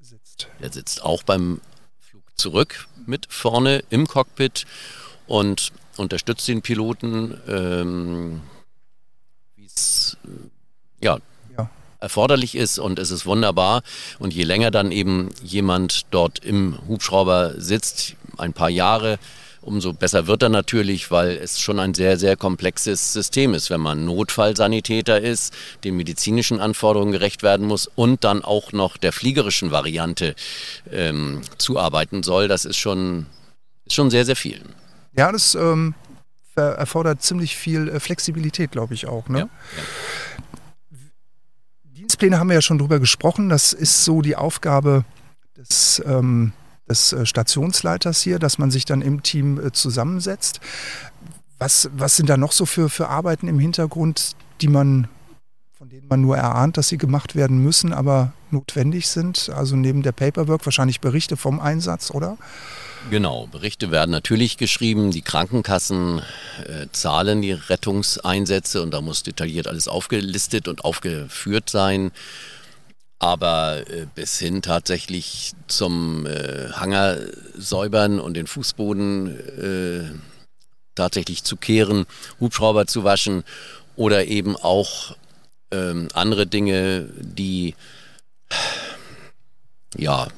sitzt? 0.00 0.48
Er 0.60 0.70
sitzt 0.70 1.02
auch 1.02 1.22
beim 1.22 1.60
Flug 1.98 2.22
zurück 2.36 2.86
mit 3.06 3.26
vorne 3.30 3.82
im 3.88 4.06
Cockpit 4.06 4.66
und 5.26 5.72
unterstützt 5.98 6.48
den 6.48 6.62
Piloten, 6.62 7.38
ähm, 7.48 8.40
wie 9.56 9.66
es 9.66 10.16
äh, 10.24 11.04
ja, 11.04 11.18
ja, 11.56 11.70
erforderlich 12.00 12.54
ist 12.54 12.78
und 12.78 12.98
es 12.98 13.10
ist 13.10 13.26
wunderbar. 13.26 13.82
Und 14.18 14.34
je 14.34 14.44
länger 14.44 14.70
dann 14.70 14.92
eben 14.92 15.30
jemand 15.42 16.06
dort 16.10 16.38
im 16.44 16.78
Hubschrauber 16.86 17.54
sitzt, 17.58 18.14
ein 18.36 18.52
paar 18.52 18.70
Jahre, 18.70 19.18
umso 19.68 19.92
besser 19.92 20.26
wird 20.26 20.42
er 20.42 20.48
natürlich, 20.48 21.10
weil 21.10 21.36
es 21.36 21.60
schon 21.60 21.78
ein 21.78 21.94
sehr, 21.94 22.16
sehr 22.16 22.36
komplexes 22.36 23.12
System 23.12 23.54
ist, 23.54 23.70
wenn 23.70 23.80
man 23.80 24.04
Notfallsanitäter 24.04 25.20
ist, 25.20 25.52
den 25.84 25.96
medizinischen 25.96 26.60
Anforderungen 26.60 27.12
gerecht 27.12 27.42
werden 27.42 27.66
muss 27.66 27.86
und 27.86 28.24
dann 28.24 28.42
auch 28.42 28.72
noch 28.72 28.96
der 28.96 29.12
fliegerischen 29.12 29.70
Variante 29.70 30.34
ähm, 30.90 31.42
zuarbeiten 31.58 32.22
soll. 32.22 32.48
Das 32.48 32.64
ist 32.64 32.76
schon, 32.76 33.26
ist 33.84 33.94
schon 33.94 34.10
sehr, 34.10 34.24
sehr 34.24 34.36
viel. 34.36 34.62
Ja, 35.18 35.32
das 35.32 35.56
ähm, 35.56 35.94
erfordert 36.54 37.22
ziemlich 37.22 37.56
viel 37.56 37.88
äh, 37.88 37.98
Flexibilität, 37.98 38.70
glaube 38.70 38.94
ich 38.94 39.06
auch. 39.06 39.28
Ne? 39.28 39.40
Ja. 39.40 39.48
Dienstpläne 41.96 42.38
haben 42.38 42.46
wir 42.46 42.54
ja 42.54 42.62
schon 42.62 42.78
drüber 42.78 43.00
gesprochen. 43.00 43.48
Das 43.48 43.72
ist 43.72 44.04
so 44.04 44.22
die 44.22 44.36
Aufgabe 44.36 45.04
des, 45.56 46.00
ähm, 46.06 46.52
des 46.88 47.12
äh, 47.12 47.26
Stationsleiters 47.26 48.22
hier, 48.22 48.38
dass 48.38 48.58
man 48.58 48.70
sich 48.70 48.84
dann 48.84 49.02
im 49.02 49.24
Team 49.24 49.58
äh, 49.58 49.72
zusammensetzt. 49.72 50.60
Was, 51.58 51.90
was 51.92 52.14
sind 52.14 52.28
da 52.28 52.36
noch 52.36 52.52
so 52.52 52.64
für, 52.64 52.88
für 52.88 53.08
Arbeiten 53.08 53.48
im 53.48 53.58
Hintergrund, 53.58 54.36
die 54.60 54.68
man, 54.68 55.08
von 55.78 55.88
denen 55.88 56.08
man 56.08 56.20
nur 56.20 56.36
erahnt, 56.36 56.76
dass 56.76 56.88
sie 56.88 56.98
gemacht 56.98 57.36
werden 57.36 57.62
müssen, 57.62 57.92
aber 57.92 58.32
notwendig 58.50 59.06
sind? 59.06 59.48
Also 59.54 59.76
neben 59.76 60.02
der 60.02 60.10
Paperwork 60.10 60.66
wahrscheinlich 60.66 61.00
Berichte 61.00 61.36
vom 61.36 61.60
Einsatz, 61.60 62.10
oder? 62.10 62.36
Genau, 63.10 63.46
Berichte 63.46 63.92
werden 63.92 64.10
natürlich 64.10 64.56
geschrieben. 64.56 65.12
Die 65.12 65.22
Krankenkassen 65.22 66.20
äh, 66.66 66.86
zahlen 66.90 67.42
die 67.42 67.52
Rettungseinsätze 67.52 68.82
und 68.82 68.90
da 68.90 69.00
muss 69.00 69.22
detailliert 69.22 69.68
alles 69.68 69.86
aufgelistet 69.86 70.66
und 70.66 70.84
aufgeführt 70.84 71.70
sein. 71.70 72.10
Aber 73.20 73.88
äh, 73.88 74.06
bis 74.16 74.36
hin 74.40 74.62
tatsächlich 74.62 75.52
zum 75.68 76.26
äh, 76.26 76.72
Hanger 76.72 77.18
säubern 77.56 78.18
und 78.18 78.34
den 78.34 78.48
Fußboden 78.48 79.38
äh, 79.60 80.18
tatsächlich 80.96 81.44
zu 81.44 81.56
kehren, 81.56 82.04
Hubschrauber 82.40 82.88
zu 82.88 83.04
waschen 83.04 83.44
oder 83.94 84.26
eben 84.26 84.56
auch 84.56 85.14
ähm, 85.70 86.08
andere 86.14 86.46
Dinge, 86.46 87.08
die 87.20 87.74
ja 89.96 90.28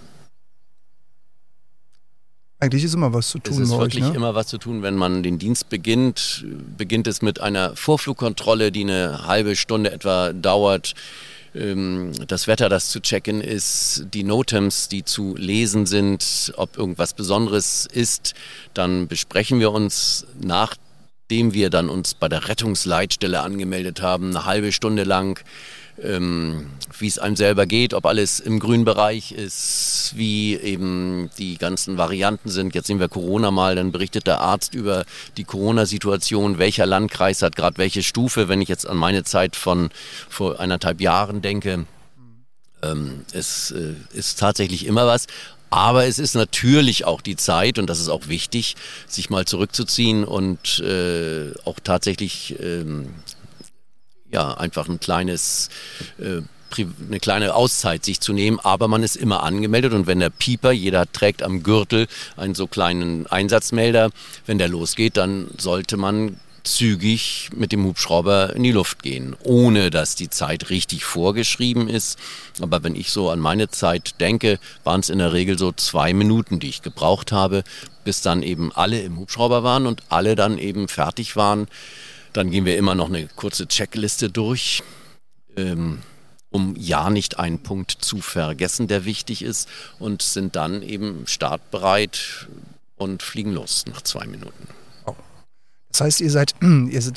eigentlich 2.63 2.85
ist 2.85 2.93
immer 2.93 3.15
was 3.15 3.31
zu 3.31 3.39
tun. 3.39 3.55
Es 3.55 3.71
ist 3.71 3.71
wirklich 3.71 4.05
euch, 4.05 4.11
ne? 4.11 4.17
immer 4.17 4.35
was 4.35 4.49
zu 4.49 4.59
tun, 4.59 4.83
wenn 4.83 4.95
man 4.95 5.23
den 5.23 5.39
Dienst 5.39 5.71
beginnt. 5.71 6.45
Beginnt 6.77 7.07
es 7.07 7.23
mit 7.23 7.41
einer 7.41 7.75
Vorflugkontrolle, 7.75 8.71
die 8.71 8.83
eine 8.83 9.27
halbe 9.27 9.57
Stunde 9.57 9.91
etwa 9.91 10.35
dauert. 10.35 10.95
Ähm, 11.55 12.13
das 12.29 12.47
Wetter, 12.49 12.69
das 12.69 12.91
zu 12.91 13.01
checken 13.01 13.41
ist, 13.41 14.05
die 14.13 14.25
Notems, 14.25 14.89
die 14.89 15.05
zu 15.05 15.35
lesen 15.37 15.87
sind, 15.87 16.53
ob 16.57 16.77
irgendwas 16.77 17.15
Besonderes 17.15 17.89
ist. 17.91 18.35
Dann 18.75 19.09
besprechen 19.09 19.59
wir 19.59 19.73
uns 19.73 20.27
nachdem 21.31 21.55
wir 21.55 21.71
dann 21.71 21.89
uns 21.89 22.15
bei 22.15 22.29
der 22.29 22.49
Rettungsleitstelle 22.49 23.41
angemeldet 23.41 24.03
haben, 24.03 24.31
eine 24.31 24.47
halbe 24.47 24.73
Stunde 24.73 25.05
lang 25.05 25.39
ähm, 26.03 26.67
wie 26.99 27.07
es 27.07 27.21
einem 27.21 27.37
selber 27.37 27.67
geht, 27.67 27.95
ob 27.95 28.05
alles 28.07 28.41
im 28.41 28.59
grünen 28.59 28.85
Bereich 28.85 29.31
ist, 29.31 30.15
wie 30.17 30.57
eben 30.57 31.31
die 31.39 31.57
ganzen 31.57 31.99
Varianten 31.99 32.49
sind. 32.49 32.75
Jetzt 32.75 32.89
sehen 32.89 32.99
wir 32.99 33.09
Corona 33.09 33.53
mal, 33.53 33.77
dann 33.77 33.93
berichtet 33.93 34.27
der 34.27 34.41
Arzt 34.41 34.75
über 34.75 35.05
die 35.37 35.45
Corona-Situation, 35.45 36.59
welcher 36.59 36.85
Landkreis 36.87 37.43
hat 37.43 37.55
gerade 37.55 37.79
welche 37.79 38.03
Stufe. 38.03 38.49
Wenn 38.49 38.61
ich 38.61 38.69
jetzt 38.69 38.89
an 38.89 38.97
meine 38.97 39.23
Zeit 39.23 39.55
von 39.55 39.91
vor 40.29 40.59
eineinhalb 40.59 41.01
Jahren 41.01 41.43
denke, 41.43 41.87
ähm, 42.83 43.25
es 43.33 43.71
äh, 43.71 43.95
ist 44.15 44.41
tatsächlich 44.41 44.85
immer 44.85 45.07
was. 45.07 45.27
Aber 45.71 46.07
es 46.07 46.19
ist 46.19 46.35
natürlich 46.35 47.05
auch 47.05 47.21
die 47.21 47.37
Zeit, 47.37 47.79
und 47.79 47.87
das 47.87 48.01
ist 48.01 48.09
auch 48.09 48.27
wichtig, 48.29 48.77
sich 49.07 49.31
mal 49.31 49.47
zurückzuziehen 49.47 50.25
und 50.25 50.81
äh, 50.81 51.53
auch 51.65 51.79
tatsächlich 51.83 52.57
ähm, 52.61 53.15
ja, 54.33 54.55
einfach 54.55 54.89
ein 54.89 55.01
kleines 55.01 55.71
äh, 56.19 56.43
eine 57.09 57.19
kleine 57.19 57.55
Auszeit 57.55 58.05
sich 58.05 58.21
zu 58.21 58.33
nehmen, 58.33 58.61
aber 58.61 58.87
man 58.87 59.03
ist 59.03 59.17
immer 59.17 59.43
angemeldet 59.43 59.93
und 59.93 60.07
wenn 60.07 60.21
der 60.21 60.31
Pieper, 60.31 60.71
jeder 60.71 61.11
trägt 61.11 61.43
am 61.43 61.65
Gürtel 61.65 62.07
einen 62.37 62.55
so 62.55 62.69
kleinen 62.69 63.27
Einsatzmelder, 63.27 64.11
wenn 64.47 64.59
der 64.59 64.69
losgeht, 64.69 65.17
dann 65.17 65.49
sollte 65.59 65.97
man 65.97 66.39
zügig 66.65 67.51
mit 67.55 67.73
dem 67.73 67.85
Hubschrauber 67.85 68.55
in 68.55 68.63
die 68.63 68.73
Luft 68.73 69.03
gehen, 69.03 69.37
ohne 69.43 69.91
dass 69.91 70.15
die 70.15 70.31
Zeit 70.31 70.71
richtig 70.71 71.05
vorgeschrieben 71.05 71.89
ist. 71.89 72.19
Aber 72.61 72.83
wenn 72.83 72.95
ich 72.95 73.11
so 73.11 73.31
an 73.31 73.41
meine 73.41 73.69
Zeit 73.69 74.21
denke, 74.21 74.59
waren 74.85 75.01
es 75.01 75.11
in 75.11 75.19
der 75.19 75.33
Regel 75.33 75.59
so 75.59 75.73
zwei 75.73 76.13
Minuten, 76.13 76.61
die 76.61 76.69
ich 76.69 76.83
gebraucht 76.83 77.33
habe, 77.33 77.65
bis 78.05 78.23
dann 78.23 78.43
eben 78.43 78.73
alle 78.73 79.01
im 79.01 79.19
Hubschrauber 79.19 79.63
waren 79.63 79.87
und 79.87 80.03
alle 80.09 80.35
dann 80.35 80.59
eben 80.59 80.89
fertig 80.89 81.37
waren. 81.37 81.69
Dann 82.33 82.51
gehen 82.51 82.65
wir 82.65 82.77
immer 82.77 82.95
noch 82.95 83.09
eine 83.09 83.27
kurze 83.37 83.67
Checkliste 83.67 84.31
durch, 84.31 84.83
ähm, 85.57 86.01
um 86.51 86.75
ja 86.77 87.11
nicht 87.11 87.39
einen 87.39 87.63
Punkt 87.63 87.91
zu 87.91 88.21
vergessen, 88.21 88.89
der 88.89 89.05
wichtig 89.05 89.43
ist, 89.43 89.69
und 89.99 90.23
sind 90.23 90.57
dann 90.57 90.83
eben 90.83 91.25
startbereit 91.27 92.49
und 92.97 93.23
fliegen 93.23 93.53
los 93.53 93.85
nach 93.87 94.03
zwei 94.03 94.27
Minuten. 94.27 94.80
Das 95.91 96.01
heißt, 96.01 96.21
ihr 96.23 96.31
seid, 96.31 96.55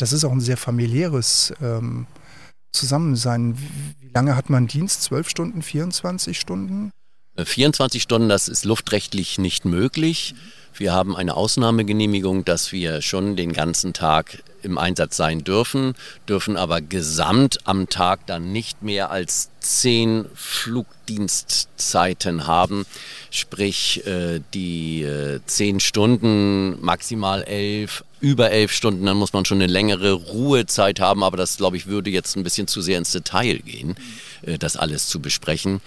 das 0.02 0.14
ist 0.14 0.24
auch 0.24 0.32
ein 0.32 0.42
sehr 0.42 0.58
familiäres 0.58 1.54
ähm, 1.62 2.08
Zusammensein. 2.72 3.58
Wie 4.00 4.10
lange 4.14 4.36
hat 4.36 4.50
man 4.50 4.68
Dienst? 4.68 5.04
Zwölf 5.04 5.30
Stunden, 5.30 5.62
24 5.62 6.40
Stunden? 6.40 6.92
24 7.38 8.00
äh, 8.00 8.04
Stunden, 8.04 8.30
das 8.30 8.48
ist 8.48 8.66
luftrechtlich 8.66 9.38
nicht 9.38 9.66
möglich. 9.66 10.36
Wir 10.76 10.92
haben 10.92 11.16
eine 11.16 11.36
Ausnahmegenehmigung, 11.36 12.46
dass 12.46 12.72
wir 12.72 13.04
schon 13.04 13.36
den 13.36 13.54
ganzen 13.54 13.94
Tag 13.94 14.42
im 14.64 14.80
Einsatz 14.80 15.18
sein 15.18 15.44
dürfen, 15.44 15.94
dürfen 16.28 16.58
aber 16.58 16.82
gesamt 16.82 17.60
am 17.66 17.90
Tag 17.90 18.26
dann 18.26 18.52
nicht 18.52 18.82
mehr 18.82 19.12
als 19.12 19.52
zehn 19.60 20.26
Flugdienstzeiten 20.34 22.48
haben, 22.48 22.88
sprich 23.30 24.08
äh, 24.08 24.40
die 24.56 25.04
äh, 25.04 25.42
zehn 25.46 25.80
Stunden, 25.80 26.84
maximal 26.84 27.44
elf, 27.44 28.04
über 28.24 28.52
elf 28.52 28.72
Stunden, 28.72 29.06
dann 29.06 29.18
muss 29.18 29.34
man 29.34 29.44
schon 29.44 29.58
eine 29.58 29.68
längere 29.68 30.14
Ruhezeit 30.14 31.02
haben, 31.02 31.24
aber 31.24 31.36
das, 31.36 31.58
glaube 31.58 31.76
ich, 31.76 31.88
würde 31.88 32.10
jetzt 32.10 32.38
ein 32.38 32.44
bisschen 32.44 32.68
zu 32.68 32.82
sehr 32.82 32.98
ins 32.98 33.12
Detail 33.12 33.58
gehen, 33.60 33.96
äh, 34.44 34.58
das 34.58 34.78
alles 34.78 35.08
zu 35.08 35.20
besprechen. 35.20 35.82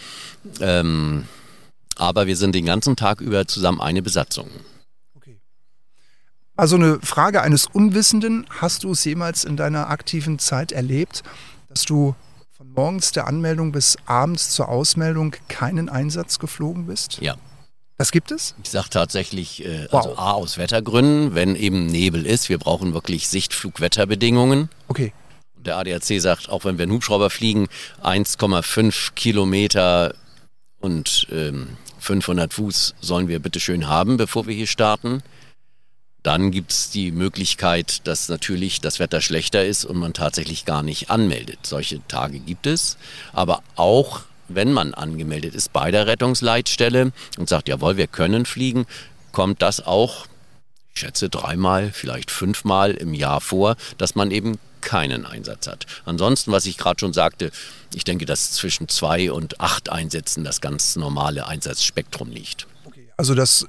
Ähm, 0.60 1.24
aber 1.96 2.26
wir 2.26 2.36
sind 2.36 2.54
den 2.54 2.66
ganzen 2.66 2.94
Tag 2.94 3.22
über 3.22 3.46
zusammen 3.48 3.80
eine 3.80 4.02
Besatzung. 4.02 4.50
Also 6.58 6.76
eine 6.76 7.00
Frage 7.00 7.40
eines 7.40 7.66
Unwissenden. 7.66 8.46
Hast 8.50 8.84
du 8.84 8.92
es 8.92 9.04
jemals 9.04 9.44
in 9.44 9.56
deiner 9.56 9.88
aktiven 9.88 10.38
Zeit 10.38 10.72
erlebt, 10.72 11.22
dass 11.68 11.84
du 11.84 12.14
von 12.52 12.70
morgens 12.70 13.12
der 13.12 13.26
Anmeldung 13.26 13.72
bis 13.72 13.96
abends 14.04 14.50
zur 14.50 14.68
Ausmeldung 14.68 15.34
keinen 15.48 15.88
Einsatz 15.88 16.38
geflogen 16.38 16.86
bist? 16.86 17.18
Ja. 17.20 17.36
Das 17.98 18.12
gibt 18.12 18.30
es? 18.30 18.54
Ich 18.62 18.70
sage 18.70 18.90
tatsächlich, 18.90 19.64
äh, 19.64 19.88
wow. 19.90 20.04
also 20.04 20.18
A 20.18 20.32
aus 20.32 20.58
Wettergründen, 20.58 21.34
wenn 21.34 21.56
eben 21.56 21.86
Nebel 21.86 22.26
ist, 22.26 22.48
wir 22.48 22.58
brauchen 22.58 22.92
wirklich 22.92 23.28
Sichtflugwetterbedingungen. 23.28 24.68
Okay. 24.88 25.12
Der 25.56 25.78
ADAC 25.78 26.20
sagt, 26.20 26.48
auch 26.48 26.64
wenn 26.64 26.78
wir 26.78 26.84
einen 26.84 26.92
Hubschrauber 26.92 27.30
fliegen, 27.30 27.68
1,5 28.02 29.14
Kilometer 29.14 30.14
und 30.80 31.26
ähm, 31.32 31.76
500 31.98 32.52
Fuß 32.52 32.94
sollen 33.00 33.28
wir 33.28 33.40
bitte 33.40 33.60
schön 33.60 33.88
haben, 33.88 34.16
bevor 34.16 34.46
wir 34.46 34.54
hier 34.54 34.66
starten. 34.66 35.22
Dann 36.22 36.50
gibt 36.50 36.72
es 36.72 36.90
die 36.90 37.12
Möglichkeit, 37.12 38.06
dass 38.06 38.28
natürlich 38.28 38.80
das 38.80 38.98
Wetter 38.98 39.20
schlechter 39.20 39.64
ist 39.64 39.84
und 39.84 39.96
man 39.96 40.12
tatsächlich 40.12 40.64
gar 40.64 40.82
nicht 40.82 41.08
anmeldet. 41.08 41.60
Solche 41.62 42.00
Tage 42.08 42.40
gibt 42.40 42.66
es. 42.66 42.96
Aber 43.32 43.62
auch 43.76 44.22
wenn 44.48 44.72
man 44.72 44.94
angemeldet 44.94 45.54
ist 45.54 45.72
bei 45.72 45.90
der 45.90 46.06
Rettungsleitstelle 46.06 47.12
und 47.38 47.48
sagt, 47.48 47.68
jawohl, 47.68 47.96
wir 47.96 48.06
können 48.06 48.46
fliegen, 48.46 48.86
kommt 49.32 49.62
das 49.62 49.84
auch, 49.84 50.26
ich 50.94 51.00
schätze, 51.00 51.28
dreimal, 51.28 51.90
vielleicht 51.92 52.30
fünfmal 52.30 52.92
im 52.92 53.12
Jahr 53.14 53.40
vor, 53.40 53.76
dass 53.98 54.14
man 54.14 54.30
eben 54.30 54.58
keinen 54.80 55.26
Einsatz 55.26 55.66
hat. 55.66 55.86
Ansonsten, 56.04 56.52
was 56.52 56.64
ich 56.66 56.78
gerade 56.78 57.00
schon 57.00 57.12
sagte, 57.12 57.50
ich 57.92 58.04
denke, 58.04 58.24
dass 58.24 58.52
zwischen 58.52 58.88
zwei 58.88 59.32
und 59.32 59.60
acht 59.60 59.90
Einsätzen 59.90 60.44
das 60.44 60.60
ganz 60.60 60.96
normale 60.96 61.46
Einsatzspektrum 61.46 62.30
liegt. 62.30 62.66
Okay, 62.84 63.08
also 63.16 63.34
das 63.34 63.66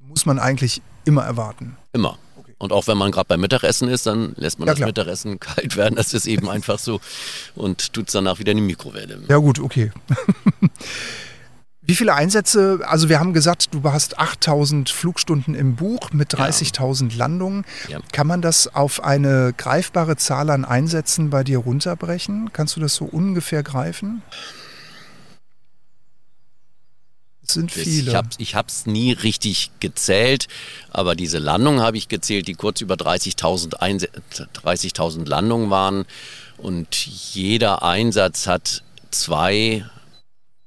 muss 0.00 0.26
man 0.26 0.38
eigentlich 0.38 0.80
immer 1.04 1.22
erwarten. 1.22 1.76
Immer. 1.92 2.18
Und 2.58 2.72
auch 2.72 2.86
wenn 2.86 2.96
man 2.96 3.10
gerade 3.10 3.26
beim 3.26 3.40
Mittagessen 3.40 3.88
ist, 3.88 4.06
dann 4.06 4.34
lässt 4.36 4.58
man 4.58 4.66
ja, 4.66 4.72
das 4.72 4.78
klar. 4.78 4.88
Mittagessen 4.88 5.40
kalt 5.40 5.76
werden. 5.76 5.96
Das 5.96 6.14
ist 6.14 6.26
eben 6.26 6.48
einfach 6.48 6.78
so. 6.78 7.00
Und 7.54 7.92
tut 7.92 8.08
es 8.08 8.12
danach 8.12 8.38
wieder 8.38 8.52
in 8.52 8.58
die 8.58 8.64
Mikrowelle. 8.64 9.20
Ja, 9.28 9.38
gut, 9.38 9.58
okay. 9.58 9.92
Wie 11.86 11.94
viele 11.94 12.14
Einsätze, 12.14 12.80
also 12.86 13.10
wir 13.10 13.20
haben 13.20 13.34
gesagt, 13.34 13.68
du 13.74 13.82
hast 13.84 14.18
8000 14.18 14.88
Flugstunden 14.88 15.54
im 15.54 15.76
Buch 15.76 16.12
mit 16.12 16.34
30.000 16.34 17.10
ja. 17.10 17.18
Landungen. 17.18 17.66
Ja. 17.88 17.98
Kann 18.10 18.26
man 18.26 18.40
das 18.40 18.74
auf 18.74 19.04
eine 19.04 19.52
greifbare 19.54 20.16
Zahl 20.16 20.48
an 20.48 20.64
Einsätzen 20.64 21.28
bei 21.28 21.44
dir 21.44 21.58
runterbrechen? 21.58 22.50
Kannst 22.54 22.76
du 22.76 22.80
das 22.80 22.94
so 22.94 23.04
ungefähr 23.04 23.62
greifen? 23.62 24.22
Sind 27.50 27.72
viele. 27.72 28.22
Ich 28.38 28.54
habe 28.54 28.68
es 28.68 28.86
nie 28.86 29.12
richtig 29.12 29.70
gezählt, 29.80 30.48
aber 30.90 31.14
diese 31.14 31.38
Landung 31.38 31.80
habe 31.80 31.96
ich 31.96 32.08
gezählt, 32.08 32.48
die 32.48 32.54
kurz 32.54 32.80
über 32.80 32.94
30.000 32.94 34.08
30 34.52 35.28
Landungen 35.28 35.70
waren. 35.70 36.04
Und 36.56 37.06
jeder 37.34 37.82
Einsatz 37.82 38.46
hat 38.46 38.82
zwei 39.10 39.84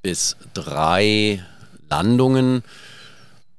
bis 0.01 0.37
drei 0.53 1.43
Landungen. 1.89 2.63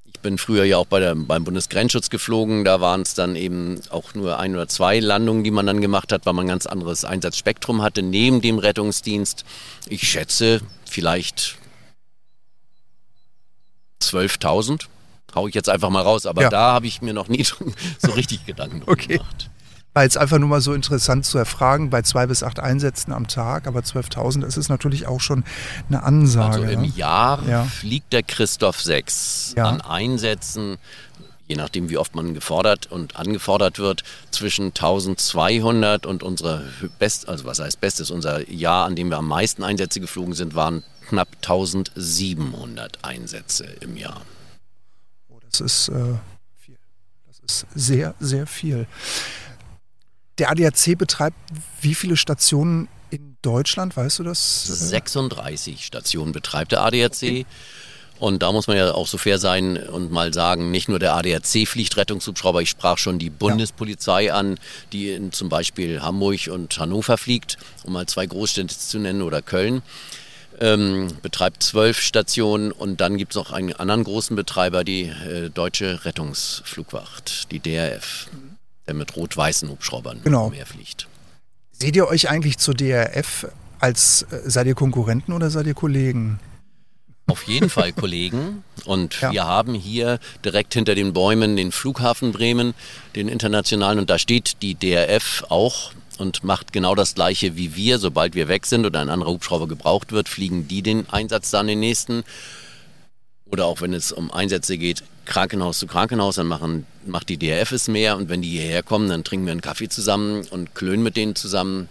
Ich 0.04 0.20
bin 0.20 0.38
früher 0.38 0.64
ja 0.64 0.78
auch 0.78 0.86
bei 0.86 0.98
der, 1.00 1.14
beim 1.14 1.44
Bundesgrenzschutz 1.44 2.10
geflogen. 2.10 2.64
Da 2.64 2.80
waren 2.80 3.02
es 3.02 3.14
dann 3.14 3.36
eben 3.36 3.80
auch 3.90 4.14
nur 4.14 4.38
ein 4.38 4.54
oder 4.54 4.66
zwei 4.66 4.98
Landungen, 4.98 5.44
die 5.44 5.50
man 5.50 5.66
dann 5.66 5.80
gemacht 5.80 6.12
hat, 6.12 6.26
weil 6.26 6.32
man 6.32 6.46
ein 6.46 6.48
ganz 6.48 6.66
anderes 6.66 7.04
Einsatzspektrum 7.04 7.82
hatte 7.82 8.02
neben 8.02 8.40
dem 8.40 8.58
Rettungsdienst. 8.58 9.44
Ich 9.88 10.08
schätze 10.08 10.60
vielleicht 10.84 11.56
12.000. 14.02 14.86
Hau 15.34 15.46
ich 15.46 15.54
jetzt 15.54 15.68
einfach 15.68 15.90
mal 15.90 16.02
raus, 16.02 16.26
aber 16.26 16.42
ja. 16.42 16.48
da 16.48 16.72
habe 16.72 16.86
ich 16.86 17.02
mir 17.02 17.12
noch 17.12 17.28
nie 17.28 17.44
so 17.98 18.12
richtig 18.12 18.46
Gedanken 18.46 18.82
okay. 18.86 19.18
gemacht. 19.18 19.50
War 19.94 20.04
jetzt 20.04 20.18
einfach 20.18 20.38
nur 20.38 20.48
mal 20.48 20.60
so 20.60 20.74
interessant 20.74 21.24
zu 21.24 21.38
erfragen, 21.38 21.90
bei 21.90 22.02
zwei 22.02 22.26
bis 22.26 22.42
acht 22.42 22.60
Einsätzen 22.60 23.12
am 23.12 23.26
Tag, 23.26 23.66
aber 23.66 23.80
12.000, 23.80 24.42
das 24.42 24.56
ist 24.56 24.68
natürlich 24.68 25.06
auch 25.06 25.20
schon 25.20 25.44
eine 25.88 26.02
Ansage. 26.02 26.66
Also 26.66 26.72
im 26.72 26.84
Jahr 26.84 27.42
ja. 27.48 27.64
fliegt 27.64 28.12
der 28.12 28.22
Christoph 28.22 28.80
6 28.80 29.54
ja. 29.56 29.64
an 29.64 29.80
Einsätzen, 29.80 30.76
je 31.48 31.56
nachdem 31.56 31.88
wie 31.88 31.96
oft 31.96 32.14
man 32.14 32.34
gefordert 32.34 32.86
und 32.92 33.16
angefordert 33.16 33.78
wird, 33.78 34.04
zwischen 34.30 34.66
1200 34.66 36.06
und 36.06 36.22
unsere 36.22 36.64
Best, 36.98 37.28
also 37.28 37.46
was 37.46 37.58
heißt 37.58 37.80
Bestes, 37.80 38.10
unser 38.10 38.48
Jahr, 38.48 38.84
an 38.84 38.94
dem 38.94 39.08
wir 39.08 39.16
am 39.16 39.26
meisten 39.26 39.64
Einsätze 39.64 40.00
geflogen 40.00 40.34
sind, 40.34 40.54
waren 40.54 40.84
knapp 41.08 41.28
1700 41.36 43.04
Einsätze 43.04 43.64
im 43.80 43.96
Jahr. 43.96 44.22
Oh, 45.28 45.38
das 45.48 45.60
ist 45.60 45.88
äh, 45.88 46.14
viel. 46.56 46.78
Das 47.26 47.38
ist 47.40 47.66
sehr, 47.74 48.14
sehr 48.20 48.46
viel. 48.46 48.86
Der 50.38 50.50
ADAC 50.50 50.96
betreibt 50.96 51.36
wie 51.80 51.94
viele 51.94 52.16
Stationen 52.16 52.88
in 53.10 53.36
Deutschland, 53.42 53.96
weißt 53.96 54.20
du 54.20 54.24
das? 54.24 54.66
36 54.66 55.84
Stationen 55.84 56.32
betreibt 56.32 56.72
der 56.72 56.82
ADAC. 56.82 57.22
Okay. 57.22 57.46
Und 58.18 58.42
da 58.42 58.50
muss 58.50 58.66
man 58.66 58.76
ja 58.76 58.92
auch 58.92 59.06
so 59.06 59.16
fair 59.16 59.38
sein 59.38 59.76
und 59.76 60.10
mal 60.10 60.34
sagen, 60.34 60.72
nicht 60.72 60.88
nur 60.88 60.98
der 60.98 61.14
ADAC 61.14 61.68
fliegt 61.68 61.96
Rettungshubschrauber, 61.96 62.60
ich 62.60 62.68
sprach 62.68 62.98
schon 62.98 63.20
die 63.20 63.30
Bundespolizei 63.30 64.24
ja. 64.24 64.34
an, 64.34 64.58
die 64.92 65.10
in 65.10 65.30
zum 65.30 65.48
Beispiel 65.48 66.02
Hamburg 66.02 66.48
und 66.48 66.76
Hannover 66.78 67.16
fliegt, 67.16 67.58
um 67.84 67.92
mal 67.92 68.06
zwei 68.06 68.26
Großstädte 68.26 68.76
zu 68.76 68.98
nennen 68.98 69.22
oder 69.22 69.40
Köln 69.40 69.82
ähm, 70.60 71.08
betreibt 71.22 71.62
zwölf 71.62 72.00
Stationen 72.00 72.72
und 72.72 73.00
dann 73.00 73.16
gibt 73.16 73.32
es 73.32 73.36
noch 73.36 73.52
einen 73.52 73.72
anderen 73.74 74.04
großen 74.04 74.36
Betreiber, 74.36 74.84
die 74.84 75.04
äh, 75.04 75.50
Deutsche 75.50 76.04
Rettungsflugwacht, 76.04 77.50
die 77.50 77.60
DRF, 77.60 78.28
der 78.86 78.94
mit 78.94 79.16
rot-weißen 79.16 79.68
Hubschraubern 79.68 80.20
genau. 80.24 80.50
mehr 80.50 80.66
fliegt. 80.66 81.06
Seht 81.72 81.94
ihr 81.96 82.08
euch 82.08 82.28
eigentlich 82.28 82.58
zur 82.58 82.74
DRF 82.74 83.46
als 83.78 84.22
äh, 84.30 84.40
seid 84.50 84.66
ihr 84.66 84.74
Konkurrenten 84.74 85.32
oder 85.32 85.50
seid 85.50 85.66
ihr 85.66 85.74
Kollegen? 85.74 86.40
Auf 87.28 87.42
jeden 87.42 87.68
Fall 87.68 87.92
Kollegen. 87.92 88.64
Und 88.86 89.20
Ja. 89.20 89.32
wir 89.32 89.44
haben 89.44 89.74
hier 89.74 90.18
direkt 90.44 90.72
hinter 90.72 90.94
den 90.94 91.12
Bäumen 91.12 91.56
den 91.56 91.72
Flughafen 91.72 92.32
Bremen, 92.32 92.74
den 93.14 93.28
internationalen. 93.28 93.98
Und 93.98 94.08
da 94.08 94.18
steht 94.18 94.62
die 94.62 94.74
DRF 94.74 95.44
auch 95.50 95.92
und 96.18 96.44
macht 96.44 96.72
genau 96.72 96.94
das 96.94 97.14
Gleiche 97.14 97.56
wie 97.56 97.74
wir. 97.74 97.98
Sobald 97.98 98.34
wir 98.34 98.48
weg 98.48 98.66
sind 98.66 98.84
oder 98.84 99.00
ein 99.00 99.08
anderer 99.08 99.30
Hubschrauber 99.30 99.68
gebraucht 99.68 100.12
wird, 100.12 100.28
fliegen 100.28 100.68
die 100.68 100.82
den 100.82 101.08
Einsatz 101.10 101.50
dann 101.50 101.66
den 101.66 101.80
nächsten. 101.80 102.24
Oder 103.46 103.66
auch 103.66 103.80
wenn 103.80 103.94
es 103.94 104.12
um 104.12 104.30
Einsätze 104.30 104.76
geht, 104.76 105.02
Krankenhaus 105.24 105.78
zu 105.78 105.86
Krankenhaus, 105.86 106.36
dann 106.36 106.46
machen, 106.46 106.86
macht 107.06 107.28
die 107.28 107.38
DRF 107.38 107.72
es 107.72 107.88
mehr. 107.88 108.16
Und 108.16 108.28
wenn 108.28 108.42
die 108.42 108.50
hierher 108.50 108.82
kommen, 108.82 109.08
dann 109.08 109.24
trinken 109.24 109.46
wir 109.46 109.52
einen 109.52 109.60
Kaffee 109.60 109.88
zusammen 109.88 110.46
und 110.50 110.74
klönen 110.74 111.02
mit 111.02 111.16
denen 111.16 111.34
zusammen, 111.34 111.88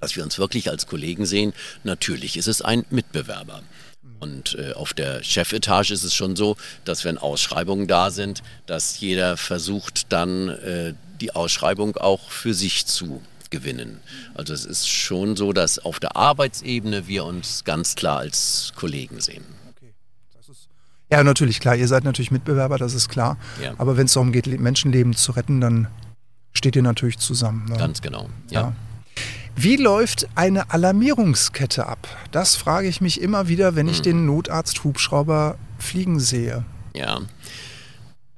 dass 0.00 0.16
wir 0.16 0.24
uns 0.24 0.38
wirklich 0.38 0.70
als 0.70 0.86
Kollegen 0.86 1.26
sehen. 1.26 1.52
Natürlich 1.84 2.36
ist 2.36 2.48
es 2.48 2.62
ein 2.62 2.84
Mitbewerber. 2.90 3.62
Und 4.20 4.54
äh, 4.56 4.72
auf 4.74 4.92
der 4.92 5.22
Chefetage 5.22 5.90
ist 5.92 6.04
es 6.04 6.14
schon 6.14 6.36
so, 6.36 6.56
dass 6.84 7.04
wenn 7.04 7.18
Ausschreibungen 7.18 7.86
da 7.86 8.10
sind, 8.10 8.42
dass 8.66 9.00
jeder 9.00 9.36
versucht 9.36 10.12
dann 10.12 10.48
äh, 10.48 10.94
die 11.20 11.34
Ausschreibung 11.34 11.96
auch 11.96 12.30
für 12.30 12.54
sich 12.54 12.86
zu 12.86 13.22
gewinnen. 13.50 14.00
Also 14.34 14.52
es 14.54 14.64
ist 14.64 14.88
schon 14.88 15.36
so, 15.36 15.52
dass 15.52 15.78
auf 15.78 16.00
der 16.00 16.16
Arbeitsebene 16.16 17.06
wir 17.08 17.24
uns 17.24 17.64
ganz 17.64 17.94
klar 17.94 18.18
als 18.18 18.72
Kollegen 18.76 19.20
sehen. 19.20 19.44
Ja, 21.12 21.24
natürlich, 21.24 21.58
klar. 21.58 21.74
Ihr 21.74 21.88
seid 21.88 22.04
natürlich 22.04 22.30
Mitbewerber, 22.30 22.78
das 22.78 22.94
ist 22.94 23.08
klar. 23.08 23.36
Ja. 23.60 23.74
Aber 23.78 23.96
wenn 23.96 24.06
es 24.06 24.12
darum 24.12 24.30
geht, 24.30 24.46
Le- 24.46 24.58
Menschenleben 24.58 25.14
zu 25.16 25.32
retten, 25.32 25.60
dann 25.60 25.88
steht 26.52 26.76
ihr 26.76 26.82
natürlich 26.82 27.18
zusammen. 27.18 27.64
Ne? 27.68 27.76
Ganz 27.76 28.00
genau. 28.00 28.28
Ja. 28.48 28.60
Ja. 28.60 28.72
Wie 29.56 29.74
läuft 29.76 30.28
eine 30.36 30.70
Alarmierungskette 30.70 31.84
ab? 31.86 32.06
Das 32.30 32.54
frage 32.54 32.86
ich 32.86 33.00
mich 33.00 33.20
immer 33.20 33.48
wieder, 33.48 33.74
wenn 33.74 33.86
Hm. 33.88 33.92
ich 33.92 34.02
den 34.02 34.24
Notarzt-Hubschrauber 34.26 35.58
fliegen 35.78 36.20
sehe. 36.20 36.64
Ja. 36.94 37.20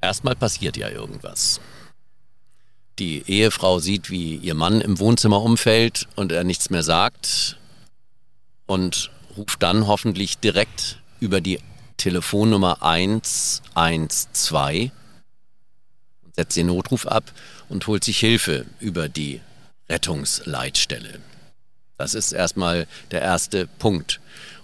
Erstmal 0.00 0.34
passiert 0.34 0.78
ja 0.78 0.88
irgendwas. 0.88 1.60
Die 3.02 3.24
Ehefrau 3.26 3.80
sieht, 3.80 4.10
wie 4.10 4.36
ihr 4.36 4.54
Mann 4.54 4.80
im 4.80 5.00
Wohnzimmer 5.00 5.42
umfällt 5.42 6.06
und 6.14 6.30
er 6.30 6.44
nichts 6.44 6.70
mehr 6.70 6.84
sagt 6.84 7.58
und 8.66 9.10
ruft 9.36 9.60
dann 9.60 9.88
hoffentlich 9.88 10.38
direkt 10.38 11.00
über 11.18 11.40
die 11.40 11.58
Telefonnummer 11.96 12.80
112 12.80 14.92
und 16.22 16.34
setzt 16.36 16.56
den 16.56 16.68
Notruf 16.68 17.08
ab 17.08 17.24
und 17.68 17.88
holt 17.88 18.04
sich 18.04 18.20
Hilfe 18.20 18.66
über 18.78 19.08
die 19.08 19.40
Rettungsleitstelle. 19.88 21.18
Das 21.98 22.14
ist 22.14 22.30
erstmal 22.30 22.86
der 23.10 23.22
erste 23.22 23.66
Punkt. 23.66 24.20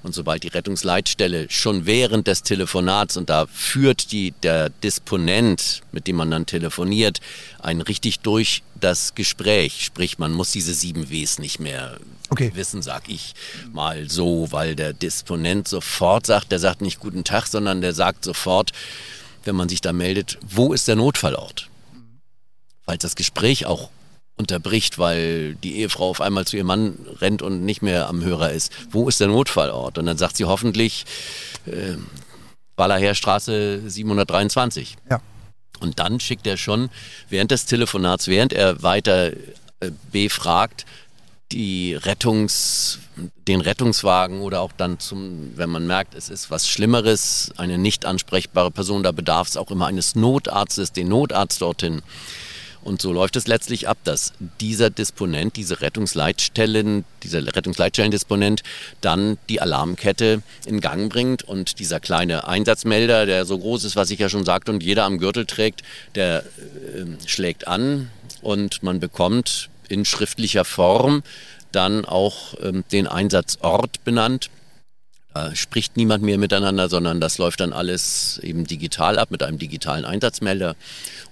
Und 0.09 0.14
sobald 0.14 0.42
die 0.42 0.49
Rettungsleitstelle 0.49 1.51
schon 1.51 1.85
während 1.85 2.29
des 2.29 2.42
Telefonats, 2.42 3.18
und 3.18 3.29
da 3.29 3.47
führt 3.47 4.11
die, 4.11 4.31
der 4.42 4.71
Disponent, 4.71 5.83
mit 5.92 6.07
dem 6.07 6.16
man 6.16 6.31
dann 6.31 6.47
telefoniert, 6.47 7.21
einen 7.59 7.83
richtig 7.83 8.21
durch 8.21 8.62
das 8.75 9.14
Gespräch. 9.14 9.85
Sprich, 9.85 10.18
man 10.18 10.33
muss 10.33 10.51
diese 10.51 10.73
sieben 10.73 11.11
Ws 11.11 11.38
nicht 11.38 11.61
mehr 11.61 11.99
Okay. 12.31 12.53
wissen, 12.55 12.81
sag 12.81 13.11
ich 13.11 13.35
mal 13.71 14.09
so, 14.09 14.51
weil 14.51 14.75
der 14.75 14.94
Disponent 14.94 15.68
sofort 15.68 16.25
sagt, 16.25 16.53
der 16.53 16.59
sagt 16.59 16.81
nicht 16.81 17.01
guten 17.01 17.25
Tag, 17.25 17.47
sondern 17.47 17.83
der 17.83 17.92
sagt 17.92 18.25
sofort, 18.25 18.73
wenn 19.44 19.57
man 19.57 19.68
sich 19.68 19.83
da 19.83 19.92
meldet, 19.92 20.38
wo 20.40 20.73
ist 20.73 20.88
der 20.88 20.97
Notfallort? 20.97 21.68
Falls 22.87 23.03
das 23.03 23.14
Gespräch 23.14 23.66
auch 23.66 23.90
unterbricht, 24.38 24.98
weil 24.98 25.55
die 25.57 25.77
Ehefrau 25.79 26.11
auf 26.11 26.20
einmal 26.20 26.46
zu 26.46 26.57
ihrem 26.57 26.68
Mann 26.68 26.98
rennt 27.20 27.42
und 27.42 27.64
nicht 27.64 27.83
mehr 27.83 28.09
am 28.09 28.22
Hörer 28.22 28.53
ist. 28.53 28.72
Wo 28.90 29.09
ist 29.09 29.20
der 29.20 29.29
Notfallort? 29.29 29.98
Und 29.98 30.07
dann 30.07 30.16
sagt 30.16 30.37
sie 30.37 30.44
hoffentlich 30.44 31.05
äh, 31.66 31.96
Wallerherstraße 32.77 33.83
723. 33.88 34.96
Ja. 35.11 35.20
Und 35.81 35.98
dann 35.98 36.20
schickt 36.20 36.46
er 36.46 36.57
schon 36.57 36.90
während 37.29 37.51
des 37.51 37.66
Telefonats, 37.66 38.29
während 38.29 38.53
er 38.53 38.83
weiter 38.83 39.33
äh, 39.81 39.90
befragt, 40.11 40.87
die 41.53 41.94
Rettungs, 41.94 42.98
den 43.46 43.61
Rettungswagen 43.61 44.40
oder 44.40 44.61
auch 44.61 44.72
dann 44.77 44.98
zum, 44.98 45.57
wenn 45.57 45.70
man 45.70 45.87
merkt, 45.87 46.14
es 46.14 46.29
ist 46.29 46.51
was 46.51 46.68
Schlimmeres, 46.68 47.53
eine 47.57 47.79
nicht 47.79 48.05
ansprechbare 48.05 48.70
Person, 48.70 49.03
da 49.03 49.12
bedarf 49.12 49.48
es 49.48 49.57
auch 49.57 49.70
immer 49.70 49.87
eines 49.87 50.14
Notarztes, 50.14 50.92
den 50.92 51.09
Notarzt 51.09 51.62
dorthin. 51.62 52.03
Und 52.88 53.03
so 53.03 53.12
läuft 53.12 53.37
es 53.37 53.46
letztlich 53.46 53.87
ab, 53.87 53.98
dass 54.05 54.33
dieser 54.61 54.88
Disponent, 54.88 55.57
diese 55.57 55.83
Rettungsleitstellen, 55.83 57.05
dieser 57.22 57.44
Rettungsleitstellendisponent 57.55 58.62
dann 59.03 59.37
die 59.51 59.61
Alarmkette 59.61 60.42
in 60.64 60.81
Gang 60.81 61.12
bringt 61.12 61.42
und 61.42 61.81
dieser 61.81 62.01
kleine 62.01 62.48
Einsatzmelder, 62.48 63.27
der 63.27 63.44
so 63.44 63.59
groß 63.59 63.85
ist, 63.85 63.94
was 63.94 64.11
ich 64.11 64.18
ja 64.18 64.31
schon 64.31 64.46
sagte 64.46 64.72
und 64.72 64.83
jeder 64.83 65.05
am 65.05 65.18
Gürtel 65.18 65.44
trägt, 65.44 65.83
der 66.14 66.38
äh, 66.38 67.05
schlägt 67.27 67.68
an 67.68 68.11
und 68.40 68.83
man 68.83 69.01
bekommt 69.01 69.68
in 69.90 70.07
schriftlicher 70.07 70.64
Form 70.64 71.22
dann 71.72 72.07
auch 72.07 72.55
ähm, 72.62 72.85
den 72.90 73.07
Einsatzort 73.07 74.03
benannt. 74.05 74.48
Da 75.38 75.55
spricht 75.55 75.96
niemand 75.96 76.24
mehr 76.24 76.37
miteinander, 76.37 76.88
sondern 76.88 77.20
das 77.20 77.38
läuft 77.38 77.61
dann 77.61 77.72
alles 77.72 78.40
eben 78.42 78.66
digital 78.66 79.20
ab 79.20 79.31
mit 79.31 79.44
einem 79.44 79.57
digitalen 79.57 80.05
Einsatzmelder 80.05 80.74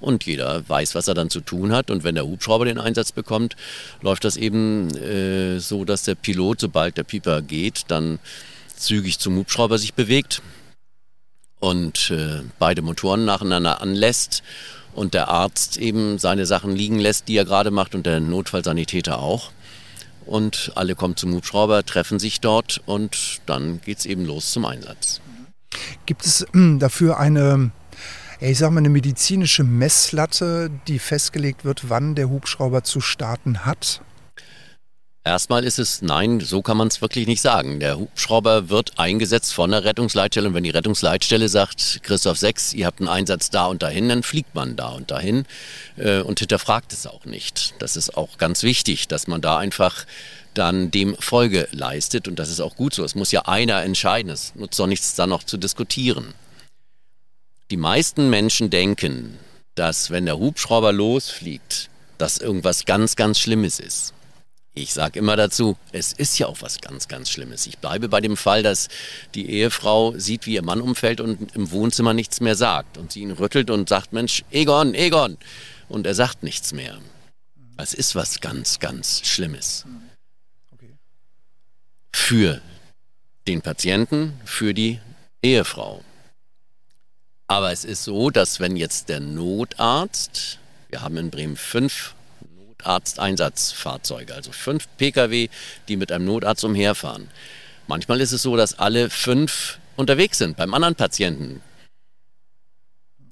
und 0.01 0.25
jeder 0.25 0.69
weiß, 0.69 0.95
was 0.95 1.09
er 1.09 1.15
dann 1.15 1.29
zu 1.29 1.41
tun 1.41 1.73
hat. 1.73 1.91
Und 1.91 2.05
wenn 2.05 2.15
der 2.15 2.25
Hubschrauber 2.25 2.67
den 2.67 2.79
Einsatz 2.79 3.11
bekommt, 3.11 3.57
läuft 4.03 4.23
das 4.23 4.37
eben 4.37 4.97
äh, 4.97 5.59
so, 5.59 5.85
dass 5.85 6.05
der 6.05 6.15
Pilot, 6.15 6.61
sobald 6.61 6.97
der 6.97 7.03
Pieper 7.03 7.43
geht, 7.43 7.87
dann 7.89 8.21
zügig 8.77 9.19
zum 9.19 9.39
Hubschrauber 9.39 9.77
sich 9.77 9.95
bewegt 9.95 10.41
und 11.59 12.13
äh, 12.13 12.43
beide 12.61 12.83
Motoren 12.83 13.25
nacheinander 13.25 13.81
anlässt 13.81 14.45
und 14.95 15.15
der 15.15 15.31
Arzt 15.31 15.79
eben 15.79 16.19
seine 16.19 16.47
Sachen 16.47 16.77
liegen 16.77 17.01
lässt, 17.01 17.27
die 17.27 17.37
er 17.37 17.45
gerade 17.45 17.73
macht 17.73 17.97
und 17.97 18.07
der 18.07 18.21
Notfallsanitäter 18.21 19.19
auch. 19.19 19.51
Und 20.27 20.73
alle 20.75 20.95
kommen 20.95 21.17
zum 21.17 21.33
Hubschrauber, 21.35 21.85
treffen 21.85 22.19
sich 22.19 22.41
dort 22.41 22.83
und 22.85 23.41
dann 23.47 23.81
geht's 23.81 24.07
eben 24.07 24.25
los 24.25 24.51
zum 24.53 24.65
Einsatz. 24.65 25.21
Gibt 26.05 26.27
es 26.27 26.45
hm, 26.53 26.79
dafür 26.79 27.19
eine, 27.19 27.71
ich 28.41 28.59
sag 28.59 28.71
mal, 28.71 28.79
eine 28.79 28.89
medizinische 28.89 29.63
Messlatte, 29.63 30.71
die 30.89 30.99
festgelegt 30.99 31.65
wird, 31.65 31.89
wann 31.89 32.15
der 32.15 32.29
Hubschrauber 32.29 32.83
zu 32.83 33.01
starten 33.01 33.65
hat? 33.65 34.03
Erstmal 35.27 35.65
ist 35.65 35.81
es, 35.81 36.03
nein, 36.03 36.39
so 36.39 36.63
kann 36.63 36.77
man 36.77 36.87
es 36.87 37.03
wirklich 37.03 37.27
nicht 37.27 37.41
sagen. 37.41 37.81
Der 37.81 37.99
Hubschrauber 37.99 38.69
wird 38.69 38.97
eingesetzt 38.97 39.53
von 39.55 39.73
der 39.73 39.83
Rettungsleitstelle 39.83 40.47
und 40.47 40.55
wenn 40.55 40.63
die 40.63 40.71
Rettungsleitstelle 40.71 41.49
sagt, 41.49 41.99
Christoph 42.05 42.39
6, 42.39 42.75
ihr 42.75 42.87
habt 42.87 43.01
einen 43.01 43.09
Einsatz 43.09 43.51
da 43.51 43.67
und 43.67 43.83
dahin, 43.83 44.09
dann 44.09 44.23
fliegt 44.23 44.55
man 44.55 44.77
da 44.77 44.91
und 44.91 45.11
dahin 45.11 45.45
äh, 45.97 46.21
und 46.21 46.39
hinterfragt 46.39 46.93
es 46.93 47.09
auch 47.09 47.25
nicht. 47.25 47.75
Das 47.81 47.97
ist 47.97 48.17
auch 48.17 48.39
ganz 48.39 48.63
wichtig, 48.63 49.09
dass 49.09 49.27
man 49.27 49.41
da 49.41 49.59
einfach 49.59 50.07
dann 50.55 50.93
dem 50.93 51.17
Folge 51.19 51.67
leistet 51.73 52.29
und 52.29 52.39
das 52.39 52.49
ist 52.49 52.61
auch 52.61 52.77
gut 52.77 52.95
so. 52.95 53.03
Es 53.03 53.17
muss 53.17 53.33
ja 53.33 53.47
einer 53.47 53.83
entscheiden, 53.83 54.31
es 54.31 54.55
nutzt 54.55 54.79
doch 54.79 54.87
nichts 54.87 55.17
da 55.17 55.27
noch 55.27 55.43
zu 55.43 55.57
diskutieren. 55.57 56.35
Die 57.73 57.77
meisten 57.77 58.31
Menschen 58.31 58.71
denken, 58.71 59.41
dass 59.75 60.13
wenn 60.13 60.25
der 60.25 60.39
Hubschrauber 60.39 60.93
losfliegt, 60.93 61.91
dass 62.17 62.39
irgendwas 62.39 62.85
ganz, 62.85 63.17
ganz 63.17 63.41
Schlimmes 63.41 63.81
ist. 63.81 64.13
Ich 64.79 64.93
sage 64.93 65.19
immer 65.19 65.37
dazu, 65.37 65.79
es 65.93 66.13
ist 66.13 66.39
ja 66.39 66.49
auch 66.49 66.61
was 66.61 66.83
ganz, 66.83 67.09
ganz 67.09 67.31
Schlimmes. 67.31 67.67
Ich 67.67 67.79
bleibe 67.79 68.11
bei 68.11 68.21
dem 68.21 68.37
Fall, 68.37 68.63
dass 68.63 68.89
die 69.35 69.49
Ehefrau 69.49 70.13
sieht, 70.19 70.45
wie 70.45 70.53
ihr 70.53 70.63
Mann 70.63 70.83
umfällt 70.83 71.23
und 71.23 71.57
im 71.57 71.71
Wohnzimmer 71.71 72.13
nichts 72.13 72.43
mehr 72.43 72.57
sagt. 72.57 72.99
Und 72.99 73.11
sie 73.11 73.23
ihn 73.23 73.31
rüttelt 73.31 73.71
und 73.71 73.89
sagt, 73.89 74.13
Mensch, 74.13 74.45
Egon, 74.51 74.95
Egon. 74.95 75.39
Und 75.89 76.07
er 76.07 76.15
sagt 76.15 76.43
nichts 76.43 76.75
mehr. 76.75 76.99
Es 77.79 77.95
ist 77.95 78.15
was 78.15 78.41
ganz, 78.43 78.79
ganz 78.79 79.23
Schlimmes. 79.25 79.87
Für 82.13 82.61
den 83.49 83.63
Patienten, 83.63 84.39
für 84.45 84.75
die 84.75 85.01
Ehefrau. 85.43 86.05
Aber 87.47 87.73
es 87.73 87.87
ist 87.87 88.05
so, 88.05 88.29
dass 88.29 88.61
wenn 88.61 88.77
jetzt 88.77 89.09
der 89.09 89.21
Notarzt, 89.21 90.59
wir 90.91 91.01
haben 91.01 91.17
in 91.17 91.31
Bremen 91.31 91.57
fünf 91.57 92.16
Notarzteinsatzfahrzeuge, 92.87 94.35
also 94.35 94.53
fünf 94.53 94.87
Pkw, 94.97 95.49
die 95.89 95.97
mit 95.97 96.13
einem 96.13 96.25
Notarzt 96.25 96.65
umherfahren. 96.65 97.29
Manchmal 97.89 98.21
ist 98.21 98.33
es 98.33 98.43
so, 98.43 98.57
dass 98.57 98.79
alle 98.79 99.11
fünf 99.11 99.79
unterwegs 99.97 100.39
sind 100.39 100.57
beim 100.57 100.73
anderen 100.75 100.95
Patienten, 100.95 101.63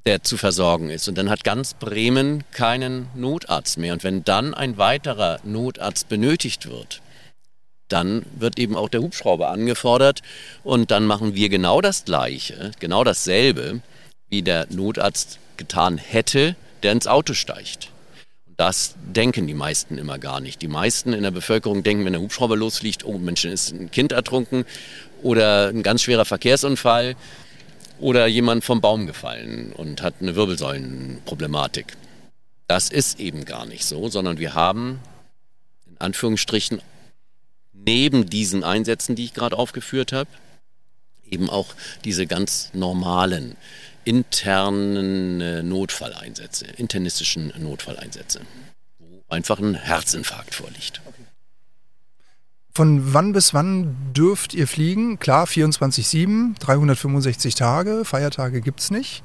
der 0.06 0.22
zu 0.22 0.36
versorgen 0.36 0.90
ist. 0.90 1.08
Und 1.08 1.16
dann 1.16 1.30
hat 1.30 1.44
ganz 1.44 1.74
Bremen 1.74 2.44
keinen 2.50 3.08
Notarzt 3.14 3.78
mehr. 3.78 3.92
Und 3.92 4.04
wenn 4.04 4.24
dann 4.24 4.54
ein 4.54 4.76
weiterer 4.76 5.40
Notarzt 5.44 6.08
benötigt 6.08 6.68
wird, 6.68 7.00
dann 7.88 8.24
wird 8.36 8.58
eben 8.58 8.76
auch 8.76 8.88
der 8.88 9.02
Hubschrauber 9.02 9.50
angefordert 9.50 10.22
und 10.62 10.90
dann 10.90 11.04
machen 11.04 11.34
wir 11.34 11.48
genau 11.48 11.80
das 11.80 12.04
Gleiche, 12.04 12.72
genau 12.80 13.04
dasselbe, 13.04 13.82
wie 14.30 14.42
der 14.42 14.66
Notarzt 14.70 15.38
getan 15.58 15.98
hätte, 15.98 16.56
der 16.82 16.92
ins 16.92 17.06
Auto 17.06 17.34
steigt. 17.34 17.90
Das 18.56 18.94
denken 19.02 19.46
die 19.46 19.54
meisten 19.54 19.98
immer 19.98 20.18
gar 20.18 20.40
nicht. 20.40 20.62
Die 20.62 20.68
meisten 20.68 21.12
in 21.12 21.22
der 21.22 21.32
Bevölkerung 21.32 21.82
denken, 21.82 22.04
wenn 22.04 22.12
der 22.12 22.22
Hubschrauber 22.22 22.56
losfliegt, 22.56 23.04
oh 23.04 23.18
Mensch, 23.18 23.44
ist 23.44 23.72
ein 23.72 23.90
Kind 23.90 24.12
ertrunken 24.12 24.64
oder 25.22 25.68
ein 25.68 25.82
ganz 25.82 26.02
schwerer 26.02 26.24
Verkehrsunfall 26.24 27.16
oder 27.98 28.26
jemand 28.26 28.64
vom 28.64 28.80
Baum 28.80 29.06
gefallen 29.06 29.72
und 29.72 30.02
hat 30.02 30.14
eine 30.20 30.36
Wirbelsäulenproblematik. 30.36 31.96
Das 32.68 32.90
ist 32.90 33.18
eben 33.18 33.44
gar 33.44 33.66
nicht 33.66 33.84
so, 33.84 34.08
sondern 34.08 34.38
wir 34.38 34.54
haben 34.54 35.00
in 35.88 35.98
Anführungsstrichen 35.98 36.80
neben 37.72 38.26
diesen 38.26 38.64
Einsätzen, 38.64 39.16
die 39.16 39.24
ich 39.24 39.34
gerade 39.34 39.58
aufgeführt 39.58 40.12
habe, 40.12 40.30
eben 41.28 41.50
auch 41.50 41.74
diese 42.04 42.26
ganz 42.26 42.70
normalen 42.72 43.56
internen 44.04 45.40
äh, 45.40 45.62
Notfalleinsätze, 45.62 46.66
internistischen 46.76 47.52
Notfalleinsätze, 47.58 48.40
wo 48.98 49.34
einfach 49.34 49.58
ein 49.58 49.74
Herzinfarkt 49.74 50.54
vorliegt. 50.54 51.00
Von 52.76 53.14
wann 53.14 53.32
bis 53.32 53.54
wann 53.54 53.96
dürft 54.14 54.52
ihr 54.52 54.66
fliegen? 54.66 55.20
Klar, 55.20 55.46
24-7, 55.46 56.58
365 56.58 57.54
Tage, 57.54 58.04
Feiertage 58.04 58.60
gibt 58.60 58.80
es 58.80 58.90
nicht. 58.90 59.22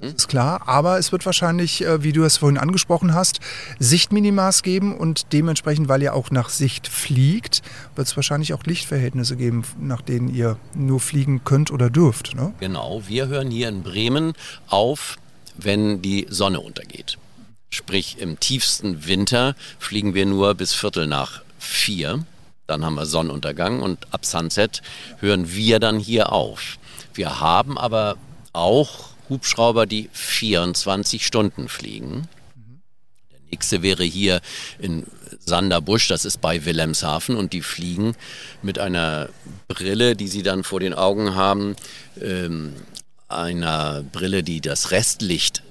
Das 0.00 0.12
ist 0.12 0.28
klar. 0.28 0.68
Aber 0.68 0.96
es 0.96 1.10
wird 1.10 1.26
wahrscheinlich, 1.26 1.84
äh, 1.84 2.04
wie 2.04 2.12
du 2.12 2.22
es 2.22 2.36
vorhin 2.36 2.56
angesprochen 2.56 3.12
hast, 3.12 3.40
Sichtminimas 3.80 4.62
geben 4.62 4.96
und 4.96 5.32
dementsprechend, 5.32 5.88
weil 5.88 6.02
ihr 6.02 6.14
auch 6.14 6.30
nach 6.30 6.50
Sicht 6.50 6.86
fliegt, 6.86 7.62
wird 7.96 8.06
es 8.06 8.14
wahrscheinlich 8.14 8.54
auch 8.54 8.62
Lichtverhältnisse 8.62 9.34
geben, 9.34 9.64
nach 9.80 10.00
denen 10.00 10.32
ihr 10.32 10.56
nur 10.76 11.00
fliegen 11.00 11.42
könnt 11.42 11.72
oder 11.72 11.90
dürft. 11.90 12.36
Ne? 12.36 12.54
Genau, 12.60 13.02
wir 13.08 13.26
hören 13.26 13.50
hier 13.50 13.70
in 13.70 13.82
Bremen 13.82 14.34
auf, 14.68 15.16
wenn 15.56 16.00
die 16.00 16.28
Sonne 16.30 16.60
untergeht. 16.60 17.18
Sprich, 17.70 18.18
im 18.20 18.38
tiefsten 18.38 19.08
Winter 19.08 19.56
fliegen 19.80 20.14
wir 20.14 20.26
nur 20.26 20.54
bis 20.54 20.74
Viertel 20.74 21.08
nach 21.08 21.42
vier. 21.58 22.24
Dann 22.66 22.84
haben 22.84 22.94
wir 22.94 23.06
Sonnenuntergang 23.06 23.82
und 23.82 24.12
ab 24.12 24.24
Sunset 24.24 24.82
hören 25.20 25.52
wir 25.52 25.80
dann 25.80 25.98
hier 25.98 26.32
auf. 26.32 26.78
Wir 27.12 27.40
haben 27.40 27.78
aber 27.78 28.16
auch 28.52 29.10
Hubschrauber, 29.28 29.86
die 29.86 30.08
24 30.12 31.26
Stunden 31.26 31.68
fliegen. 31.68 32.28
Der 33.32 33.40
nächste 33.50 33.82
wäre 33.82 34.04
hier 34.04 34.40
in 34.78 35.06
Sanderbusch, 35.38 36.08
das 36.08 36.24
ist 36.24 36.40
bei 36.40 36.64
Wilhelmshaven 36.64 37.36
und 37.36 37.52
die 37.52 37.62
fliegen 37.62 38.14
mit 38.62 38.78
einer 38.78 39.28
Brille, 39.68 40.16
die 40.16 40.28
sie 40.28 40.42
dann 40.42 40.64
vor 40.64 40.80
den 40.80 40.94
Augen 40.94 41.34
haben, 41.34 41.76
ähm, 42.20 42.74
einer 43.28 44.02
Brille, 44.02 44.42
die 44.42 44.60
das 44.60 44.90
Restlicht 44.90 45.62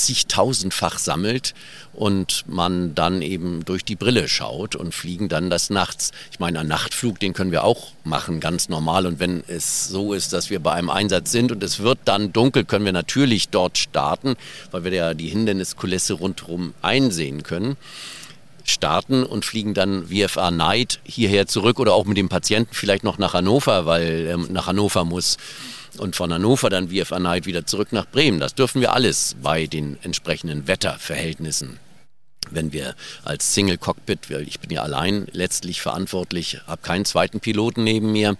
zigtausendfach 0.00 0.98
sammelt 0.98 1.54
und 1.92 2.44
man 2.46 2.94
dann 2.94 3.22
eben 3.22 3.64
durch 3.64 3.84
die 3.84 3.96
Brille 3.96 4.28
schaut 4.28 4.76
und 4.76 4.94
fliegen 4.94 5.28
dann 5.28 5.50
das 5.50 5.70
nachts. 5.70 6.12
Ich 6.32 6.38
meine, 6.38 6.60
einen 6.60 6.68
Nachtflug, 6.68 7.18
den 7.18 7.32
können 7.32 7.52
wir 7.52 7.64
auch 7.64 7.92
machen, 8.04 8.40
ganz 8.40 8.68
normal. 8.68 9.06
Und 9.06 9.20
wenn 9.20 9.42
es 9.46 9.88
so 9.88 10.12
ist, 10.14 10.32
dass 10.32 10.50
wir 10.50 10.60
bei 10.60 10.72
einem 10.72 10.90
Einsatz 10.90 11.30
sind 11.30 11.52
und 11.52 11.62
es 11.62 11.80
wird 11.80 11.98
dann 12.04 12.32
dunkel, 12.32 12.64
können 12.64 12.84
wir 12.84 12.92
natürlich 12.92 13.48
dort 13.48 13.78
starten, 13.78 14.36
weil 14.70 14.84
wir 14.84 14.92
ja 14.92 15.14
die 15.14 15.28
Hinderniskulisse 15.28 16.14
rundherum 16.14 16.74
einsehen 16.82 17.42
können 17.42 17.76
starten 18.64 19.24
und 19.24 19.44
fliegen 19.44 19.74
dann 19.74 20.06
VFA 20.06 20.50
Night 20.50 21.00
hierher 21.02 21.46
zurück 21.46 21.80
oder 21.80 21.94
auch 21.94 22.04
mit 22.04 22.16
dem 22.16 22.28
Patienten 22.28 22.72
vielleicht 22.72 23.04
noch 23.04 23.18
nach 23.18 23.34
Hannover, 23.34 23.86
weil 23.86 24.26
er 24.26 24.36
nach 24.36 24.66
Hannover 24.68 25.04
muss 25.04 25.38
und 25.98 26.16
von 26.16 26.32
Hannover 26.32 26.70
dann 26.70 26.88
VFA 26.88 27.18
Night 27.18 27.46
wieder 27.46 27.66
zurück 27.66 27.92
nach 27.92 28.06
Bremen. 28.06 28.40
Das 28.40 28.54
dürfen 28.54 28.80
wir 28.80 28.92
alles 28.92 29.36
bei 29.42 29.66
den 29.66 29.98
entsprechenden 30.02 30.66
Wetterverhältnissen. 30.66 31.78
Wenn 32.50 32.72
wir 32.72 32.94
als 33.22 33.54
Single 33.54 33.78
Cockpit, 33.78 34.30
weil 34.30 34.48
ich 34.48 34.60
bin 34.60 34.70
ja 34.70 34.82
allein 34.82 35.26
letztlich 35.32 35.80
verantwortlich, 35.80 36.58
habe 36.66 36.82
keinen 36.82 37.04
zweiten 37.04 37.40
Piloten 37.40 37.84
neben 37.84 38.12
mir, 38.12 38.36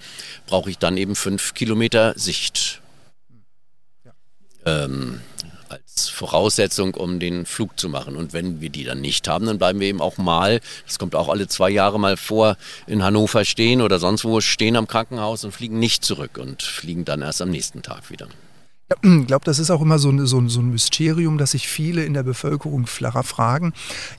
brauche 0.47 0.71
ich 0.71 0.79
dann 0.79 0.97
eben 0.97 1.15
fünf 1.15 1.55
Kilometer 1.55 2.15
Sicht. 2.19 2.81
Ähm, 4.67 5.21
Voraussetzung, 6.09 6.95
um 6.95 7.21
den 7.21 7.47
Flug 7.47 7.79
zu 7.79 7.89
machen. 7.89 8.17
Und 8.17 8.33
wenn 8.33 8.61
wir 8.61 8.71
die 8.71 8.85
dann 8.85 9.01
nicht 9.01 9.29
haben, 9.29 9.47
dann 9.47 9.59
bleiben 9.59 9.81
wir 9.81 9.89
eben 9.89 10.01
auch 10.01 10.19
mal, 10.19 10.61
das 10.87 10.99
kommt 10.99 11.15
auch 11.15 11.29
alle 11.29 11.49
zwei 11.49 11.71
Jahre 11.71 12.01
mal 12.01 12.17
vor, 12.17 12.57
in 12.87 13.03
Hannover 13.03 13.45
stehen 13.45 13.83
oder 13.83 13.99
sonst 13.99 14.25
wo 14.25 14.41
stehen 14.41 14.77
am 14.77 14.87
Krankenhaus 14.87 15.45
und 15.45 15.53
fliegen 15.53 15.79
nicht 15.79 16.05
zurück 16.05 16.39
und 16.39 16.63
fliegen 16.63 17.05
dann 17.05 17.23
erst 17.23 17.43
am 17.43 17.51
nächsten 17.51 17.83
Tag 17.83 18.11
wieder. 18.11 18.29
Ich 19.03 19.27
glaube, 19.29 19.45
das 19.45 19.61
ist 19.61 19.71
auch 19.71 19.83
immer 19.83 20.01
so 20.01 20.11
ein, 20.11 20.27
so, 20.27 20.49
so 20.49 20.61
ein 20.61 20.71
Mysterium, 20.71 21.39
dass 21.39 21.53
sich 21.53 21.69
viele 21.69 22.05
in 22.05 22.13
der 22.13 22.25
Bevölkerung 22.25 22.89
flacher 22.89 23.23
fragen, 23.23 23.73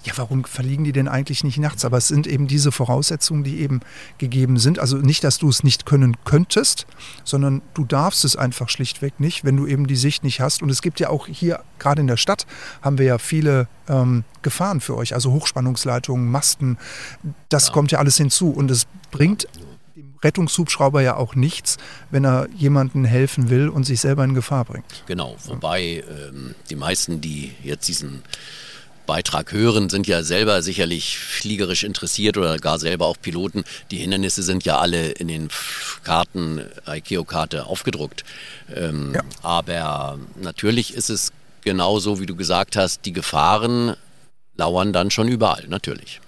ja, 0.06 0.14
warum 0.16 0.46
verliegen 0.46 0.86
die 0.86 0.94
denn 0.94 1.10
eigentlich 1.10 1.44
nicht 1.44 1.58
nachts? 1.58 1.84
Aber 1.84 1.98
es 1.98 2.08
sind 2.08 2.26
eben 2.26 2.48
diese 2.48 2.72
Voraussetzungen, 2.72 3.44
die 3.44 3.60
eben 3.60 3.82
gegeben 4.18 4.58
sind. 4.58 4.80
Also 4.80 4.96
nicht, 4.98 5.26
dass 5.26 5.40
du 5.40 5.50
es 5.50 5.66
nicht 5.66 5.86
können 5.86 6.16
könntest, 6.24 6.88
sondern 7.26 7.62
du 7.74 7.84
darfst 7.84 8.24
es 8.24 8.38
einfach 8.38 8.70
schlichtweg 8.70 9.20
nicht, 9.20 9.44
wenn 9.44 9.58
du 9.58 9.68
eben 9.68 9.88
die 9.88 9.98
Sicht 9.98 10.24
nicht 10.24 10.40
hast. 10.40 10.62
Und 10.62 10.70
es 10.70 10.82
gibt 10.82 11.02
ja 11.02 11.10
auch 11.10 11.28
hier, 11.28 11.60
gerade 11.78 12.00
in 12.00 12.08
der 12.08 12.18
Stadt, 12.18 12.48
haben 12.82 12.98
wir 12.98 13.06
ja 13.06 13.18
viele 13.18 13.68
ähm, 13.90 14.24
Gefahren 14.42 14.80
für 14.80 14.96
euch, 14.96 15.14
also 15.14 15.34
Hochspannungsleitungen, 15.34 16.32
Masten, 16.32 16.78
das 17.50 17.68
ja. 17.68 17.74
kommt 17.74 17.92
ja 17.92 18.00
alles 18.00 18.16
hinzu. 18.16 18.50
Und 18.52 18.72
es 18.72 18.88
bringt 19.12 19.50
Rettungshubschrauber 20.24 21.02
ja 21.02 21.16
auch 21.16 21.36
nichts, 21.36 21.78
wenn 22.10 22.26
er 22.26 22.48
jemandem 22.56 23.06
helfen 23.06 23.50
will 23.50 23.70
und 23.70 23.86
sich 23.86 24.02
selber 24.02 24.24
in 24.24 24.34
Gefahr 24.34 24.66
bringt. 24.66 25.04
Genau, 25.08 25.36
wobei 25.46 26.04
ähm, 26.10 26.56
die 26.70 26.76
meisten, 26.76 27.22
die 27.22 27.52
jetzt 27.64 27.88
diesen 27.88 28.24
Beitrag 29.06 29.52
hören, 29.52 29.90
sind 29.90 30.08
ja 30.08 30.24
selber 30.24 30.62
sicherlich 30.62 31.18
fliegerisch 31.18 31.84
interessiert 31.84 32.38
oder 32.38 32.58
gar 32.58 32.80
selber 32.80 33.08
auch 33.08 33.18
Piloten. 33.22 33.64
Die 33.90 33.98
Hindernisse 33.98 34.44
sind 34.44 34.64
ja 34.64 34.78
alle 34.78 35.12
in 35.12 35.28
den 35.28 35.50
Karten, 36.04 36.62
ICAO-Karte 36.88 37.66
aufgedruckt. 37.66 38.24
Ähm, 38.74 39.14
ja. 39.14 39.22
Aber 39.42 40.20
natürlich 40.40 40.94
ist 40.94 41.10
es 41.10 41.32
genauso, 41.62 42.20
wie 42.20 42.26
du 42.26 42.36
gesagt 42.36 42.76
hast, 42.76 43.06
die 43.06 43.14
Gefahren 43.14 43.96
lauern 44.56 44.94
dann 44.94 45.12
schon 45.12 45.28
überall, 45.28 45.66
natürlich 45.68 46.22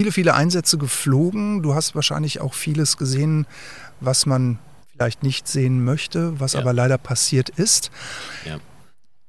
viele, 0.00 0.12
viele 0.12 0.34
Einsätze 0.34 0.78
geflogen. 0.78 1.62
Du 1.62 1.74
hast 1.74 1.94
wahrscheinlich 1.94 2.40
auch 2.40 2.54
vieles 2.54 2.96
gesehen, 2.96 3.46
was 4.00 4.24
man 4.24 4.58
vielleicht 4.90 5.22
nicht 5.22 5.46
sehen 5.46 5.84
möchte, 5.84 6.40
was 6.40 6.54
ja. 6.54 6.60
aber 6.60 6.72
leider 6.72 6.96
passiert 6.96 7.50
ist. 7.50 7.90
Ja. 8.46 8.58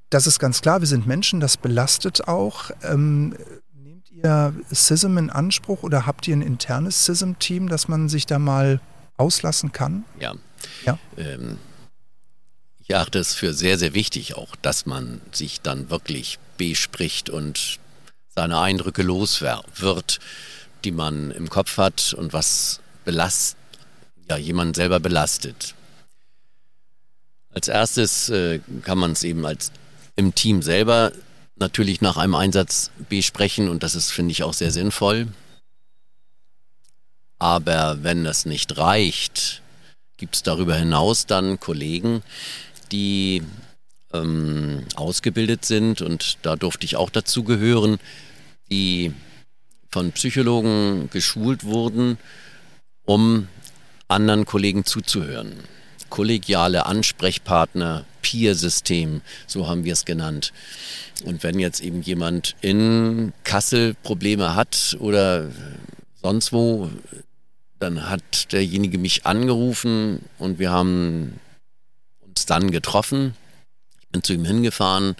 Das 0.10 0.28
ist 0.28 0.40
ganz 0.40 0.62
klar, 0.62 0.80
wir 0.80 0.88
sind 0.88 1.08
Menschen, 1.08 1.42
das 1.42 1.58
belastet 1.58 2.30
auch. 2.30 2.72
Ähm, 2.84 3.36
nehmt 3.74 4.10
ihr 4.12 4.54
SISM 4.70 5.18
in 5.18 5.30
Anspruch 5.30 5.84
oder 5.84 6.06
habt 6.06 6.26
ihr 6.30 6.38
ein 6.38 6.42
internes 6.42 7.04
SISM-Team, 7.04 7.68
dass 7.68 7.90
man 7.90 8.08
sich 8.08 8.26
da 8.26 8.40
mal 8.40 8.80
auslassen 9.18 9.74
kann? 9.74 10.06
Ja. 10.22 10.36
ja? 10.86 10.98
Ähm, 11.18 11.58
ich 12.80 12.96
achte 12.96 13.20
es 13.20 13.34
für 13.34 13.54
sehr, 13.54 13.78
sehr 13.78 13.94
wichtig 13.94 14.38
auch, 14.38 14.56
dass 14.56 14.86
man 14.86 15.20
sich 15.34 15.60
dann 15.60 15.90
wirklich 15.90 16.40
bespricht 16.58 17.30
und 17.30 17.80
seine 18.34 18.62
Eindrücke 18.62 19.04
los 19.04 19.42
wird 19.42 20.22
die 20.84 20.92
man 20.92 21.32
im 21.32 21.50
Kopf 21.50 21.78
hat 21.78 22.14
und 22.14 22.34
was 22.34 22.80
belast, 23.06 23.58
ja, 24.30 24.38
jemanden 24.38 24.74
selber 24.74 25.00
belastet. 25.00 25.76
Als 27.54 27.68
erstes 27.68 28.30
äh, 28.30 28.60
kann 28.84 28.98
man 28.98 29.12
es 29.12 29.24
eben 29.24 29.46
als 29.46 29.72
im 30.16 30.34
Team 30.36 30.62
selber 30.62 31.12
natürlich 31.58 32.02
nach 32.02 32.18
einem 32.18 32.36
Einsatz 32.36 32.92
besprechen 33.10 33.70
und 33.70 33.84
das 33.84 33.96
ist, 33.96 34.12
finde 34.12 34.32
ich, 34.32 34.44
auch 34.44 34.54
sehr 34.54 34.72
sinnvoll. 34.72 35.28
Aber 37.40 38.04
wenn 38.04 38.24
das 38.24 38.46
nicht 38.46 38.78
reicht, 38.78 39.62
gibt 40.18 40.36
es 40.36 40.44
darüber 40.44 40.76
hinaus 40.76 41.26
dann 41.26 41.60
Kollegen, 41.60 42.22
die 42.92 43.44
ähm, 44.14 44.86
ausgebildet 44.96 45.66
sind 45.66 46.02
und 46.02 46.38
da 46.44 46.56
durfte 46.56 46.86
ich 46.86 46.96
auch 46.96 47.10
dazu 47.10 47.44
gehören, 47.44 48.00
die 48.70 49.14
von 49.92 50.12
Psychologen 50.14 51.10
geschult 51.12 51.66
wurden, 51.66 52.18
um 53.06 53.48
anderen 54.08 54.46
Kollegen 54.46 54.86
zuzuhören. 54.86 55.54
Kollegiale 56.10 56.86
Ansprechpartner, 56.86 58.06
Peer-System, 58.22 59.22
so 59.48 59.68
haben 59.68 59.84
wir 59.84 59.94
es 59.94 60.06
genannt. 60.06 60.54
Und 61.26 61.44
wenn 61.44 61.60
jetzt 61.60 61.82
eben 61.82 62.02
jemand 62.02 62.56
in 62.62 63.34
Kassel 63.44 63.96
Probleme 64.02 64.56
hat 64.56 64.98
oder 65.00 65.50
sonst 66.22 66.52
wo, 66.54 66.90
dann 67.80 68.10
hat 68.10 68.52
derjenige 68.52 68.98
mich 68.98 69.26
angerufen 69.26 70.22
und 70.38 70.60
wir 70.60 70.72
haben 70.72 71.40
uns 72.22 72.46
dann 72.46 72.72
getroffen. 72.72 73.36
Ich 74.02 74.08
bin 74.10 74.24
zu 74.24 74.34
ihm 74.34 74.46
hingefahren, 74.46 75.16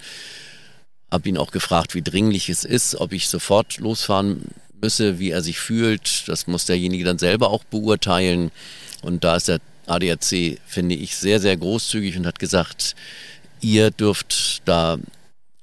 habe 1.10 1.28
ihn 1.28 1.38
auch 1.38 1.50
gefragt, 1.50 1.94
wie 1.94 2.02
dringlich 2.02 2.48
es 2.48 2.64
ist, 2.64 2.94
ob 2.96 3.12
ich 3.12 3.28
sofort 3.28 3.78
losfahren 3.78 4.46
müsse, 4.82 5.18
wie 5.18 5.30
er 5.30 5.42
sich 5.42 5.58
fühlt. 5.58 6.28
Das 6.28 6.46
muss 6.46 6.66
derjenige 6.66 7.04
dann 7.04 7.18
selber 7.18 7.50
auch 7.50 7.64
beurteilen. 7.64 8.50
Und 9.00 9.24
da 9.24 9.36
ist 9.36 9.48
der 9.48 9.60
ADAC, 9.86 10.58
finde 10.66 10.94
ich, 10.94 11.16
sehr, 11.16 11.40
sehr 11.40 11.56
großzügig 11.56 12.16
und 12.16 12.26
hat 12.26 12.38
gesagt, 12.38 12.94
ihr 13.60 13.90
dürft 13.90 14.62
da 14.66 14.98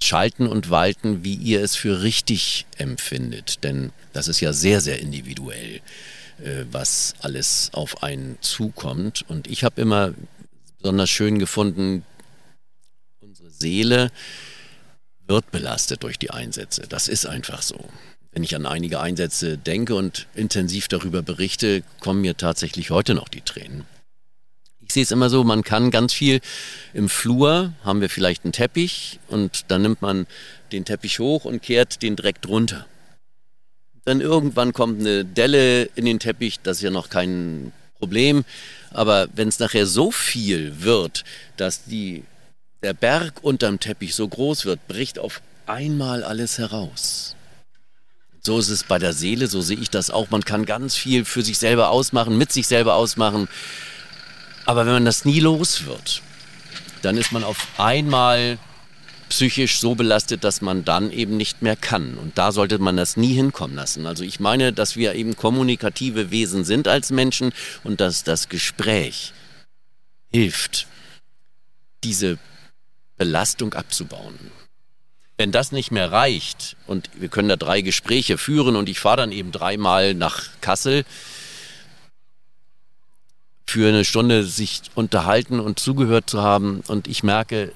schalten 0.01 0.47
und 0.47 0.69
walten, 0.69 1.23
wie 1.23 1.35
ihr 1.35 1.61
es 1.61 1.75
für 1.75 2.01
richtig 2.01 2.65
empfindet. 2.77 3.63
Denn 3.63 3.91
das 4.13 4.27
ist 4.27 4.39
ja 4.39 4.53
sehr, 4.53 4.81
sehr 4.81 4.99
individuell, 4.99 5.81
äh, 6.43 6.63
was 6.71 7.15
alles 7.19 7.69
auf 7.73 8.01
einen 8.01 8.37
zukommt. 8.41 9.25
Und 9.27 9.47
ich 9.47 9.63
habe 9.63 9.81
immer 9.81 10.13
besonders 10.77 11.09
schön 11.09 11.39
gefunden, 11.39 12.03
unsere 13.19 13.49
Seele 13.49 14.11
wird 15.27 15.51
belastet 15.51 16.03
durch 16.03 16.17
die 16.17 16.31
Einsätze. 16.31 16.87
Das 16.87 17.07
ist 17.07 17.25
einfach 17.25 17.61
so. 17.61 17.89
Wenn 18.39 18.45
ich 18.45 18.55
an 18.55 18.65
einige 18.65 19.01
Einsätze 19.01 19.57
denke 19.57 19.95
und 19.95 20.27
intensiv 20.33 20.87
darüber 20.87 21.21
berichte, 21.21 21.83
kommen 21.99 22.21
mir 22.21 22.37
tatsächlich 22.37 22.89
heute 22.89 23.13
noch 23.13 23.27
die 23.27 23.41
Tränen. 23.41 23.83
Ich 24.79 24.93
sehe 24.93 25.03
es 25.03 25.11
immer 25.11 25.29
so, 25.29 25.43
man 25.43 25.61
kann 25.61 25.91
ganz 25.91 26.13
viel 26.13 26.39
im 26.93 27.09
Flur, 27.09 27.73
haben 27.83 27.99
wir 27.99 28.09
vielleicht 28.09 28.45
einen 28.45 28.53
Teppich 28.53 29.19
und 29.27 29.65
dann 29.67 29.81
nimmt 29.81 30.01
man 30.01 30.25
den 30.71 30.85
Teppich 30.85 31.19
hoch 31.19 31.43
und 31.43 31.61
kehrt 31.61 32.01
den 32.01 32.15
direkt 32.15 32.47
runter. 32.47 32.85
Dann 34.05 34.21
irgendwann 34.21 34.71
kommt 34.71 35.01
eine 35.01 35.25
Delle 35.25 35.89
in 35.95 36.05
den 36.05 36.19
Teppich, 36.19 36.61
das 36.63 36.77
ist 36.77 36.83
ja 36.83 36.91
noch 36.91 37.09
kein 37.09 37.73
Problem. 37.97 38.45
Aber 38.91 39.27
wenn 39.35 39.49
es 39.49 39.59
nachher 39.59 39.85
so 39.85 40.11
viel 40.11 40.81
wird, 40.81 41.25
dass 41.57 41.83
die, 41.83 42.23
der 42.83 42.93
Berg 42.93 43.43
unterm 43.43 43.81
Teppich 43.81 44.15
so 44.15 44.25
groß 44.25 44.63
wird, 44.63 44.87
bricht 44.87 45.19
auf 45.19 45.41
einmal 45.65 46.23
alles 46.23 46.57
heraus. 46.57 47.35
So 48.41 48.57
ist 48.57 48.69
es 48.69 48.83
bei 48.83 48.99
der 48.99 49.13
Seele, 49.13 49.47
so 49.47 49.61
sehe 49.61 49.77
ich 49.77 49.89
das 49.89 50.09
auch. 50.09 50.29
Man 50.29 50.45
kann 50.45 50.65
ganz 50.65 50.95
viel 50.95 51.25
für 51.25 51.41
sich 51.41 51.57
selber 51.57 51.89
ausmachen, 51.89 52.37
mit 52.37 52.51
sich 52.51 52.67
selber 52.67 52.95
ausmachen. 52.95 53.49
Aber 54.65 54.85
wenn 54.85 54.93
man 54.93 55.05
das 55.05 55.25
nie 55.25 55.39
los 55.39 55.85
wird, 55.85 56.21
dann 57.01 57.17
ist 57.17 57.31
man 57.31 57.43
auf 57.43 57.67
einmal 57.77 58.57
psychisch 59.29 59.79
so 59.79 59.95
belastet, 59.95 60.43
dass 60.43 60.61
man 60.61 60.83
dann 60.85 61.11
eben 61.11 61.37
nicht 61.37 61.61
mehr 61.61 61.75
kann. 61.75 62.17
Und 62.17 62.37
da 62.37 62.51
sollte 62.51 62.79
man 62.79 62.97
das 62.97 63.15
nie 63.15 63.33
hinkommen 63.33 63.75
lassen. 63.75 64.05
Also 64.05 64.23
ich 64.23 64.39
meine, 64.39 64.73
dass 64.73 64.95
wir 64.95 65.15
eben 65.15 65.35
kommunikative 65.35 66.31
Wesen 66.31 66.65
sind 66.65 66.87
als 66.87 67.11
Menschen 67.11 67.53
und 67.83 68.01
dass 68.01 68.23
das 68.23 68.49
Gespräch 68.49 69.33
hilft, 70.31 70.87
diese 72.03 72.37
Belastung 73.17 73.73
abzubauen. 73.73 74.51
Wenn 75.39 75.53
das 75.53 75.71
nicht 75.71 75.89
mehr 75.89 76.11
reicht 76.11 76.75
und 76.85 77.09
wir 77.15 77.29
können 77.29 77.47
da 77.47 77.55
drei 77.55 77.79
Gespräche 77.79 78.37
führen 78.37 78.75
und 78.75 78.89
ich 78.89 78.99
fahre 78.99 79.15
dann 79.15 79.31
eben 79.31 79.53
dreimal 79.53 80.13
nach 80.13 80.49
Kassel, 80.59 81.05
für 83.65 83.87
eine 83.87 84.03
Stunde 84.03 84.43
sich 84.43 84.81
unterhalten 84.95 85.61
und 85.61 85.79
zugehört 85.79 86.29
zu 86.29 86.41
haben. 86.41 86.81
Und 86.89 87.07
ich 87.07 87.23
merke, 87.23 87.71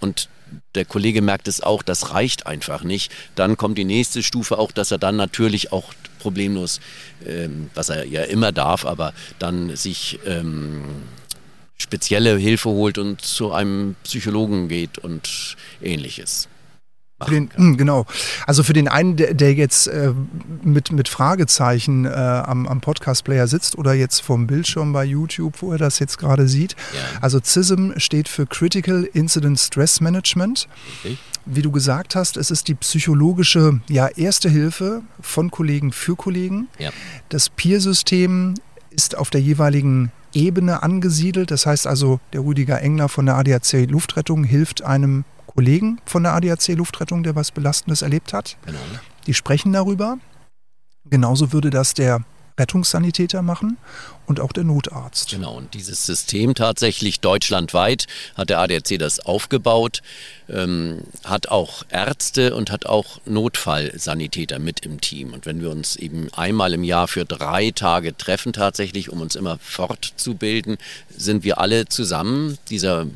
und 0.00 0.28
der 0.74 0.84
Kollege 0.84 1.22
merkt 1.22 1.46
es 1.46 1.60
auch, 1.60 1.84
das 1.84 2.10
reicht 2.10 2.48
einfach 2.48 2.82
nicht. 2.82 3.12
Dann 3.36 3.56
kommt 3.56 3.78
die 3.78 3.84
nächste 3.84 4.24
Stufe 4.24 4.58
auch, 4.58 4.72
dass 4.72 4.90
er 4.90 4.98
dann 4.98 5.14
natürlich 5.14 5.70
auch 5.70 5.94
problemlos, 6.18 6.80
ähm, 7.24 7.70
was 7.74 7.90
er 7.90 8.06
ja 8.06 8.24
immer 8.24 8.50
darf, 8.50 8.86
aber 8.86 9.14
dann 9.38 9.76
sich 9.76 10.18
ähm, 10.26 10.82
spezielle 11.78 12.36
Hilfe 12.38 12.70
holt 12.70 12.98
und 12.98 13.20
zu 13.20 13.52
einem 13.52 13.94
Psychologen 14.02 14.66
geht 14.66 14.98
und 14.98 15.56
ähnliches 15.80 16.48
machen 17.22 17.48
den, 17.48 17.50
hm, 17.54 17.76
Genau. 17.76 18.06
Also 18.46 18.62
für 18.62 18.72
den 18.72 18.88
einen, 18.88 19.16
der, 19.16 19.34
der 19.34 19.54
jetzt 19.54 19.86
äh, 19.86 20.12
mit, 20.62 20.92
mit 20.92 21.08
Fragezeichen 21.08 22.04
äh, 22.04 22.08
am, 22.08 22.66
am 22.66 22.80
Podcast-Player 22.80 23.46
sitzt 23.46 23.76
oder 23.76 23.94
jetzt 23.94 24.20
vom 24.20 24.46
Bildschirm 24.46 24.92
bei 24.92 25.04
YouTube, 25.04 25.62
wo 25.62 25.72
er 25.72 25.78
das 25.78 25.98
jetzt 25.98 26.18
gerade 26.18 26.48
sieht. 26.48 26.76
Ja. 26.94 27.18
Also 27.20 27.40
CISM 27.42 27.92
steht 27.96 28.28
für 28.28 28.46
Critical 28.46 29.08
Incident 29.12 29.58
Stress 29.58 30.00
Management. 30.00 30.68
Okay. 31.00 31.16
Wie 31.44 31.62
du 31.62 31.72
gesagt 31.72 32.14
hast, 32.14 32.36
es 32.36 32.50
ist 32.50 32.68
die 32.68 32.74
psychologische 32.74 33.80
ja, 33.88 34.06
Erste 34.06 34.48
Hilfe 34.48 35.02
von 35.20 35.50
Kollegen 35.50 35.90
für 35.90 36.14
Kollegen. 36.14 36.68
Ja. 36.78 36.90
Das 37.30 37.48
Peer-System 37.48 38.54
ist 38.90 39.16
auf 39.16 39.30
der 39.30 39.40
jeweiligen 39.40 40.12
Ebene 40.34 40.82
angesiedelt. 40.82 41.50
Das 41.50 41.66
heißt 41.66 41.86
also, 41.86 42.20
der 42.32 42.44
Rüdiger 42.44 42.80
Engler 42.80 43.08
von 43.08 43.26
der 43.26 43.36
ADAC 43.36 43.90
Luftrettung 43.90 44.44
hilft 44.44 44.82
einem 44.82 45.24
Kollegen 45.54 46.00
von 46.04 46.22
der 46.22 46.32
ADAC 46.32 46.68
Luftrettung, 46.68 47.22
der 47.22 47.34
was 47.34 47.50
Belastendes 47.50 48.02
erlebt 48.02 48.32
hat. 48.32 48.56
Genau. 48.64 48.78
Die 49.26 49.34
sprechen 49.34 49.72
darüber. 49.72 50.18
Genauso 51.04 51.52
würde 51.52 51.70
das 51.70 51.94
der 51.94 52.24
Rettungssanitäter 52.58 53.42
machen 53.42 53.78
und 54.26 54.38
auch 54.38 54.52
der 54.52 54.64
Notarzt. 54.64 55.30
Genau, 55.30 55.56
und 55.56 55.74
dieses 55.74 56.04
System 56.06 56.54
tatsächlich 56.54 57.20
deutschlandweit 57.20 58.06
hat 58.34 58.50
der 58.50 58.58
ADAC 58.60 58.98
das 58.98 59.20
aufgebaut, 59.20 60.02
ähm, 60.48 61.02
hat 61.24 61.48
auch 61.48 61.84
Ärzte 61.88 62.54
und 62.54 62.70
hat 62.70 62.86
auch 62.86 63.20
Notfallsanitäter 63.24 64.58
mit 64.58 64.84
im 64.84 65.00
Team. 65.00 65.32
Und 65.32 65.46
wenn 65.46 65.60
wir 65.62 65.70
uns 65.70 65.96
eben 65.96 66.28
einmal 66.34 66.74
im 66.74 66.84
Jahr 66.84 67.08
für 67.08 67.24
drei 67.24 67.70
Tage 67.70 68.16
treffen 68.16 68.52
tatsächlich, 68.52 69.10
um 69.10 69.20
uns 69.20 69.34
immer 69.34 69.58
fortzubilden, 69.58 70.76
sind 71.16 71.44
wir 71.44 71.58
alle 71.58 71.86
zusammen, 71.86 72.58
dieser 72.68 73.06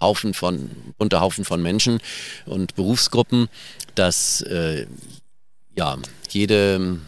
Haufen 0.00 0.34
von, 0.34 0.70
bunter 0.98 1.20
Haufen 1.20 1.44
von 1.44 1.62
Menschen 1.62 2.00
und 2.46 2.74
Berufsgruppen, 2.74 3.48
dass 3.94 4.40
äh, 4.42 4.86
ja, 5.74 5.96
jede 6.30 6.98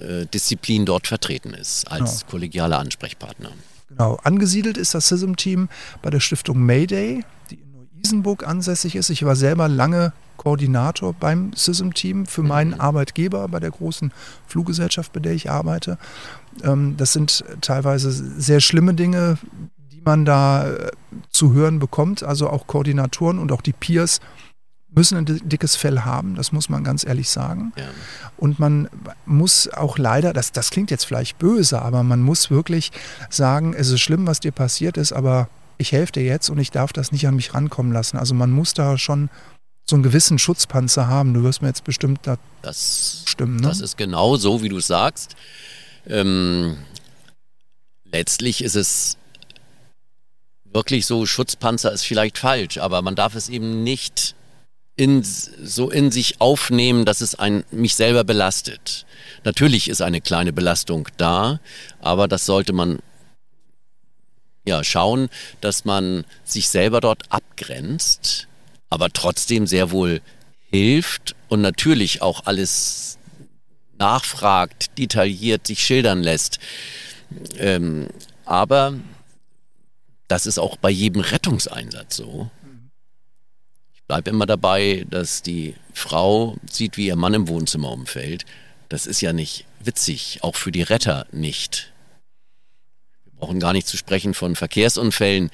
äh, 0.00 0.26
Disziplin 0.26 0.86
dort 0.86 1.06
vertreten 1.06 1.54
ist 1.54 1.90
als 1.90 2.20
genau. 2.20 2.30
kollegialer 2.30 2.78
Ansprechpartner. 2.78 3.52
Genau, 3.88 4.18
angesiedelt 4.22 4.76
ist 4.76 4.94
das 4.94 5.08
CISM-Team 5.08 5.68
bei 6.02 6.10
der 6.10 6.20
Stiftung 6.20 6.58
Mayday, 6.60 7.24
die 7.50 7.56
in 7.56 7.72
Neu-Isenburg 7.72 8.46
ansässig 8.46 8.96
ist. 8.96 9.10
Ich 9.10 9.24
war 9.24 9.36
selber 9.36 9.68
lange 9.68 10.12
Koordinator 10.36 11.12
beim 11.12 11.52
CISM-Team 11.54 12.26
für 12.26 12.42
meinen 12.42 12.72
mhm. 12.72 12.80
Arbeitgeber 12.80 13.46
bei 13.48 13.60
der 13.60 13.70
großen 13.70 14.12
Fluggesellschaft, 14.46 15.12
bei 15.12 15.20
der 15.20 15.32
ich 15.32 15.50
arbeite. 15.50 15.98
Ähm, 16.62 16.96
das 16.96 17.12
sind 17.12 17.44
teilweise 17.60 18.10
sehr 18.10 18.60
schlimme 18.60 18.94
Dinge, 18.94 19.38
man 20.04 20.24
da 20.24 20.68
äh, 20.68 20.90
zu 21.30 21.52
hören 21.52 21.78
bekommt. 21.78 22.22
Also 22.22 22.48
auch 22.48 22.66
Koordinatoren 22.66 23.38
und 23.38 23.52
auch 23.52 23.62
die 23.62 23.72
Peers 23.72 24.20
müssen 24.94 25.18
ein 25.18 25.48
dickes 25.48 25.76
Fell 25.76 26.00
haben, 26.00 26.36
das 26.36 26.52
muss 26.52 26.68
man 26.68 26.84
ganz 26.84 27.04
ehrlich 27.04 27.28
sagen. 27.28 27.72
Ja. 27.76 27.84
Und 28.36 28.58
man 28.58 28.88
muss 29.26 29.68
auch 29.68 29.98
leider, 29.98 30.32
das, 30.32 30.52
das 30.52 30.70
klingt 30.70 30.90
jetzt 30.90 31.04
vielleicht 31.04 31.38
böse, 31.38 31.82
aber 31.82 32.02
man 32.02 32.20
muss 32.20 32.50
wirklich 32.50 32.92
sagen, 33.28 33.74
es 33.74 33.90
ist 33.90 34.00
schlimm, 34.00 34.26
was 34.26 34.40
dir 34.40 34.52
passiert 34.52 34.96
ist, 34.96 35.12
aber 35.12 35.48
ich 35.78 35.92
helfe 35.92 36.12
dir 36.12 36.22
jetzt 36.22 36.48
und 36.48 36.58
ich 36.58 36.70
darf 36.70 36.92
das 36.92 37.10
nicht 37.10 37.26
an 37.26 37.34
mich 37.34 37.54
rankommen 37.54 37.92
lassen. 37.92 38.16
Also 38.16 38.34
man 38.34 38.50
muss 38.50 38.74
da 38.74 38.96
schon 38.96 39.30
so 39.84 39.96
einen 39.96 40.02
gewissen 40.02 40.38
Schutzpanzer 40.38 41.08
haben. 41.08 41.34
Du 41.34 41.42
wirst 41.42 41.60
mir 41.60 41.68
jetzt 41.68 41.84
bestimmt 41.84 42.20
da 42.22 42.36
das, 42.62 43.22
stimmen. 43.26 43.56
Ne? 43.56 43.68
Das 43.68 43.80
ist 43.80 43.96
genau 43.96 44.36
so, 44.36 44.62
wie 44.62 44.68
du 44.68 44.80
sagst. 44.80 45.34
Ähm, 46.06 46.76
letztlich 48.04 48.62
ist 48.62 48.76
es 48.76 49.16
wirklich 50.74 51.06
so, 51.06 51.24
Schutzpanzer 51.24 51.92
ist 51.92 52.04
vielleicht 52.04 52.36
falsch, 52.36 52.78
aber 52.78 53.00
man 53.00 53.14
darf 53.14 53.34
es 53.36 53.48
eben 53.48 53.82
nicht 53.84 54.34
in, 54.96 55.22
so 55.22 55.90
in 55.90 56.10
sich 56.10 56.40
aufnehmen, 56.40 57.04
dass 57.04 57.20
es 57.20 57.34
ein, 57.36 57.64
mich 57.70 57.94
selber 57.94 58.24
belastet. 58.24 59.06
Natürlich 59.44 59.88
ist 59.88 60.02
eine 60.02 60.20
kleine 60.20 60.52
Belastung 60.52 61.08
da, 61.16 61.60
aber 62.00 62.28
das 62.28 62.44
sollte 62.44 62.72
man 62.72 62.98
ja 64.66 64.82
schauen, 64.82 65.28
dass 65.60 65.84
man 65.84 66.24
sich 66.44 66.68
selber 66.68 67.00
dort 67.00 67.22
abgrenzt, 67.30 68.48
aber 68.90 69.10
trotzdem 69.10 69.66
sehr 69.66 69.90
wohl 69.90 70.20
hilft 70.70 71.36
und 71.48 71.60
natürlich 71.60 72.22
auch 72.22 72.46
alles 72.46 73.18
nachfragt, 73.98 74.98
detailliert 74.98 75.66
sich 75.66 75.84
schildern 75.84 76.22
lässt. 76.22 76.58
Ähm, 77.58 78.08
aber 78.44 78.94
das 80.34 80.46
ist 80.46 80.58
auch 80.58 80.76
bei 80.76 80.90
jedem 80.90 81.22
Rettungseinsatz 81.22 82.16
so. 82.16 82.50
Ich 83.94 84.02
bleibe 84.02 84.30
immer 84.30 84.46
dabei, 84.46 85.06
dass 85.08 85.42
die 85.42 85.76
Frau 85.92 86.56
sieht, 86.68 86.96
wie 86.96 87.06
ihr 87.06 87.14
Mann 87.14 87.34
im 87.34 87.46
Wohnzimmer 87.46 87.92
umfällt. 87.92 88.44
Das 88.88 89.06
ist 89.06 89.20
ja 89.20 89.32
nicht 89.32 89.64
witzig, 89.78 90.40
auch 90.42 90.56
für 90.56 90.72
die 90.72 90.82
Retter 90.82 91.28
nicht. 91.30 91.92
Wir 93.26 93.32
brauchen 93.38 93.60
gar 93.60 93.72
nicht 93.72 93.86
zu 93.86 93.96
sprechen 93.96 94.34
von 94.34 94.56
Verkehrsunfällen, 94.56 95.50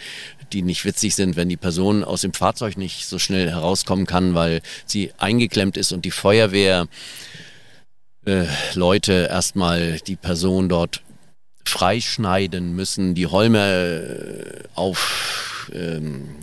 die 0.50 0.62
nicht 0.62 0.86
witzig 0.86 1.14
sind, 1.14 1.36
wenn 1.36 1.50
die 1.50 1.58
Person 1.58 2.02
aus 2.02 2.22
dem 2.22 2.32
Fahrzeug 2.32 2.78
nicht 2.78 3.04
so 3.04 3.18
schnell 3.18 3.50
herauskommen 3.50 4.06
kann, 4.06 4.34
weil 4.34 4.62
sie 4.86 5.12
eingeklemmt 5.18 5.76
ist 5.76 5.92
und 5.92 6.06
die 6.06 6.10
Feuerwehr 6.10 6.88
äh, 8.24 8.46
Leute 8.72 9.28
erstmal 9.30 9.98
die 9.98 10.16
Person 10.16 10.70
dort 10.70 11.02
freischneiden 11.64 12.74
müssen, 12.74 13.14
die 13.14 13.26
Holme 13.26 14.64
äh, 14.64 14.64
aufschneiden, 14.74 16.34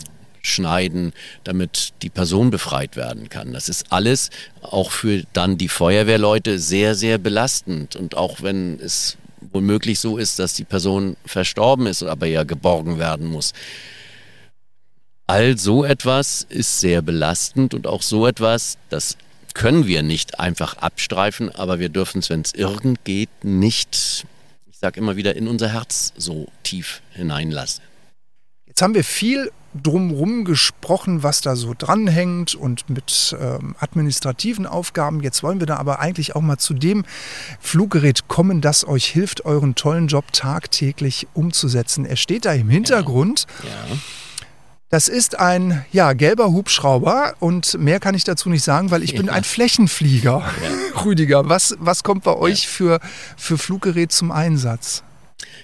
ähm, 1.06 1.12
damit 1.44 1.92
die 2.02 2.10
Person 2.10 2.50
befreit 2.50 2.96
werden 2.96 3.28
kann. 3.28 3.52
Das 3.52 3.68
ist 3.68 3.92
alles 3.92 4.30
auch 4.62 4.90
für 4.90 5.22
dann 5.32 5.58
die 5.58 5.68
Feuerwehrleute 5.68 6.58
sehr, 6.58 6.94
sehr 6.94 7.18
belastend. 7.18 7.96
Und 7.96 8.16
auch 8.16 8.42
wenn 8.42 8.80
es 8.80 9.18
womöglich 9.52 10.00
so 10.00 10.18
ist, 10.18 10.38
dass 10.38 10.54
die 10.54 10.64
Person 10.64 11.16
verstorben 11.24 11.86
ist, 11.86 12.02
aber 12.02 12.26
ja 12.26 12.44
geborgen 12.44 12.98
werden 12.98 13.26
muss. 13.26 13.52
All 15.26 15.58
so 15.58 15.84
etwas 15.84 16.46
ist 16.48 16.80
sehr 16.80 17.02
belastend 17.02 17.74
und 17.74 17.86
auch 17.86 18.02
so 18.02 18.26
etwas, 18.26 18.78
das 18.88 19.18
können 19.52 19.86
wir 19.86 20.02
nicht 20.02 20.40
einfach 20.40 20.78
abstreifen, 20.78 21.54
aber 21.54 21.80
wir 21.80 21.88
dürfen 21.88 22.20
es, 22.20 22.30
wenn 22.30 22.42
es 22.42 22.54
irgend 22.54 23.04
geht, 23.04 23.28
nicht, 23.42 24.24
ich 24.78 24.80
sage 24.80 25.00
immer 25.00 25.16
wieder, 25.16 25.34
in 25.34 25.48
unser 25.48 25.70
Herz 25.70 26.12
so 26.16 26.46
tief 26.62 27.02
hineinlassen. 27.10 27.82
Jetzt 28.64 28.80
haben 28.80 28.94
wir 28.94 29.02
viel 29.02 29.50
drumherum 29.74 30.44
gesprochen, 30.44 31.24
was 31.24 31.40
da 31.40 31.56
so 31.56 31.74
dranhängt 31.76 32.54
und 32.54 32.88
mit 32.88 33.36
ähm, 33.40 33.74
administrativen 33.80 34.66
Aufgaben. 34.66 35.20
Jetzt 35.20 35.42
wollen 35.42 35.58
wir 35.58 35.66
da 35.66 35.78
aber 35.78 35.98
eigentlich 35.98 36.36
auch 36.36 36.42
mal 36.42 36.58
zu 36.58 36.74
dem 36.74 37.04
Fluggerät 37.58 38.28
kommen, 38.28 38.60
das 38.60 38.86
euch 38.86 39.06
hilft, 39.06 39.44
euren 39.44 39.74
tollen 39.74 40.06
Job 40.06 40.32
tagtäglich 40.32 41.26
umzusetzen. 41.34 42.04
Er 42.04 42.14
steht 42.14 42.44
da 42.44 42.52
im 42.52 42.68
Hintergrund. 42.68 43.48
Ja. 43.64 43.70
ja. 43.70 43.96
Das 44.90 45.08
ist 45.08 45.38
ein 45.38 45.84
ja, 45.92 46.14
gelber 46.14 46.46
Hubschrauber 46.46 47.34
und 47.40 47.78
mehr 47.78 48.00
kann 48.00 48.14
ich 48.14 48.24
dazu 48.24 48.48
nicht 48.48 48.64
sagen, 48.64 48.90
weil 48.90 49.02
ich 49.02 49.12
ja. 49.12 49.18
bin 49.18 49.28
ein 49.28 49.44
Flächenflieger. 49.44 50.50
Ja. 50.62 51.04
Rüdiger, 51.04 51.46
was, 51.48 51.76
was 51.78 52.02
kommt 52.02 52.24
bei 52.24 52.34
euch 52.34 52.66
für, 52.68 52.98
für 53.36 53.58
Fluggerät 53.58 54.12
zum 54.12 54.32
Einsatz? 54.32 55.02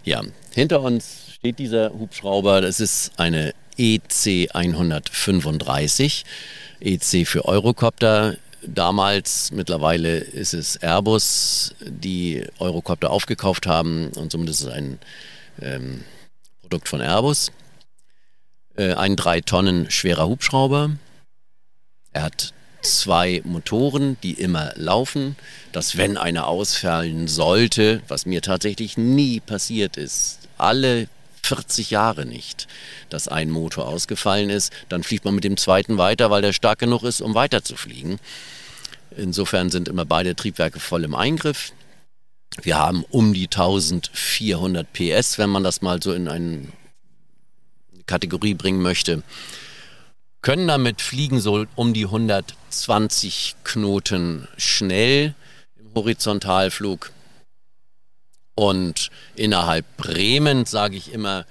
Ja, 0.04 0.20
hinter 0.52 0.82
uns 0.82 1.32
steht 1.32 1.58
dieser 1.58 1.90
Hubschrauber. 1.94 2.60
Das 2.60 2.80
ist 2.80 3.12
eine 3.18 3.54
EC 3.78 4.50
135. 4.54 6.24
EC 6.80 7.26
für 7.26 7.46
Eurocopter. 7.46 8.36
Damals, 8.66 9.52
mittlerweile 9.52 10.18
ist 10.18 10.52
es 10.52 10.76
Airbus, 10.76 11.74
die 11.80 12.44
Eurocopter 12.58 13.10
aufgekauft 13.10 13.66
haben 13.66 14.08
und 14.16 14.32
somit 14.32 14.50
ist 14.50 14.60
es 14.60 14.68
ein 14.68 14.98
ähm, 15.62 16.04
Produkt 16.60 16.88
von 16.88 17.00
Airbus 17.00 17.52
äh, 18.76 18.94
ein 18.94 19.16
drei 19.16 19.40
Tonnen 19.40 19.90
schwerer 19.90 20.26
Hubschrauber. 20.26 20.90
Er 22.12 22.22
hat 22.22 22.52
zwei 22.82 23.42
Motoren, 23.44 24.16
die 24.22 24.34
immer 24.34 24.72
laufen, 24.76 25.36
dass 25.72 25.96
wenn 25.96 26.16
einer 26.16 26.46
ausfallen 26.46 27.28
sollte, 27.28 28.02
was 28.08 28.26
mir 28.26 28.42
tatsächlich 28.42 28.96
nie 28.96 29.40
passiert 29.40 29.96
ist, 29.96 30.40
alle 30.58 31.08
40 31.42 31.90
Jahre 31.90 32.24
nicht, 32.24 32.68
dass 33.10 33.28
ein 33.28 33.50
Motor 33.50 33.86
ausgefallen 33.86 34.50
ist, 34.50 34.72
dann 34.88 35.02
fliegt 35.02 35.24
man 35.24 35.34
mit 35.34 35.44
dem 35.44 35.56
zweiten 35.56 35.98
weiter, 35.98 36.30
weil 36.30 36.42
der 36.42 36.52
stark 36.52 36.78
genug 36.78 37.02
ist, 37.02 37.20
um 37.20 37.34
weiter 37.34 37.62
zu 37.62 37.76
fliegen. 37.76 38.18
Insofern 39.16 39.70
sind 39.70 39.88
immer 39.88 40.04
beide 40.04 40.34
Triebwerke 40.34 40.80
voll 40.80 41.04
im 41.04 41.14
Eingriff. 41.14 41.72
Wir 42.62 42.78
haben 42.78 43.04
um 43.10 43.34
die 43.34 43.46
1400 43.46 44.92
PS, 44.92 45.38
wenn 45.38 45.50
man 45.50 45.64
das 45.64 45.82
mal 45.82 46.02
so 46.02 46.12
in 46.12 46.28
einen 46.28 46.72
Kategorie 48.06 48.54
bringen 48.54 48.82
möchte, 48.82 49.22
können 50.44 50.68
damit 50.68 51.00
fliegen 51.00 51.40
so 51.40 51.64
um 51.74 51.94
die 51.94 52.04
120 52.04 53.56
Knoten 53.64 54.46
schnell 54.58 55.34
im 55.80 55.94
Horizontalflug. 55.94 57.12
Und 58.54 59.08
innerhalb 59.36 59.86
Bremen, 59.96 60.66
sage 60.66 60.96
ich 60.96 61.14
immer, 61.14 61.46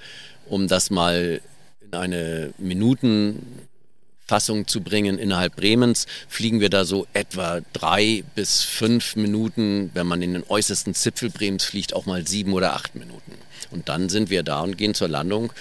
um 0.45 0.68
das 0.68 0.91
mal 0.91 1.41
in 1.82 1.95
eine 1.95 2.54
Minutenfassung 2.60 4.68
zu 4.68 4.82
bringen, 4.82 5.18
innerhalb 5.18 5.56
Bremens 5.56 6.06
fliegen 6.28 6.60
wir 6.60 6.70
da 6.70 6.86
so 6.86 7.08
etwa 7.14 7.62
drei 7.74 8.24
bis 8.36 8.62
fünf 8.62 9.16
Minuten, 9.16 9.89
wenn 9.95 10.06
man 10.06 10.22
in 10.22 10.34
den 10.34 10.43
äußersten 10.47 10.93
Zipfel 10.93 11.32
Bremens 11.32 11.66
fliegt, 11.66 11.95
auch 11.95 12.06
mal 12.06 12.28
sieben 12.28 12.54
oder 12.54 12.74
acht 12.74 12.93
Minuten. 12.93 13.39
Und 13.72 13.89
dann 13.89 14.10
sind 14.10 14.30
wir 14.30 14.43
da 14.43 14.62
und 14.62 14.78
gehen 14.78 14.93
zur 14.93 15.08
Landung 15.08 15.51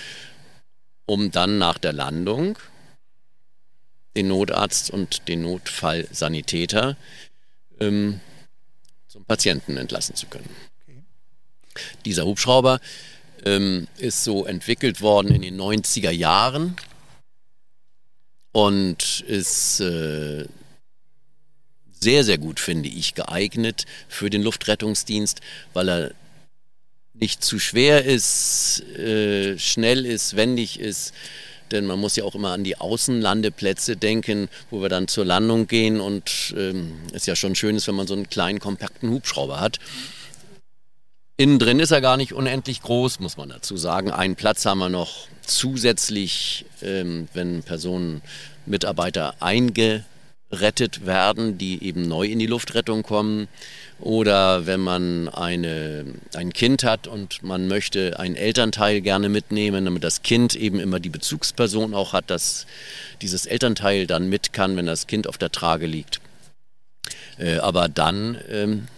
um 1.13 1.31
dann 1.31 1.59
nach 1.59 1.77
der 1.77 1.93
Landung 1.93 2.59
den 4.17 4.29
Notarzt 4.29 4.91
und 4.91 5.29
den 5.29 5.43
Notfallsanitäter 5.43 6.97
ähm, 7.81 8.21
zum 9.09 9.23
Patienten 9.27 9.77
entlassen 9.77 10.15
zu 10.15 10.27
können. 10.27 10.49
Okay. 10.83 11.03
Dieser 12.07 12.25
Hubschrauber 12.25 12.81
ähm, 13.45 13.89
ist 13.99 14.25
so 14.25 14.47
entwickelt 14.47 15.03
worden 15.03 15.35
in 15.35 15.43
den 15.43 15.61
90er 15.61 16.11
Jahren 16.11 16.77
und 18.53 19.21
ist 19.27 19.81
äh, 19.81 20.47
sehr, 21.91 22.25
sehr 22.25 22.39
gut, 22.39 22.59
finde 22.59 22.89
ich, 22.89 23.13
geeignet 23.13 23.85
für 24.09 24.31
den 24.31 24.41
Luftrettungsdienst, 24.41 25.43
weil 25.75 25.91
er 25.91 26.15
nicht 27.15 27.45
zu 27.45 27.59
schwer 27.59 28.05
ist, 28.05 28.83
äh, 28.97 29.59
schnell 29.59 30.07
ist, 30.07 30.37
wendig 30.37 30.81
ist. 30.81 31.13
Denn 31.71 31.87
man 31.87 31.99
muss 31.99 32.17
ja 32.17 32.25
auch 32.25 32.35
immer 32.35 32.53
an 32.53 32.65
die 32.65 32.77
Außenlandeplätze 32.77 33.97
denken, 33.97 34.49
wo 34.71 34.83
wir 34.83 34.89
dann 34.89 35.09
zur 35.09 35.25
Landung 35.25 35.67
gehen. 35.67 36.01
Und 36.01 36.55
ähm, 36.57 36.93
es 37.13 37.27
ja 37.27 37.35
schon 37.35 37.55
schön 37.55 37.77
ist, 37.77 37.89
wenn 37.89 37.95
man 37.95 38.07
so 38.07 38.15
einen 38.15 38.29
kleinen, 38.29 38.59
kompakten 38.59 39.11
Hubschrauber 39.11 39.61
hat. 39.61 39.79
Innen 41.39 41.59
drin 41.59 41.81
ist 41.81 41.91
er 41.91 42.03
gar 42.03 42.19
nicht 42.19 42.35
unendlich 42.35 42.83
groß, 42.83 43.21
muss 43.21 43.39
man 43.39 43.49
dazu 43.49 43.77
sagen. 43.77 44.11
Einen 44.11 44.37
Platz 44.37 44.67
haben 44.67 44.79
wir 44.79 44.91
noch 44.91 45.29
zusätzlich, 45.47 46.67
ähm, 46.83 47.29
wenn 47.33 47.63
Personen, 47.63 48.23
Mitarbeiter 48.67 49.35
eingerettet 49.41 51.05
werden, 51.05 51.59
die 51.59 51.83
eben 51.83 52.07
neu 52.07 52.27
in 52.27 52.39
die 52.39 52.47
Luftrettung 52.47 53.03
kommen. 53.03 53.49
Oder 54.03 54.67
wenn 54.67 54.81
man 54.81 55.29
eine, 55.29 56.05
ein 56.35 56.53
Kind 56.53 56.83
hat 56.83 57.07
und 57.07 57.45
man 57.45 57.69
möchte 57.69 58.19
einen 58.19 58.35
Elternteil 58.35 59.01
gerne 59.01 59.29
mitnehmen, 59.29 59.85
damit 59.85 60.03
das 60.03 60.23
Kind 60.23 60.57
eben 60.57 60.81
immer 60.81 60.99
die 60.99 61.09
Bezugsperson 61.09 61.95
auch 61.95 62.13
hat, 62.13 62.29
dass 62.29 62.67
dieses 63.21 63.47
Elternteil 63.47 64.09
dann 64.09 64.29
mit 64.29 64.53
kann, 64.53 64.77
wenn 64.77 64.87
das 64.87 65.07
Kind 65.07 65.29
auf 65.29 65.39
der 65.39 65.53
Trage 65.53 65.87
liegt. 65.87 66.21
Äh, 67.39 67.59
aber 67.59 67.89
dann 67.89 68.39
ähm, 68.51 68.89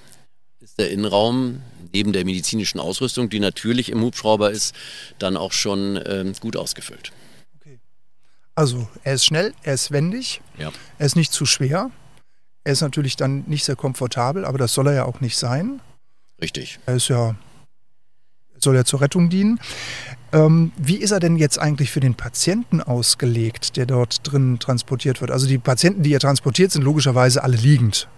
ist 0.62 0.78
der 0.78 0.90
Innenraum 0.90 1.60
neben 1.92 2.14
der 2.14 2.24
medizinischen 2.24 2.80
Ausrüstung, 2.80 3.28
die 3.28 3.40
natürlich 3.40 3.90
im 3.90 4.00
Hubschrauber 4.00 4.52
ist, 4.52 4.74
dann 5.18 5.36
auch 5.36 5.52
schon 5.52 6.00
ähm, 6.06 6.32
gut 6.40 6.56
ausgefüllt. 6.56 7.12
Okay. 7.60 7.78
Also 8.54 8.88
er 9.02 9.16
ist 9.16 9.26
schnell, 9.26 9.52
er 9.64 9.74
ist 9.74 9.90
wendig, 9.90 10.40
ja. 10.58 10.72
er 10.98 11.06
ist 11.06 11.14
nicht 11.16 11.30
zu 11.30 11.44
schwer. 11.44 11.90
Er 12.64 12.72
ist 12.72 12.80
natürlich 12.80 13.16
dann 13.16 13.44
nicht 13.46 13.64
sehr 13.64 13.76
komfortabel, 13.76 14.44
aber 14.44 14.58
das 14.58 14.72
soll 14.72 14.88
er 14.88 14.94
ja 14.94 15.04
auch 15.04 15.20
nicht 15.20 15.36
sein. 15.36 15.80
Richtig. 16.40 16.78
Er 16.86 16.96
ist 16.96 17.08
ja, 17.08 17.36
soll 18.58 18.74
ja 18.74 18.84
zur 18.84 19.02
Rettung 19.02 19.28
dienen. 19.28 19.60
Ähm, 20.32 20.72
wie 20.76 20.96
ist 20.96 21.10
er 21.10 21.20
denn 21.20 21.36
jetzt 21.36 21.58
eigentlich 21.58 21.90
für 21.90 22.00
den 22.00 22.14
Patienten 22.14 22.80
ausgelegt, 22.80 23.76
der 23.76 23.86
dort 23.86 24.20
drin 24.24 24.58
transportiert 24.58 25.20
wird? 25.20 25.30
Also 25.30 25.46
die 25.46 25.58
Patienten, 25.58 26.02
die 26.02 26.08
hier 26.08 26.20
transportiert, 26.20 26.72
sind 26.72 26.82
logischerweise 26.82 27.44
alle 27.44 27.56
liegend. 27.56 28.08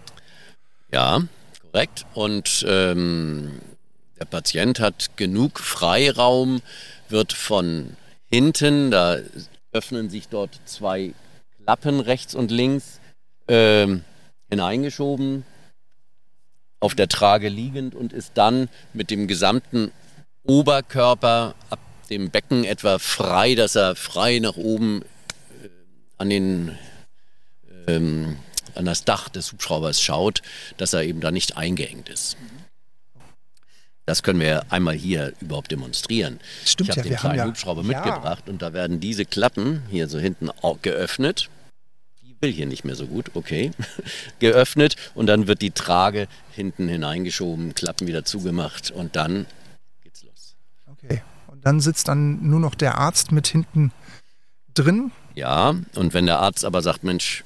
Ja, 0.92 1.22
korrekt. 1.60 2.06
Und 2.14 2.64
ähm, 2.68 3.60
der 4.18 4.24
Patient 4.24 4.80
hat 4.80 5.16
genug 5.16 5.58
Freiraum, 5.58 6.62
wird 7.08 7.32
von 7.32 7.96
hinten, 8.30 8.90
da 8.90 9.18
öffnen 9.72 10.08
sich 10.08 10.28
dort 10.28 10.58
zwei 10.64 11.12
Klappen 11.64 12.00
rechts 12.00 12.34
und 12.34 12.50
links, 12.50 13.00
ähm, 13.48 14.04
hineingeschoben, 14.50 15.44
auf 16.80 16.94
der 16.94 17.08
Trage 17.08 17.48
liegend 17.48 17.94
und 17.94 18.12
ist 18.12 18.32
dann 18.34 18.68
mit 18.92 19.10
dem 19.10 19.26
gesamten 19.26 19.92
Oberkörper 20.44 21.54
ab 21.70 21.80
dem 22.10 22.30
Becken 22.30 22.64
etwa 22.64 22.98
frei, 22.98 23.54
dass 23.54 23.74
er 23.74 23.96
frei 23.96 24.38
nach 24.38 24.56
oben 24.56 25.02
äh, 25.02 25.68
an 26.18 26.30
den 26.30 26.78
ähm, 27.86 28.36
an 28.74 28.84
das 28.84 29.04
Dach 29.04 29.28
des 29.28 29.52
Hubschraubers 29.52 30.02
schaut, 30.02 30.42
dass 30.76 30.92
er 30.92 31.02
eben 31.02 31.20
da 31.20 31.30
nicht 31.30 31.56
eingeengt 31.56 32.08
ist. 32.08 32.36
Das 34.04 34.22
können 34.22 34.38
wir 34.38 34.70
einmal 34.70 34.94
hier 34.94 35.32
überhaupt 35.40 35.72
demonstrieren. 35.72 36.38
Stimmt 36.64 36.90
ich 36.90 36.98
habe 36.98 37.08
ja, 37.08 37.14
den 37.14 37.18
kleinen 37.18 37.38
ja, 37.38 37.46
Hubschrauber 37.46 37.82
ja. 37.82 37.88
mitgebracht 37.88 38.48
und 38.48 38.62
da 38.62 38.72
werden 38.72 39.00
diese 39.00 39.24
Klappen 39.24 39.82
hier 39.90 40.08
so 40.08 40.18
hinten 40.18 40.50
geöffnet 40.82 41.48
will 42.46 42.52
hier 42.52 42.66
nicht 42.66 42.84
mehr 42.84 42.94
so 42.94 43.06
gut, 43.06 43.32
okay, 43.34 43.72
geöffnet 44.38 44.96
und 45.14 45.26
dann 45.26 45.46
wird 45.46 45.62
die 45.62 45.72
Trage 45.72 46.28
hinten 46.52 46.88
hineingeschoben, 46.88 47.74
Klappen 47.74 48.06
wieder 48.06 48.24
zugemacht 48.24 48.90
und 48.90 49.16
dann 49.16 49.46
geht's 50.04 50.22
los. 50.22 50.54
Okay, 50.86 51.22
und 51.48 51.66
dann 51.66 51.80
sitzt 51.80 52.08
dann 52.08 52.48
nur 52.48 52.60
noch 52.60 52.74
der 52.74 52.98
Arzt 52.98 53.32
mit 53.32 53.48
hinten 53.48 53.92
drin? 54.74 55.10
Ja, 55.34 55.74
und 55.96 56.14
wenn 56.14 56.26
der 56.26 56.38
Arzt 56.38 56.64
aber 56.64 56.82
sagt, 56.82 57.02
Mensch, 57.02 57.42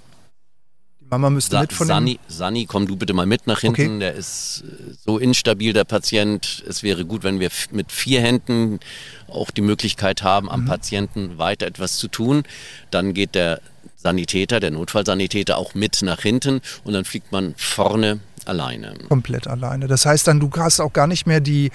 die 1.00 1.06
Mama 1.06 1.30
müsste 1.30 1.52
Sa 1.52 1.60
mit 1.62 1.72
von 1.72 1.86
Sani, 1.86 2.20
Sani, 2.28 2.66
komm 2.66 2.86
du 2.86 2.96
bitte 2.96 3.14
mal 3.14 3.26
mit 3.26 3.46
nach 3.46 3.60
hinten, 3.60 3.82
okay. 3.82 3.98
der 4.00 4.14
ist 4.14 4.64
äh, 4.66 4.92
so 5.04 5.18
instabil, 5.18 5.72
der 5.72 5.84
Patient. 5.84 6.62
Es 6.68 6.82
wäre 6.82 7.06
gut, 7.06 7.24
wenn 7.24 7.40
wir 7.40 7.48
mit 7.70 7.90
vier 7.90 8.20
Händen 8.20 8.80
auch 9.28 9.50
die 9.50 9.62
Möglichkeit 9.62 10.22
haben, 10.22 10.50
am 10.50 10.62
mhm. 10.62 10.66
Patienten 10.66 11.38
weiter 11.38 11.66
etwas 11.66 11.96
zu 11.96 12.08
tun. 12.08 12.42
Dann 12.90 13.14
geht 13.14 13.34
der 13.34 13.60
Sanitäter, 14.02 14.60
der 14.60 14.70
Notfallsanitäter 14.70 15.58
auch 15.58 15.74
mit 15.74 16.00
nach 16.02 16.20
hinten 16.20 16.60
und 16.84 16.94
dann 16.94 17.04
fliegt 17.04 17.32
man 17.32 17.54
vorne 17.56 18.20
alleine. 18.46 18.94
Komplett 19.08 19.46
alleine. 19.46 19.86
Das 19.86 20.06
heißt 20.06 20.26
dann, 20.26 20.40
du 20.40 20.50
hast 20.56 20.80
auch 20.80 20.92
gar 20.92 21.06
nicht 21.06 21.26
mehr 21.26 21.40
die, 21.40 21.70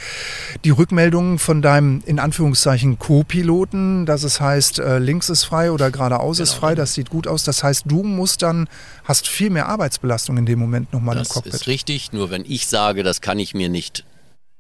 die 0.64 0.72
Rückmeldungen 0.72 1.38
von 1.38 1.62
deinem, 1.62 2.02
in 2.06 2.20
Anführungszeichen, 2.20 2.98
Co-Piloten, 2.98 4.06
dass 4.06 4.24
es 4.24 4.42
heißt, 4.42 4.80
äh, 4.80 4.98
links 4.98 5.30
ist 5.30 5.44
frei 5.44 5.72
oder 5.72 5.92
geradeaus 5.92 6.38
genau. 6.38 6.44
ist 6.44 6.54
frei, 6.54 6.76
das 6.76 6.94
sieht 6.94 7.10
gut 7.10 7.28
aus. 7.28 7.44
Das 7.44 7.64
heißt, 7.64 7.84
du 7.86 8.04
musst 8.04 8.42
dann, 8.42 8.68
hast 9.04 9.28
viel 9.28 9.50
mehr 9.50 9.68
Arbeitsbelastung 9.68 10.38
in 10.38 10.46
dem 10.46 10.60
Moment 10.60 10.94
nochmal 10.94 11.18
im 11.18 11.24
Cockpit. 11.26 11.54
Das 11.54 11.62
ist 11.62 11.68
richtig, 11.68 12.12
nur 12.12 12.32
wenn 12.32 12.44
ich 12.46 12.68
sage, 12.68 13.04
das 13.04 13.22
kann 13.22 13.40
ich 13.40 13.54
mir 13.54 13.70
nicht 13.70 14.04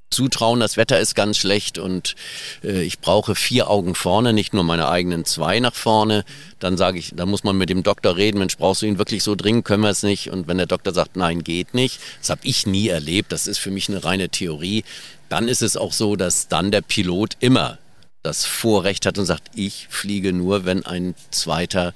zutrauen, 0.09 0.59
das 0.59 0.77
Wetter 0.77 0.99
ist 0.99 1.15
ganz 1.15 1.37
schlecht 1.37 1.77
und 1.77 2.15
äh, 2.63 2.81
ich 2.83 2.99
brauche 2.99 3.35
vier 3.35 3.69
Augen 3.69 3.95
vorne, 3.95 4.33
nicht 4.33 4.53
nur 4.53 4.63
meine 4.63 4.87
eigenen 4.87 5.25
zwei 5.25 5.59
nach 5.59 5.73
vorne, 5.73 6.23
dann 6.59 6.77
sage 6.77 6.99
ich, 6.99 7.13
da 7.15 7.25
muss 7.25 7.43
man 7.43 7.57
mit 7.57 7.69
dem 7.69 7.83
Doktor 7.83 8.15
reden, 8.15 8.39
Mensch, 8.39 8.57
brauchst 8.57 8.81
du 8.81 8.85
ihn 8.85 8.97
wirklich 8.97 9.23
so 9.23 9.35
dringend, 9.35 9.65
können 9.65 9.83
wir 9.83 9.89
es 9.89 10.03
nicht. 10.03 10.29
Und 10.29 10.47
wenn 10.47 10.57
der 10.57 10.67
Doktor 10.67 10.93
sagt, 10.93 11.15
nein, 11.15 11.43
geht 11.43 11.73
nicht, 11.73 11.99
das 12.21 12.29
habe 12.29 12.41
ich 12.43 12.65
nie 12.65 12.87
erlebt, 12.87 13.31
das 13.31 13.47
ist 13.47 13.57
für 13.57 13.71
mich 13.71 13.89
eine 13.89 14.03
reine 14.03 14.29
Theorie, 14.29 14.83
dann 15.29 15.47
ist 15.47 15.61
es 15.61 15.75
auch 15.75 15.91
so, 15.91 16.15
dass 16.15 16.47
dann 16.47 16.71
der 16.71 16.81
Pilot 16.81 17.35
immer 17.39 17.77
das 18.23 18.45
Vorrecht 18.45 19.05
hat 19.05 19.17
und 19.17 19.25
sagt, 19.25 19.51
ich 19.55 19.87
fliege 19.89 20.33
nur, 20.33 20.65
wenn 20.65 20.85
ein 20.85 21.13
zweiter 21.29 21.93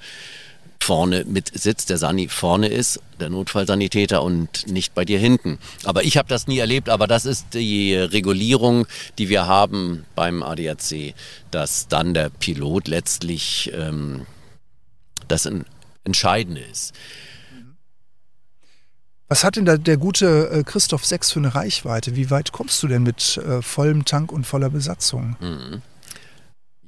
vorne 0.82 1.26
mit 1.26 1.52
Sitz, 1.58 1.86
der 1.86 1.98
Sani 1.98 2.28
vorne 2.28 2.68
ist, 2.68 3.00
der 3.20 3.30
Notfallsanitäter 3.30 4.24
und 4.24 4.68
nicht 4.68 4.94
bei 4.94 5.06
dir 5.06 5.20
hinten. 5.20 5.60
Aber 5.84 6.04
ich 6.04 6.18
habe 6.18 6.28
das 6.28 6.48
nie 6.48 6.60
erlebt, 6.60 6.90
aber 6.90 7.08
das 7.08 7.26
ist 7.26 7.54
die 7.54 7.96
Regulierung, 7.96 8.88
die 9.18 9.30
wir 9.30 9.48
haben 9.48 10.06
beim 10.16 10.42
ADAC, 10.42 11.14
dass 11.52 11.88
dann 11.88 12.14
der 12.14 12.30
Pilot 12.30 12.88
letztlich 12.88 13.72
ähm, 13.74 14.26
das 15.28 15.48
Entscheidende 16.04 16.62
ist. 16.62 16.94
Was 19.28 19.44
hat 19.44 19.58
denn 19.58 19.66
da 19.66 19.78
der 19.78 19.98
gute 19.98 20.50
äh, 20.50 20.64
Christoph 20.64 21.06
Sechs 21.06 21.32
für 21.32 21.40
eine 21.40 21.54
Reichweite? 21.54 22.16
Wie 22.16 22.32
weit 22.32 22.52
kommst 22.52 22.82
du 22.82 22.88
denn 22.88 23.04
mit 23.04 23.38
äh, 23.38 23.62
vollem 23.62 24.06
Tank 24.06 24.32
und 24.32 24.46
voller 24.46 24.72
Besatzung? 24.72 25.36
Mhm. 25.40 25.84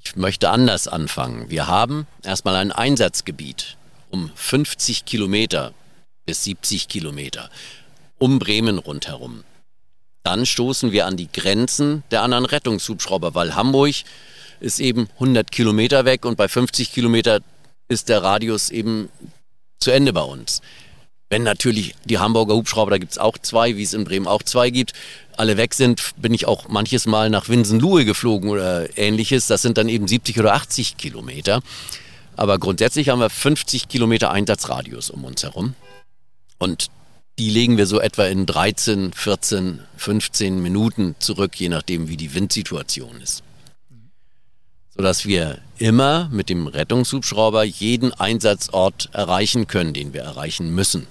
Ich 0.04 0.16
möchte 0.16 0.50
anders 0.50 0.88
anfangen. 0.88 1.52
Wir 1.52 1.68
haben 1.68 2.08
erstmal 2.24 2.56
ein 2.56 2.72
Einsatzgebiet 2.72 3.78
um 4.12 4.32
50 4.36 5.06
Kilometer 5.06 5.74
bis 6.26 6.44
70 6.44 6.88
Kilometer 6.88 7.50
um 8.18 8.38
Bremen 8.38 8.78
rundherum. 8.78 9.44
Dann 10.24 10.46
stoßen 10.46 10.92
wir 10.92 11.08
an 11.08 11.18
die 11.18 11.32
Grenzen 11.32 12.04
der 12.12 12.22
anderen 12.22 12.46
Rettungshubschrauber, 12.46 13.34
weil 13.34 13.56
Hamburg 13.56 13.96
ist 14.60 14.80
eben 14.80 15.10
100 15.16 15.52
Kilometer 15.52 16.06
weg 16.06 16.26
und 16.26 16.38
bei 16.38 16.48
50 16.48 16.94
Kilometer 16.94 17.40
ist 17.88 18.10
der 18.10 18.22
Radius 18.22 18.70
eben 18.70 19.10
zu 19.80 19.92
Ende 19.92 20.14
bei 20.14 20.22
uns. 20.22 20.62
Wenn 21.30 21.44
natürlich 21.44 21.96
die 22.06 22.20
Hamburger 22.20 22.56
Hubschrauber, 22.56 22.92
da 22.92 22.98
gibt 22.98 23.14
es 23.14 23.18
auch 23.18 23.38
zwei, 23.38 23.78
wie 23.78 23.84
es 23.84 23.94
in 23.94 24.04
Bremen 24.04 24.28
auch 24.28 24.44
zwei 24.44 24.70
gibt, 24.70 24.94
alle 25.38 25.58
weg 25.58 25.74
sind, 25.74 26.12
bin 26.18 26.34
ich 26.34 26.46
auch 26.46 26.68
manches 26.68 27.08
Mal 27.08 27.30
nach 27.30 27.50
Winsenlohe 27.50 28.06
geflogen 28.06 28.50
oder 28.50 28.98
ähnliches. 28.98 29.48
Das 29.48 29.62
sind 29.62 29.78
dann 29.78 29.90
eben 29.90 30.08
70 30.08 30.40
oder 30.40 30.54
80 30.54 30.98
Kilometer. 30.98 31.62
Aber 32.42 32.58
grundsätzlich 32.58 33.10
haben 33.10 33.20
wir 33.20 33.30
50 33.30 33.88
Kilometer 33.88 34.32
Einsatzradius 34.32 35.12
um 35.12 35.26
uns 35.26 35.44
herum. 35.44 35.76
Und 36.58 36.88
die 37.38 37.52
legen 37.52 37.78
wir 37.78 37.86
so 37.86 38.02
etwa 38.02 38.26
in 38.26 38.48
13, 38.48 39.14
14, 39.14 39.80
15 39.96 40.60
Minuten 40.60 41.14
zurück, 41.20 41.56
je 41.58 41.70
nachdem, 41.70 42.08
wie 42.08 42.18
die 42.18 42.34
Windsituation 42.34 43.22
ist. 43.22 43.44
Sodass 44.98 45.28
wir 45.28 45.60
immer 45.78 46.30
mit 46.32 46.50
dem 46.50 46.66
Rettungshubschrauber 46.66 47.64
jeden 47.64 48.12
Einsatzort 48.12 49.10
erreichen 49.14 49.68
können, 49.68 49.94
den 49.94 50.14
wir 50.14 50.24
erreichen 50.24 50.74
müssen. 50.74 51.06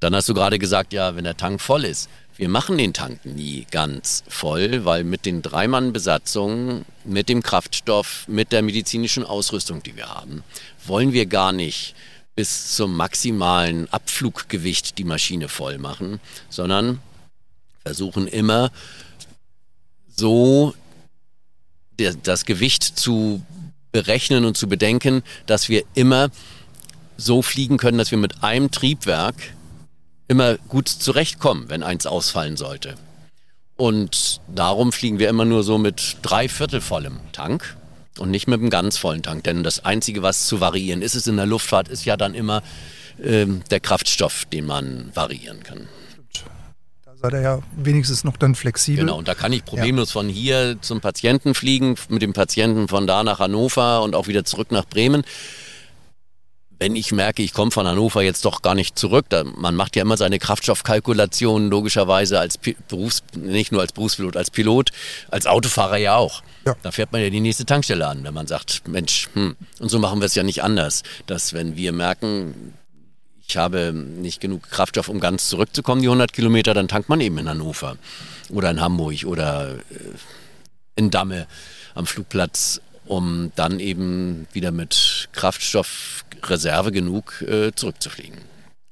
Dann 0.00 0.14
hast 0.14 0.28
du 0.28 0.34
gerade 0.34 0.58
gesagt, 0.58 0.92
ja, 0.92 1.16
wenn 1.16 1.24
der 1.24 1.38
Tank 1.38 1.62
voll 1.62 1.86
ist. 1.86 2.10
Wir 2.38 2.48
machen 2.48 2.78
den 2.78 2.92
Tank 2.94 3.24
nie 3.24 3.66
ganz 3.68 4.22
voll, 4.28 4.84
weil 4.84 5.02
mit 5.02 5.26
den 5.26 5.42
Dreimann-Besatzungen, 5.42 6.84
mit 7.04 7.28
dem 7.28 7.42
Kraftstoff, 7.42 8.28
mit 8.28 8.52
der 8.52 8.62
medizinischen 8.62 9.24
Ausrüstung, 9.24 9.82
die 9.82 9.96
wir 9.96 10.08
haben, 10.08 10.44
wollen 10.86 11.12
wir 11.12 11.26
gar 11.26 11.52
nicht 11.52 11.96
bis 12.36 12.76
zum 12.76 12.94
maximalen 12.94 13.92
Abfluggewicht 13.92 14.98
die 14.98 15.04
Maschine 15.04 15.48
voll 15.48 15.78
machen, 15.78 16.20
sondern 16.48 17.00
versuchen 17.84 18.28
immer 18.28 18.70
so 20.06 20.74
das 22.22 22.44
Gewicht 22.44 22.84
zu 22.84 23.42
berechnen 23.90 24.44
und 24.44 24.56
zu 24.56 24.68
bedenken, 24.68 25.24
dass 25.46 25.68
wir 25.68 25.82
immer 25.94 26.30
so 27.16 27.42
fliegen 27.42 27.78
können, 27.78 27.98
dass 27.98 28.12
wir 28.12 28.18
mit 28.18 28.44
einem 28.44 28.70
Triebwerk 28.70 29.34
immer 30.28 30.56
gut 30.68 30.88
zurechtkommen, 30.88 31.68
wenn 31.68 31.82
eins 31.82 32.06
ausfallen 32.06 32.56
sollte. 32.56 32.94
Und 33.76 34.40
darum 34.48 34.92
fliegen 34.92 35.18
wir 35.18 35.28
immer 35.28 35.44
nur 35.44 35.62
so 35.62 35.78
mit 35.78 36.18
drei 36.22 36.48
Viertel 36.48 36.80
vollem 36.80 37.18
Tank 37.32 37.76
und 38.18 38.30
nicht 38.30 38.48
mit 38.48 38.60
einem 38.60 38.70
ganz 38.70 38.98
vollen 38.98 39.22
Tank. 39.22 39.44
Denn 39.44 39.62
das 39.62 39.84
Einzige, 39.84 40.22
was 40.22 40.46
zu 40.46 40.60
variieren 40.60 41.00
ist, 41.00 41.14
ist 41.14 41.28
in 41.28 41.36
der 41.36 41.46
Luftfahrt, 41.46 41.88
ist 41.88 42.04
ja 42.04 42.16
dann 42.16 42.34
immer 42.34 42.62
ähm, 43.22 43.62
der 43.70 43.80
Kraftstoff, 43.80 44.44
den 44.46 44.66
man 44.66 45.10
variieren 45.14 45.62
kann. 45.62 45.88
Da 47.04 47.14
seid 47.16 47.32
ihr 47.34 47.40
ja 47.40 47.58
wenigstens 47.76 48.24
noch 48.24 48.36
dann 48.36 48.54
flexibel. 48.54 49.04
Genau, 49.04 49.16
und 49.16 49.28
da 49.28 49.34
kann 49.34 49.52
ich 49.52 49.64
problemlos 49.64 50.10
ja. 50.10 50.12
von 50.14 50.28
hier 50.28 50.76
zum 50.80 51.00
Patienten 51.00 51.54
fliegen, 51.54 51.94
mit 52.08 52.22
dem 52.22 52.32
Patienten 52.32 52.88
von 52.88 53.06
da 53.06 53.22
nach 53.22 53.38
Hannover 53.38 54.02
und 54.02 54.14
auch 54.14 54.26
wieder 54.26 54.44
zurück 54.44 54.72
nach 54.72 54.84
Bremen 54.84 55.24
wenn 56.78 56.94
ich 56.94 57.12
merke, 57.12 57.42
ich 57.42 57.52
komme 57.52 57.70
von 57.70 57.86
Hannover 57.86 58.22
jetzt 58.22 58.44
doch 58.44 58.62
gar 58.62 58.74
nicht 58.74 58.98
zurück, 58.98 59.26
da, 59.28 59.44
man 59.44 59.74
macht 59.74 59.96
ja 59.96 60.02
immer 60.02 60.16
seine 60.16 60.38
Kraftstoffkalkulationen 60.38 61.70
logischerweise 61.70 62.38
als 62.38 62.58
Berufs, 62.58 63.22
nicht 63.34 63.72
nur 63.72 63.80
als 63.80 63.92
Berufspilot, 63.92 64.36
als 64.36 64.50
Pilot, 64.50 64.90
als 65.30 65.46
Autofahrer 65.46 65.96
ja 65.96 66.16
auch. 66.16 66.42
Ja. 66.66 66.76
Da 66.82 66.92
fährt 66.92 67.12
man 67.12 67.20
ja 67.20 67.30
die 67.30 67.40
nächste 67.40 67.66
Tankstelle 67.66 68.06
an, 68.06 68.22
wenn 68.22 68.34
man 68.34 68.46
sagt, 68.46 68.86
Mensch, 68.86 69.28
hm. 69.34 69.56
und 69.80 69.88
so 69.88 69.98
machen 69.98 70.20
wir 70.20 70.26
es 70.26 70.34
ja 70.34 70.42
nicht 70.42 70.62
anders, 70.62 71.02
dass 71.26 71.52
wenn 71.52 71.76
wir 71.76 71.92
merken, 71.92 72.74
ich 73.46 73.56
habe 73.56 73.92
nicht 73.92 74.40
genug 74.40 74.70
Kraftstoff, 74.70 75.08
um 75.08 75.20
ganz 75.20 75.48
zurückzukommen, 75.48 76.02
die 76.02 76.08
100 76.08 76.32
Kilometer, 76.32 76.74
dann 76.74 76.86
tankt 76.86 77.08
man 77.08 77.20
eben 77.20 77.38
in 77.38 77.48
Hannover 77.48 77.96
oder 78.50 78.70
in 78.70 78.80
Hamburg 78.80 79.24
oder 79.24 79.74
äh, 79.74 79.78
in 80.96 81.10
Damme 81.10 81.46
am 81.94 82.06
Flugplatz 82.06 82.80
um 83.08 83.52
dann 83.56 83.80
eben 83.80 84.46
wieder 84.52 84.70
mit 84.70 85.28
Kraftstoffreserve 85.32 86.92
genug 86.92 87.42
äh, 87.42 87.72
zurückzufliegen. 87.74 88.38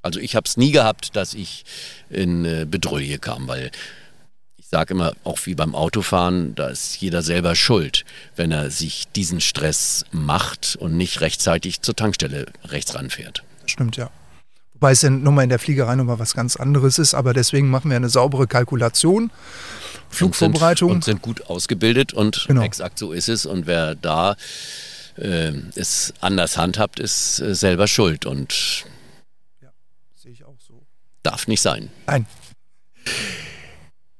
Also 0.02 0.20
ich 0.20 0.36
habe 0.36 0.46
es 0.46 0.56
nie 0.56 0.72
gehabt, 0.72 1.16
dass 1.16 1.34
ich 1.34 1.64
in 2.10 2.44
äh, 2.44 2.66
Bedrulle 2.68 3.18
kam, 3.18 3.48
weil 3.48 3.70
ich 4.56 4.66
sage 4.68 4.94
immer, 4.94 5.12
auch 5.24 5.38
wie 5.44 5.54
beim 5.54 5.74
Autofahren, 5.74 6.54
da 6.54 6.68
ist 6.68 7.00
jeder 7.00 7.22
selber 7.22 7.54
schuld, 7.54 8.04
wenn 8.34 8.50
er 8.50 8.70
sich 8.70 9.04
diesen 9.14 9.40
Stress 9.40 10.04
macht 10.10 10.76
und 10.76 10.96
nicht 10.96 11.20
rechtzeitig 11.20 11.82
zur 11.82 11.94
Tankstelle 11.94 12.46
rechts 12.64 12.94
ranfährt. 12.94 13.44
Stimmt, 13.66 13.96
ja. 13.96 14.10
Wobei 14.76 14.92
es 14.92 15.00
ja 15.00 15.08
nochmal 15.08 15.44
in 15.44 15.48
der 15.48 15.58
Fliegerei 15.58 15.94
nochmal 15.94 16.18
was 16.18 16.34
ganz 16.34 16.56
anderes 16.56 16.98
ist, 16.98 17.14
aber 17.14 17.32
deswegen 17.32 17.70
machen 17.70 17.88
wir 17.88 17.96
eine 17.96 18.10
saubere 18.10 18.46
Kalkulation 18.46 19.30
Flugvorbereitung. 20.10 20.90
Und 20.90 21.04
sind, 21.04 21.14
und 21.14 21.22
sind 21.22 21.22
gut 21.22 21.50
ausgebildet 21.50 22.12
und 22.12 22.44
genau. 22.46 22.60
exakt 22.60 22.98
so 22.98 23.12
ist 23.12 23.30
es. 23.30 23.46
Und 23.46 23.66
wer 23.66 23.94
da 23.94 24.36
äh, 25.16 25.52
es 25.74 26.12
anders 26.20 26.58
handhabt, 26.58 27.00
ist 27.00 27.40
äh, 27.40 27.54
selber 27.54 27.86
schuld. 27.86 28.26
Und 28.26 28.84
ja, 29.62 29.70
sehe 30.14 30.32
ich 30.32 30.44
auch 30.44 30.58
so. 30.60 30.82
Darf 31.22 31.48
nicht 31.48 31.62
sein. 31.62 31.90
Nein. 32.06 32.26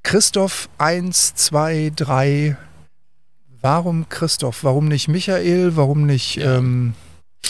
Christoph 0.03 0.71
1, 0.79 1.35
2, 1.35 1.93
3. 1.95 2.57
Warum 3.61 4.09
Christoph? 4.09 4.65
Warum 4.65 4.89
nicht 4.89 5.09
Michael? 5.09 5.77
Warum 5.77 6.07
nicht 6.07 6.37
ja. 6.37 6.57
ähm, 6.57 6.95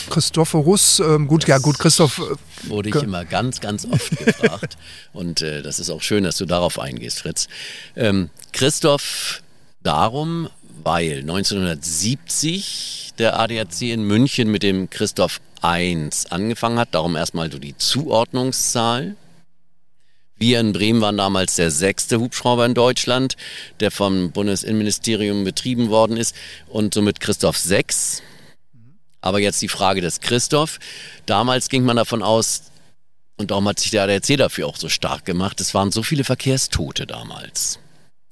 Christophorus, 0.09 0.99
ähm, 0.99 1.27
gut, 1.27 1.43
das 1.43 1.49
ja 1.49 1.57
gut, 1.57 1.79
Christoph. 1.79 2.19
Äh, 2.19 2.69
wurde 2.69 2.89
ich 2.89 2.95
immer 2.95 3.25
ganz, 3.25 3.59
ganz 3.59 3.85
oft 3.85 4.09
gefragt. 4.17 4.77
Und 5.13 5.41
äh, 5.41 5.61
das 5.61 5.79
ist 5.79 5.89
auch 5.89 6.01
schön, 6.01 6.23
dass 6.23 6.37
du 6.37 6.45
darauf 6.45 6.79
eingehst, 6.79 7.19
Fritz. 7.19 7.47
Ähm, 7.95 8.29
Christoph 8.53 9.41
darum, 9.81 10.49
weil 10.83 11.19
1970 11.19 13.13
der 13.17 13.39
ADAC 13.39 13.81
in 13.81 14.03
München 14.03 14.49
mit 14.49 14.63
dem 14.63 14.89
Christoph 14.89 15.41
1 15.61 16.27
angefangen 16.27 16.79
hat. 16.79 16.89
Darum 16.93 17.15
erstmal 17.15 17.51
so 17.51 17.59
die 17.59 17.77
Zuordnungszahl. 17.77 19.15
Wir 20.39 20.59
in 20.59 20.71
Bremen 20.71 21.01
waren 21.01 21.17
damals 21.17 21.55
der 21.55 21.71
sechste 21.71 22.19
Hubschrauber 22.19 22.65
in 22.65 22.75
Deutschland, 22.75 23.35
der 23.79 23.89
vom 23.89 24.31
Bundesinnenministerium 24.31 25.43
betrieben 25.43 25.89
worden 25.89 26.15
ist 26.15 26.35
und 26.67 26.93
somit 26.93 27.19
Christoph 27.19 27.57
6 27.57 28.21
aber 29.27 29.39
jetzt 29.39 29.61
die 29.61 29.67
Frage 29.67 30.01
des 30.01 30.21
Christoph. 30.21 30.79
Damals 31.25 31.69
ging 31.69 31.83
man 31.83 31.97
davon 31.97 32.23
aus, 32.23 32.63
und 33.37 33.51
darum 33.51 33.67
hat 33.67 33.79
sich 33.79 33.91
der 33.91 34.03
ADAC 34.03 34.37
dafür 34.37 34.67
auch 34.67 34.77
so 34.77 34.89
stark 34.89 35.25
gemacht, 35.25 35.61
es 35.61 35.73
waren 35.73 35.91
so 35.91 36.01
viele 36.01 36.23
Verkehrstote 36.23 37.05
damals. 37.05 37.79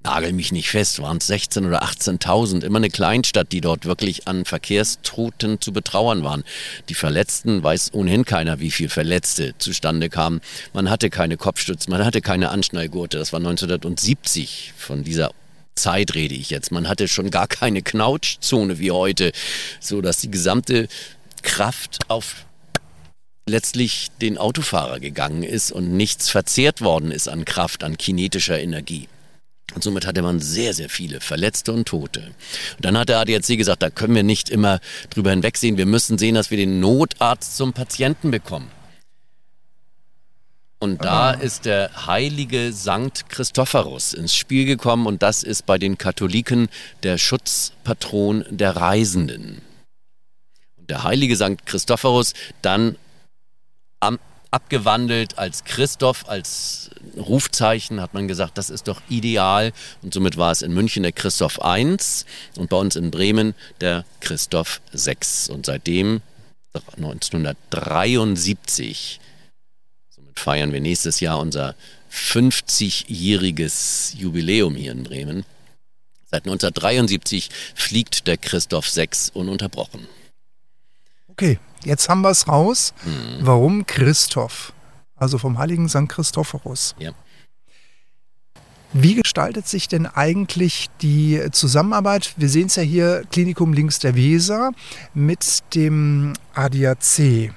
nagel 0.03 0.33
mich 0.33 0.51
nicht 0.51 0.69
fest, 0.69 1.01
waren 1.01 1.17
es 1.17 1.29
16.000 1.29 1.67
oder 1.67 1.83
18.000, 1.83 2.63
immer 2.63 2.77
eine 2.77 2.89
Kleinstadt, 2.89 3.51
die 3.51 3.61
dort 3.61 3.85
wirklich 3.85 4.27
an 4.27 4.45
Verkehrstoten 4.45 5.59
zu 5.59 5.73
betrauern 5.73 6.23
waren. 6.23 6.43
Die 6.89 6.93
Verletzten 6.93 7.61
weiß 7.61 7.93
ohnehin 7.93 8.23
keiner, 8.23 8.59
wie 8.59 8.71
viele 8.71 8.89
Verletzte 8.89 9.55
zustande 9.57 10.09
kamen. 10.09 10.41
Man 10.73 10.89
hatte 10.89 11.09
keine 11.09 11.37
Kopfstütze, 11.37 11.89
man 11.89 12.05
hatte 12.05 12.21
keine 12.21 12.49
Anschnallgurte. 12.49 13.17
Das 13.17 13.33
war 13.33 13.39
1970 13.39 14.73
von 14.77 15.03
dieser 15.03 15.31
Zeit 15.75 16.15
rede 16.15 16.35
ich 16.35 16.49
jetzt. 16.49 16.71
Man 16.71 16.87
hatte 16.87 17.07
schon 17.07 17.31
gar 17.31 17.47
keine 17.47 17.81
Knautschzone 17.81 18.79
wie 18.79 18.91
heute, 18.91 19.31
so 19.79 20.01
dass 20.01 20.17
die 20.17 20.31
gesamte 20.31 20.87
Kraft 21.41 21.99
auf 22.09 22.45
letztlich 23.47 24.07
den 24.21 24.37
Autofahrer 24.37 24.99
gegangen 24.99 25.43
ist 25.43 25.71
und 25.71 25.91
nichts 25.91 26.29
verzehrt 26.29 26.81
worden 26.81 27.11
ist 27.11 27.27
an 27.27 27.45
Kraft, 27.45 27.83
an 27.83 27.97
kinetischer 27.97 28.59
Energie. 28.59 29.07
Und 29.73 29.83
somit 29.83 30.05
hatte 30.05 30.21
man 30.21 30.39
sehr, 30.39 30.73
sehr 30.73 30.89
viele 30.89 31.19
Verletzte 31.19 31.73
und 31.73 31.87
Tote. 31.87 32.21
Und 32.21 32.85
dann 32.85 32.97
hat 32.97 33.09
der 33.09 33.19
ADAC 33.19 33.57
gesagt, 33.57 33.83
da 33.83 33.89
können 33.89 34.15
wir 34.15 34.23
nicht 34.23 34.49
immer 34.49 34.79
drüber 35.09 35.31
hinwegsehen. 35.31 35.77
Wir 35.77 35.85
müssen 35.85 36.17
sehen, 36.17 36.35
dass 36.35 36.49
wir 36.49 36.57
den 36.57 36.79
Notarzt 36.79 37.57
zum 37.57 37.73
Patienten 37.73 38.31
bekommen. 38.31 38.71
Und 40.85 41.03
da 41.03 41.31
ah. 41.31 41.33
ist 41.33 41.65
der 41.65 42.05
heilige 42.05 42.71
Sankt 42.71 43.27
Christophorus 43.27 44.13
ins 44.13 44.35
Spiel 44.35 44.65
gekommen 44.65 45.07
und 45.07 45.23
das 45.23 45.41
ist 45.41 45.65
bei 45.65 45.79
den 45.79 45.97
Katholiken 45.97 46.67
der 47.01 47.17
Schutzpatron 47.17 48.45
der 48.51 48.75
Reisenden. 48.75 49.63
Und 50.77 50.91
der 50.91 51.03
heilige 51.03 51.37
Sankt 51.37 51.65
Christophorus 51.65 52.35
dann 52.61 52.97
am 53.99 54.19
abgewandelt 54.51 55.39
als 55.39 55.63
Christoph, 55.63 56.29
als 56.29 56.91
Rufzeichen, 57.17 57.99
hat 57.99 58.13
man 58.13 58.27
gesagt, 58.27 58.59
das 58.59 58.69
ist 58.69 58.87
doch 58.87 59.01
ideal. 59.09 59.73
Und 60.03 60.13
somit 60.13 60.37
war 60.37 60.51
es 60.51 60.61
in 60.61 60.71
München 60.71 61.01
der 61.01 61.13
Christoph 61.13 61.59
I 61.63 61.97
und 62.57 62.69
bei 62.69 62.77
uns 62.77 62.95
in 62.95 63.09
Bremen 63.09 63.55
der 63.81 64.05
Christoph 64.19 64.81
VI. 64.93 65.17
Und 65.51 65.65
seitdem 65.65 66.21
1973, 66.95 69.19
somit 69.19 69.24
feiern 70.35 70.73
wir 70.73 70.81
nächstes 70.81 71.19
Jahr 71.19 71.39
unser 71.39 71.75
50-jähriges 72.11 74.15
Jubiläum 74.15 74.75
hier 74.75 74.91
in 74.91 75.03
Bremen. 75.03 75.45
Seit 76.31 76.45
1973 76.45 77.49
fliegt 77.75 78.27
der 78.27 78.37
Christoph 78.37 78.95
VI 78.95 79.09
ununterbrochen. 79.33 80.07
Okay, 81.27 81.59
jetzt 81.83 82.09
haben 82.09 82.21
wir 82.21 82.29
es 82.29 82.47
raus. 82.47 82.93
Mhm. 83.03 83.45
Warum 83.45 83.85
Christoph? 83.85 84.73
Also 85.15 85.37
vom 85.37 85.57
heiligen 85.57 85.89
St. 85.89 86.09
Christophorus. 86.09 86.95
Ja. 86.99 87.11
Wie 88.93 89.15
gestaltet 89.15 89.67
sich 89.67 89.89
denn 89.89 90.05
eigentlich 90.05 90.89
die 91.01 91.41
Zusammenarbeit? 91.51 92.33
Wir 92.37 92.47
sehen 92.47 92.67
es 92.67 92.77
ja 92.77 92.83
hier, 92.83 93.23
Klinikum 93.29 93.73
links 93.73 93.99
der 93.99 94.15
Weser 94.15 94.71
mit 95.13 95.63
dem 95.75 96.33
ADAC. 96.53 97.53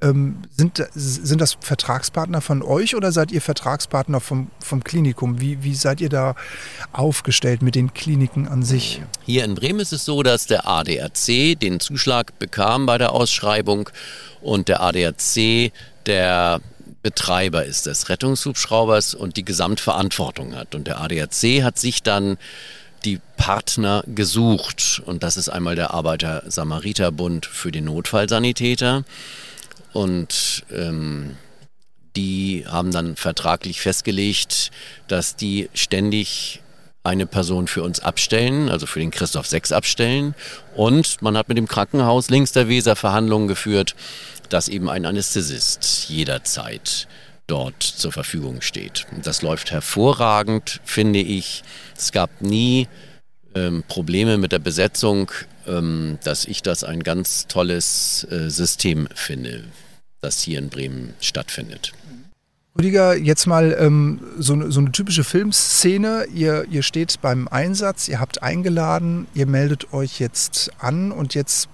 Ähm, 0.00 0.42
sind, 0.56 0.86
sind 0.94 1.40
das 1.40 1.56
Vertragspartner 1.60 2.40
von 2.40 2.62
euch 2.62 2.94
oder 2.94 3.10
seid 3.10 3.32
ihr 3.32 3.40
Vertragspartner 3.40 4.20
vom, 4.20 4.48
vom 4.60 4.84
Klinikum? 4.84 5.40
Wie, 5.40 5.64
wie 5.64 5.74
seid 5.74 6.00
ihr 6.00 6.08
da 6.08 6.36
aufgestellt 6.92 7.62
mit 7.62 7.74
den 7.74 7.92
Kliniken 7.94 8.46
an 8.46 8.62
sich? 8.62 9.02
Hier 9.26 9.44
in 9.44 9.56
Bremen 9.56 9.80
ist 9.80 9.92
es 9.92 10.04
so, 10.04 10.22
dass 10.22 10.46
der 10.46 10.68
ADAC 10.68 11.58
den 11.58 11.80
Zuschlag 11.80 12.38
bekam 12.38 12.86
bei 12.86 12.96
der 12.96 13.12
Ausschreibung 13.12 13.90
und 14.40 14.68
der 14.68 14.82
ADAC 14.82 15.72
der 16.06 16.60
Betreiber 17.02 17.64
ist 17.64 17.86
des 17.86 18.08
Rettungshubschraubers 18.08 19.14
und 19.14 19.36
die 19.36 19.44
Gesamtverantwortung 19.44 20.54
hat. 20.54 20.74
Und 20.74 20.86
der 20.86 21.00
ADAC 21.00 21.62
hat 21.62 21.78
sich 21.78 22.02
dann 22.04 22.38
die 23.04 23.20
Partner 23.36 24.02
gesucht. 24.06 25.02
Und 25.06 25.22
das 25.22 25.36
ist 25.36 25.48
einmal 25.48 25.76
der 25.76 25.94
Arbeiter-Samariter-Bund 25.94 27.46
für 27.46 27.72
den 27.72 27.84
Notfallsanitäter 27.84 29.04
und 29.92 30.64
ähm, 30.70 31.36
die 32.16 32.64
haben 32.66 32.90
dann 32.90 33.16
vertraglich 33.16 33.80
festgelegt, 33.80 34.70
dass 35.06 35.36
die 35.36 35.70
ständig 35.74 36.60
eine 37.04 37.26
Person 37.26 37.68
für 37.68 37.82
uns 37.82 38.00
abstellen, 38.00 38.68
also 38.68 38.86
für 38.86 39.00
den 39.00 39.10
Christoph 39.10 39.46
6 39.46 39.72
abstellen. 39.72 40.34
Und 40.74 41.22
man 41.22 41.36
hat 41.36 41.48
mit 41.48 41.56
dem 41.56 41.68
Krankenhaus 41.68 42.28
links 42.28 42.52
der 42.52 42.68
Weser 42.68 42.96
Verhandlungen 42.96 43.48
geführt, 43.48 43.94
dass 44.48 44.68
eben 44.68 44.90
ein 44.90 45.06
Anästhesist 45.06 46.06
jederzeit 46.08 47.08
dort 47.46 47.82
zur 47.82 48.12
Verfügung 48.12 48.60
steht. 48.60 49.06
Das 49.22 49.42
läuft 49.42 49.70
hervorragend, 49.70 50.80
finde 50.84 51.20
ich. 51.20 51.62
Es 51.96 52.12
gab 52.12 52.40
nie 52.40 52.88
ähm, 53.54 53.84
Probleme 53.88 54.36
mit 54.36 54.52
der 54.52 54.58
Besetzung, 54.58 55.30
dass 56.22 56.46
ich 56.46 56.62
das 56.62 56.82
ein 56.82 57.02
ganz 57.02 57.46
tolles 57.46 58.26
äh, 58.30 58.48
System 58.48 59.06
finde 59.14 59.64
das 60.20 60.40
hier 60.40 60.58
in 60.58 60.68
Bremen 60.68 61.14
stattfindet. 61.20 61.92
Rüdiger, 62.76 63.16
jetzt 63.16 63.46
mal 63.46 63.76
ähm, 63.78 64.20
so, 64.38 64.70
so, 64.70 64.80
eine 64.80 64.92
typische 64.92 65.24
Filmszene. 65.24 66.26
Ihr, 66.32 66.64
ihr 66.70 66.82
steht 66.82 67.20
beim 67.20 67.48
Einsatz, 67.48 68.06
ihr 68.08 68.20
habt 68.20 68.42
eingeladen, 68.42 69.26
ihr 69.34 69.46
meldet 69.46 69.92
euch 69.92 70.20
jetzt 70.20 70.70
an 70.78 71.10
und 71.10 71.34
jetzt 71.34 71.68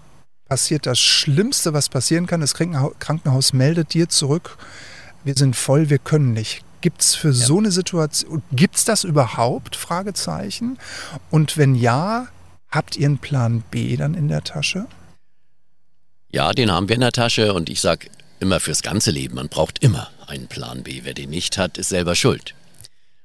passiert 0.49 0.87
das 0.87 0.99
Schlimmste, 0.99 1.75
was 1.75 1.89
passieren 1.89 2.27
kann. 2.27 2.41
Das 2.41 2.55
Krankenhaus 2.55 3.53
meldet 3.53 3.93
dir 3.93 4.09
zurück, 4.09 4.57
wir 5.25 5.35
sind 5.35 5.57
voll, 5.57 5.91
wir 5.91 5.99
können 5.99 6.33
nicht. 6.33 6.65
Gibt 6.81 7.01
es 7.01 7.15
für 7.15 7.29
ja. 7.29 7.35
so 7.35 7.59
eine 7.59 7.71
Situation, 7.71 8.43
gibt 8.53 8.77
es 8.77 8.85
das 8.85 9.05
überhaupt? 9.05 9.77
Fragezeichen. 9.77 10.79
Und 11.31 11.57
wenn 11.57 11.75
ja, 11.75 12.29
habt 12.75 12.97
ihr 12.97 13.07
einen 13.07 13.19
Plan 13.19 13.63
B 13.71 13.97
dann 13.97 14.15
in 14.15 14.29
der 14.29 14.45
Tasche? 14.45 14.87
Ja, 16.31 16.53
den 16.53 16.73
haben 16.73 16.89
wir 16.89 16.97
in 16.97 17.01
der 17.01 17.13
Tasche 17.13 17.55
und 17.55 17.71
ich 17.71 17.81
sage 17.81 18.09
immer 18.41 18.61
fürs 18.61 18.83
ganze 18.83 19.11
Leben. 19.11 19.37
Man 19.37 19.49
braucht 19.49 19.83
immer 19.83 20.11
einen 20.27 20.49
Plan 20.49 20.83
B. 20.83 21.01
Wer 21.05 21.15
den 21.15 21.31
nicht 21.31 21.59
hat, 21.59 21.79
ist 21.79 21.91
selber 21.91 22.15
schuld. 22.15 22.55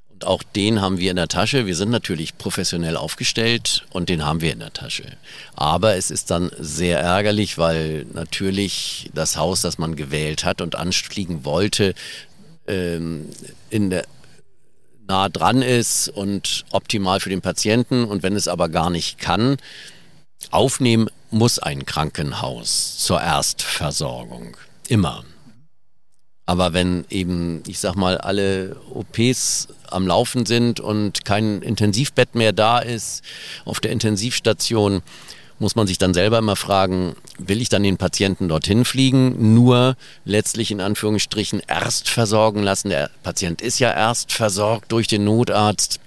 Und 0.10 0.28
auch 0.28 0.44
den 0.44 0.82
haben 0.82 1.00
wir 1.00 1.10
in 1.10 1.16
der 1.16 1.28
Tasche. 1.28 1.66
Wir 1.66 1.76
sind 1.76 1.90
natürlich 1.90 2.38
professionell 2.38 2.98
aufgestellt 2.98 3.86
und 3.92 4.10
den 4.10 4.26
haben 4.26 4.42
wir 4.42 4.52
in 4.52 4.60
der 4.60 4.74
Tasche. 4.74 5.18
Aber 5.56 5.96
es 5.96 6.12
ist 6.12 6.30
dann 6.30 6.52
sehr 6.60 7.00
ärgerlich, 7.00 7.58
weil 7.58 8.06
natürlich 8.14 9.10
das 9.14 9.38
Haus, 9.38 9.62
das 9.62 9.78
man 9.78 9.96
gewählt 9.96 10.44
hat 10.44 10.62
und 10.62 10.76
anfliegen 10.76 11.46
wollte, 11.46 11.96
ähm, 12.68 13.30
in 13.70 13.90
der 13.90 14.06
nah 15.10 15.28
dran 15.28 15.62
ist 15.62 16.08
und 16.08 16.64
optimal 16.72 17.20
für 17.20 17.30
den 17.30 17.42
Patienten. 17.42 18.06
Und 18.06 18.24
wenn 18.24 18.36
es 18.36 18.48
aber 18.48 18.70
gar 18.70 18.90
nicht 18.90 19.18
kann, 19.18 19.58
aufnehmen 20.52 21.10
muss 21.32 21.60
ein 21.60 21.86
Krankenhaus 21.86 22.98
zur 23.00 23.20
Erstversorgung. 23.22 24.56
Immer. 24.88 25.26
Aber 26.46 26.74
wenn 26.74 27.06
eben, 27.10 27.62
ich 27.68 27.80
sag 27.80 27.96
mal, 27.96 28.18
alle 28.18 28.76
OPs 28.92 29.68
am 29.92 30.08
Laufen 30.08 30.46
sind 30.46 30.80
und 30.80 31.26
kein 31.26 31.62
Intensivbett 31.62 32.34
mehr 32.34 32.54
da 32.54 32.80
ist 32.80 33.24
auf 33.66 33.80
der 33.80 33.92
Intensivstation, 33.92 35.02
muss 35.60 35.76
man 35.76 35.88
sich 35.88 35.98
dann 35.98 36.14
selber 36.14 36.38
immer 36.38 36.56
fragen, 36.56 37.16
will 37.38 37.62
ich 37.62 37.70
dann 37.70 37.84
den 37.84 37.98
Patienten 37.98 38.48
dorthin 38.48 38.86
fliegen, 38.86 39.54
nur 39.54 39.96
letztlich 40.26 40.72
in 40.72 40.82
Anführungsstrichen 40.82 41.62
erst 41.68 42.10
versorgen 42.10 42.64
lassen. 42.64 42.90
Der 42.90 43.10
Patient 43.24 43.62
ist 43.62 43.80
ja 43.80 43.92
erst 43.92 44.32
versorgt 44.32 44.92
durch 44.92 45.08
den 45.08 45.24
Notarzt, 45.24 46.00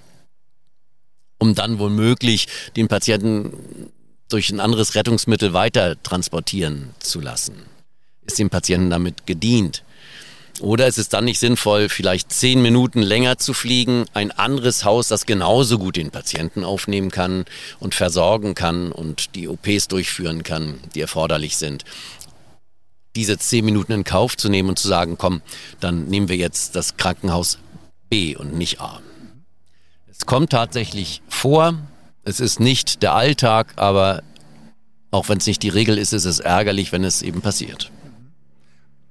um 1.37 1.55
dann 1.55 1.79
womöglich 1.79 2.47
den 2.75 2.87
Patienten 2.87 3.91
durch 4.29 4.49
ein 4.49 4.59
anderes 4.59 4.95
Rettungsmittel 4.95 5.53
weiter 5.53 6.01
transportieren 6.01 6.89
zu 6.99 7.19
lassen 7.19 7.73
ist 8.25 8.39
dem 8.39 8.49
Patienten 8.49 8.89
damit 8.89 9.25
gedient? 9.25 9.83
Oder 10.59 10.87
ist 10.87 10.99
es 10.99 11.09
dann 11.09 11.25
nicht 11.25 11.39
sinnvoll, 11.39 11.89
vielleicht 11.89 12.31
zehn 12.31 12.61
Minuten 12.61 13.01
länger 13.01 13.37
zu 13.37 13.53
fliegen, 13.53 14.05
ein 14.13 14.31
anderes 14.31 14.85
Haus, 14.85 15.07
das 15.07 15.25
genauso 15.25 15.79
gut 15.79 15.95
den 15.95 16.11
Patienten 16.11 16.63
aufnehmen 16.63 17.09
kann 17.09 17.45
und 17.79 17.95
versorgen 17.95 18.53
kann 18.53 18.91
und 18.91 19.35
die 19.35 19.47
OPs 19.47 19.87
durchführen 19.87 20.43
kann, 20.43 20.79
die 20.93 21.01
erforderlich 21.01 21.57
sind? 21.57 21.83
Diese 23.15 23.37
zehn 23.37 23.65
Minuten 23.65 23.93
in 23.93 24.03
Kauf 24.03 24.37
zu 24.37 24.49
nehmen 24.49 24.69
und 24.69 24.79
zu 24.79 24.87
sagen, 24.87 25.17
komm, 25.17 25.41
dann 25.79 26.05
nehmen 26.05 26.29
wir 26.29 26.37
jetzt 26.37 26.75
das 26.75 26.97
Krankenhaus 26.97 27.57
B 28.09 28.35
und 28.35 28.55
nicht 28.55 28.79
A. 28.79 29.01
Es 30.09 30.25
kommt 30.25 30.51
tatsächlich 30.51 31.21
vor, 31.27 31.75
es 32.23 32.39
ist 32.39 32.59
nicht 32.59 33.01
der 33.01 33.15
Alltag, 33.15 33.73
aber 33.75 34.23
auch 35.11 35.29
wenn 35.29 35.39
es 35.39 35.47
nicht 35.47 35.63
die 35.63 35.69
Regel 35.69 35.97
ist, 35.97 36.13
ist 36.13 36.25
es 36.25 36.39
ärgerlich, 36.39 36.91
wenn 36.91 37.03
es 37.03 37.21
eben 37.21 37.41
passiert. 37.41 37.91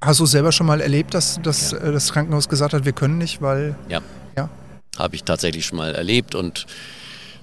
Hast 0.02 0.18
du 0.18 0.26
selber 0.26 0.50
schon 0.50 0.66
mal 0.66 0.80
erlebt, 0.80 1.14
dass, 1.14 1.40
dass 1.42 1.70
ja. 1.70 1.78
Äh, 1.78 1.92
das 1.92 2.12
Krankenhaus 2.12 2.48
gesagt 2.48 2.74
hat, 2.74 2.84
wir 2.84 2.90
können 2.92 3.18
nicht, 3.18 3.40
weil. 3.40 3.76
Ja. 3.88 4.00
ja? 4.36 4.50
Habe 4.98 5.14
ich 5.14 5.22
tatsächlich 5.22 5.64
schon 5.64 5.78
mal 5.78 5.94
erlebt 5.94 6.34
und 6.34 6.66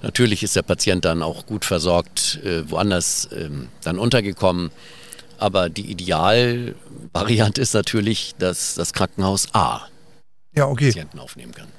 natürlich 0.01 0.43
ist 0.43 0.57
der 0.57 0.64
Patient 0.64 1.05
dann 1.05 1.24
auch 1.24 1.45
gut 1.45 1.64
versorgt, 1.64 2.41
äh, 2.43 2.70
woanders 2.70 3.30
ähm, 3.32 3.70
dann 3.84 3.97
untergekommen. 3.97 4.72
Aber 5.38 5.70
die 5.70 5.89
Idealvariante 5.89 7.62
ist 7.62 7.74
natürlich, 7.74 8.36
dass 8.39 8.76
das 8.76 8.91
Krankenhaus 8.91 9.47
A 9.53 9.88
ja, 10.53 10.68
okay. 10.68 10.88
Patienten 10.88 11.20
aufnehmen 11.20 11.53
kann. 11.53 11.70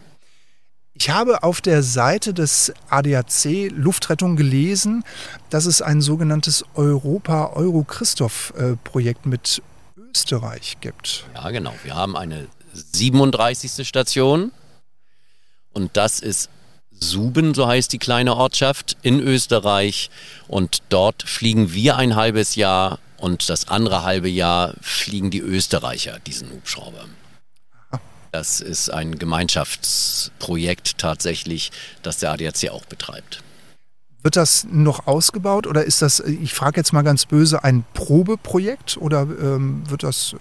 Ich 0.94 1.10
habe 1.10 1.42
auf 1.42 1.60
der 1.60 1.82
Seite 1.82 2.32
des 2.32 2.72
ADAC 2.88 3.68
Luftrettung 3.70 4.36
gelesen, 4.36 5.04
dass 5.50 5.66
es 5.66 5.82
ein 5.82 6.00
sogenanntes 6.00 6.64
Europa-Euro-Christoph-Projekt 6.74 9.26
mit 9.26 9.60
Österreich 10.10 10.78
gibt. 10.80 11.24
Ja, 11.34 11.50
genau. 11.50 11.74
Wir 11.82 11.94
haben 11.94 12.16
eine 12.16 12.48
37. 12.72 13.86
Station 13.86 14.52
und 15.72 15.96
das 15.96 16.20
ist 16.20 16.50
Suben, 17.02 17.54
so 17.54 17.66
heißt 17.66 17.92
die 17.92 17.98
kleine 17.98 18.36
Ortschaft 18.36 18.96
in 19.02 19.20
Österreich. 19.20 20.10
Und 20.48 20.82
dort 20.90 21.22
fliegen 21.22 21.72
wir 21.72 21.96
ein 21.96 22.14
halbes 22.14 22.56
Jahr 22.56 22.98
und 23.16 23.48
das 23.48 23.68
andere 23.68 24.02
halbe 24.02 24.28
Jahr 24.28 24.74
fliegen 24.80 25.30
die 25.30 25.40
Österreicher 25.40 26.18
diesen 26.26 26.50
Hubschrauber. 26.50 27.06
Das 28.32 28.60
ist 28.60 28.90
ein 28.90 29.18
Gemeinschaftsprojekt 29.18 30.98
tatsächlich, 30.98 31.72
das 32.02 32.18
der 32.18 32.32
ADAC 32.32 32.70
auch 32.70 32.84
betreibt. 32.84 33.42
Wird 34.22 34.36
das 34.36 34.66
noch 34.70 35.06
ausgebaut 35.06 35.66
oder 35.66 35.84
ist 35.84 36.02
das, 36.02 36.20
ich 36.20 36.52
frage 36.54 36.78
jetzt 36.78 36.92
mal 36.92 37.02
ganz 37.02 37.26
böse, 37.26 37.64
ein 37.64 37.84
Probeprojekt 37.94 38.98
oder 38.98 39.22
ähm, 39.22 39.82
wird 39.88 40.02
das 40.02 40.36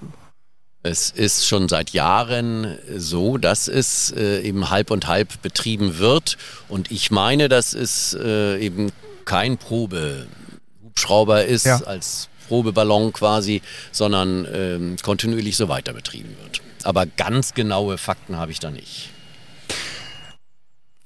es 0.81 1.11
ist 1.11 1.45
schon 1.45 1.67
seit 1.67 1.89
Jahren 1.89 2.77
so, 2.95 3.37
dass 3.37 3.67
es 3.67 4.11
äh, 4.15 4.39
eben 4.41 4.69
halb 4.69 4.91
und 4.91 5.07
halb 5.07 5.41
betrieben 5.41 5.97
wird. 5.97 6.37
Und 6.69 6.89
ich 6.89 7.11
meine, 7.11 7.49
dass 7.49 7.73
es 7.73 8.13
äh, 8.13 8.57
eben 8.59 8.91
kein 9.25 9.57
Probehubschrauber 9.57 11.43
ist 11.43 11.65
ja. 11.65 11.81
als 11.81 12.29
Probeballon 12.47 13.11
quasi, 13.11 13.61
sondern 13.91 14.47
ähm, 14.53 14.95
kontinuierlich 15.03 15.57
so 15.57 15.67
weiter 15.67 15.91
betrieben 15.91 16.35
wird. 16.41 16.61
Aber 16.83 17.05
ganz 17.05 17.53
genaue 17.53 17.97
Fakten 17.97 18.37
habe 18.37 18.53
ich 18.53 18.59
da 18.59 18.71
nicht. 18.71 19.09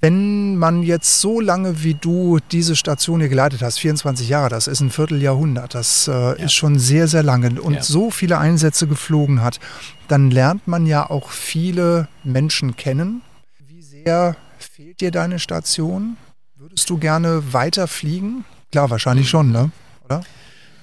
Wenn 0.03 0.57
man 0.57 0.83
jetzt 0.83 1.21
so 1.21 1.39
lange 1.39 1.81
wie 1.81 1.93
du 1.93 2.39
diese 2.51 2.75
Station 2.75 3.21
hier 3.21 3.29
geleitet 3.29 3.61
hast, 3.61 3.79
24 3.79 4.27
Jahre, 4.27 4.49
das 4.49 4.67
ist 4.67 4.81
ein 4.81 4.89
Vierteljahrhundert, 4.89 5.75
das 5.75 6.09
äh, 6.09 6.11
ja. 6.11 6.31
ist 6.33 6.51
schon 6.51 6.77
sehr, 6.77 7.07
sehr 7.07 7.23
lange 7.23 7.61
und 7.61 7.75
ja. 7.75 7.83
so 7.83 8.11
viele 8.11 8.37
Einsätze 8.37 8.85
geflogen 8.85 9.41
hat, 9.41 9.61
dann 10.09 10.29
lernt 10.29 10.67
man 10.67 10.85
ja 10.87 11.09
auch 11.09 11.29
viele 11.29 12.09
Menschen 12.25 12.75
kennen. 12.75 13.21
Wie 13.65 13.81
sehr 13.81 14.35
fehlt 14.57 14.99
dir 14.99 15.11
deine 15.11 15.39
Station? 15.39 16.17
Würdest 16.57 16.89
du 16.89 16.97
gerne 16.97 17.53
weiter 17.53 17.87
fliegen? 17.87 18.43
Klar, 18.73 18.89
wahrscheinlich 18.89 19.29
schon, 19.29 19.53
ne? 19.53 19.71
Oder? 20.03 20.25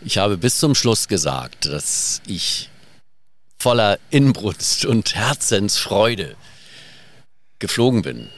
Ich 0.01 0.17
habe 0.17 0.39
bis 0.39 0.57
zum 0.57 0.75
Schluss 0.75 1.09
gesagt, 1.09 1.67
dass 1.67 2.23
ich 2.27 2.71
voller 3.59 3.99
Inbrunst 4.09 4.87
und 4.87 5.15
Herzensfreude 5.15 6.37
geflogen 7.59 8.01
bin 8.01 8.31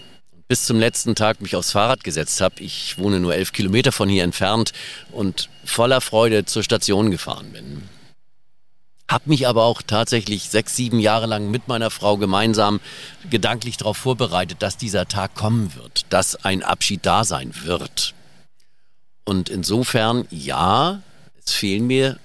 bis 0.53 0.67
zum 0.67 0.79
letzten 0.79 1.15
Tag 1.15 1.41
mich 1.41 1.57
aufs 1.57 1.73
Fahrrad 1.73 2.05
gesetzt 2.05 2.43
habe. 2.43 2.63
Ich 2.63 2.99
wohne 2.99 3.21
nur 3.21 3.35
elf 3.35 3.53
Kilometer 3.53 3.91
von 3.91 4.11
hier 4.11 4.23
entfernt 4.23 4.73
und 5.11 5.49
voller 5.65 6.03
Freude 6.03 6.45
zur 6.45 6.63
Station 6.63 7.11
gefahren 7.11 7.53
bin. 7.53 7.89
Hab 9.09 9.27
mich 9.27 9.47
aber 9.47 9.65
auch 9.65 9.81
tatsächlich 9.81 10.51
sechs, 10.51 10.77
sieben 10.77 11.01
Jahre 11.01 11.25
lang 11.25 11.51
mit 11.51 11.69
meiner 11.69 11.89
Frau 11.89 12.19
gemeinsam 12.19 12.81
gedanklich 13.31 13.79
darauf 13.79 13.97
vorbereitet, 13.97 14.59
dass 14.61 14.77
dieser 14.77 15.09
Tag 15.09 15.35
kommen 15.35 15.75
wird, 15.75 16.05
dass 16.11 16.45
ein 16.45 16.63
Abschied 16.63 17.07
da 17.07 17.25
sein 17.25 17.55
wird. 17.65 18.13
Und 19.25 19.49
insofern, 19.49 20.27
ja, 20.29 21.01
es 21.47 21.55
fehlen 21.55 21.87
mir 21.87 22.19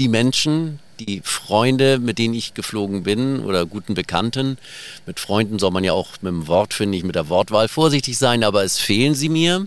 die 0.00 0.08
Menschen, 0.08 0.80
die 1.06 1.22
Freunde, 1.24 1.98
mit 1.98 2.18
denen 2.18 2.34
ich 2.34 2.54
geflogen 2.54 3.02
bin 3.02 3.40
oder 3.40 3.66
guten 3.66 3.94
Bekannten. 3.94 4.58
Mit 5.06 5.20
Freunden 5.20 5.58
soll 5.58 5.70
man 5.70 5.84
ja 5.84 5.92
auch 5.92 6.12
mit 6.22 6.30
dem 6.30 6.46
Wort, 6.46 6.74
finde 6.74 6.98
ich, 6.98 7.04
mit 7.04 7.14
der 7.14 7.28
Wortwahl 7.28 7.68
vorsichtig 7.68 8.18
sein, 8.18 8.44
aber 8.44 8.64
es 8.64 8.78
fehlen 8.78 9.14
sie 9.14 9.28
mir. 9.28 9.66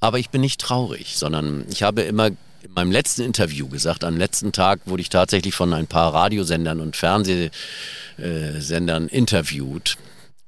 Aber 0.00 0.18
ich 0.18 0.30
bin 0.30 0.40
nicht 0.40 0.60
traurig, 0.60 1.16
sondern 1.16 1.64
ich 1.70 1.82
habe 1.82 2.02
immer 2.02 2.28
in 2.28 2.72
meinem 2.74 2.92
letzten 2.92 3.22
Interview 3.22 3.68
gesagt, 3.68 4.04
am 4.04 4.16
letzten 4.16 4.52
Tag 4.52 4.80
wurde 4.84 5.02
ich 5.02 5.10
tatsächlich 5.10 5.54
von 5.54 5.72
ein 5.72 5.86
paar 5.86 6.14
Radiosendern 6.14 6.80
und 6.80 6.96
Fernsehsendern 6.96 9.08
interviewt. 9.08 9.96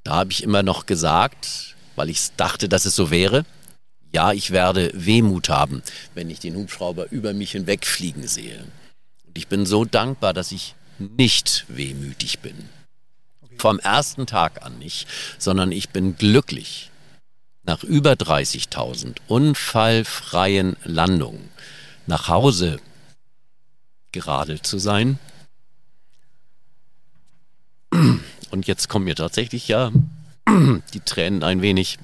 Da 0.05 0.17
habe 0.17 0.33
ich 0.33 0.43
immer 0.43 0.62
noch 0.62 0.87
gesagt, 0.87 1.75
weil 1.97 2.11
ich 2.11 2.29
dachte, 2.37 2.69
dass 2.69 2.85
es 2.85 2.97
so 2.97 3.11
wäre, 3.11 3.45
ja, 4.12 4.33
ich 4.33 4.53
werde 4.53 4.93
Wehmut 4.95 5.49
haben, 5.49 5.83
wenn 6.15 6.31
ich 6.31 6.39
den 6.39 6.55
Hubschrauber 6.55 7.11
über 7.11 7.33
mich 7.33 7.53
hinwegfliegen 7.53 8.29
sehe. 8.29 8.65
Und 9.35 9.39
ich 9.39 9.49
bin 9.49 9.66
so 9.66 9.85
dankbar, 9.85 10.32
dass 10.32 10.53
ich 10.53 10.76
nicht 11.01 11.64
wehmütig 11.66 12.39
bin. 12.39 12.68
Vom 13.59 13.80
ersten 13.80 14.26
Tag 14.26 14.64
an 14.64 14.78
nicht, 14.78 15.09
sondern 15.39 15.72
ich 15.72 15.89
bin 15.89 16.16
glücklich, 16.16 16.93
nach 17.64 17.82
über 17.82 18.12
30.000 18.12 19.16
unfallfreien 19.26 20.76
Landungen 20.85 21.51
nach 22.07 22.28
Hause 22.28 22.78
geradelt 24.12 24.64
zu 24.66 24.78
sein. 24.78 25.18
Und 28.51 28.68
jetzt 28.68 28.89
kommen 28.89 29.07
mir 29.07 29.16
tatsächlich 29.16 29.66
ja 29.66 29.91
die 30.49 31.01
Tränen 31.01 31.43
ein 31.43 31.61
wenig. 31.61 31.99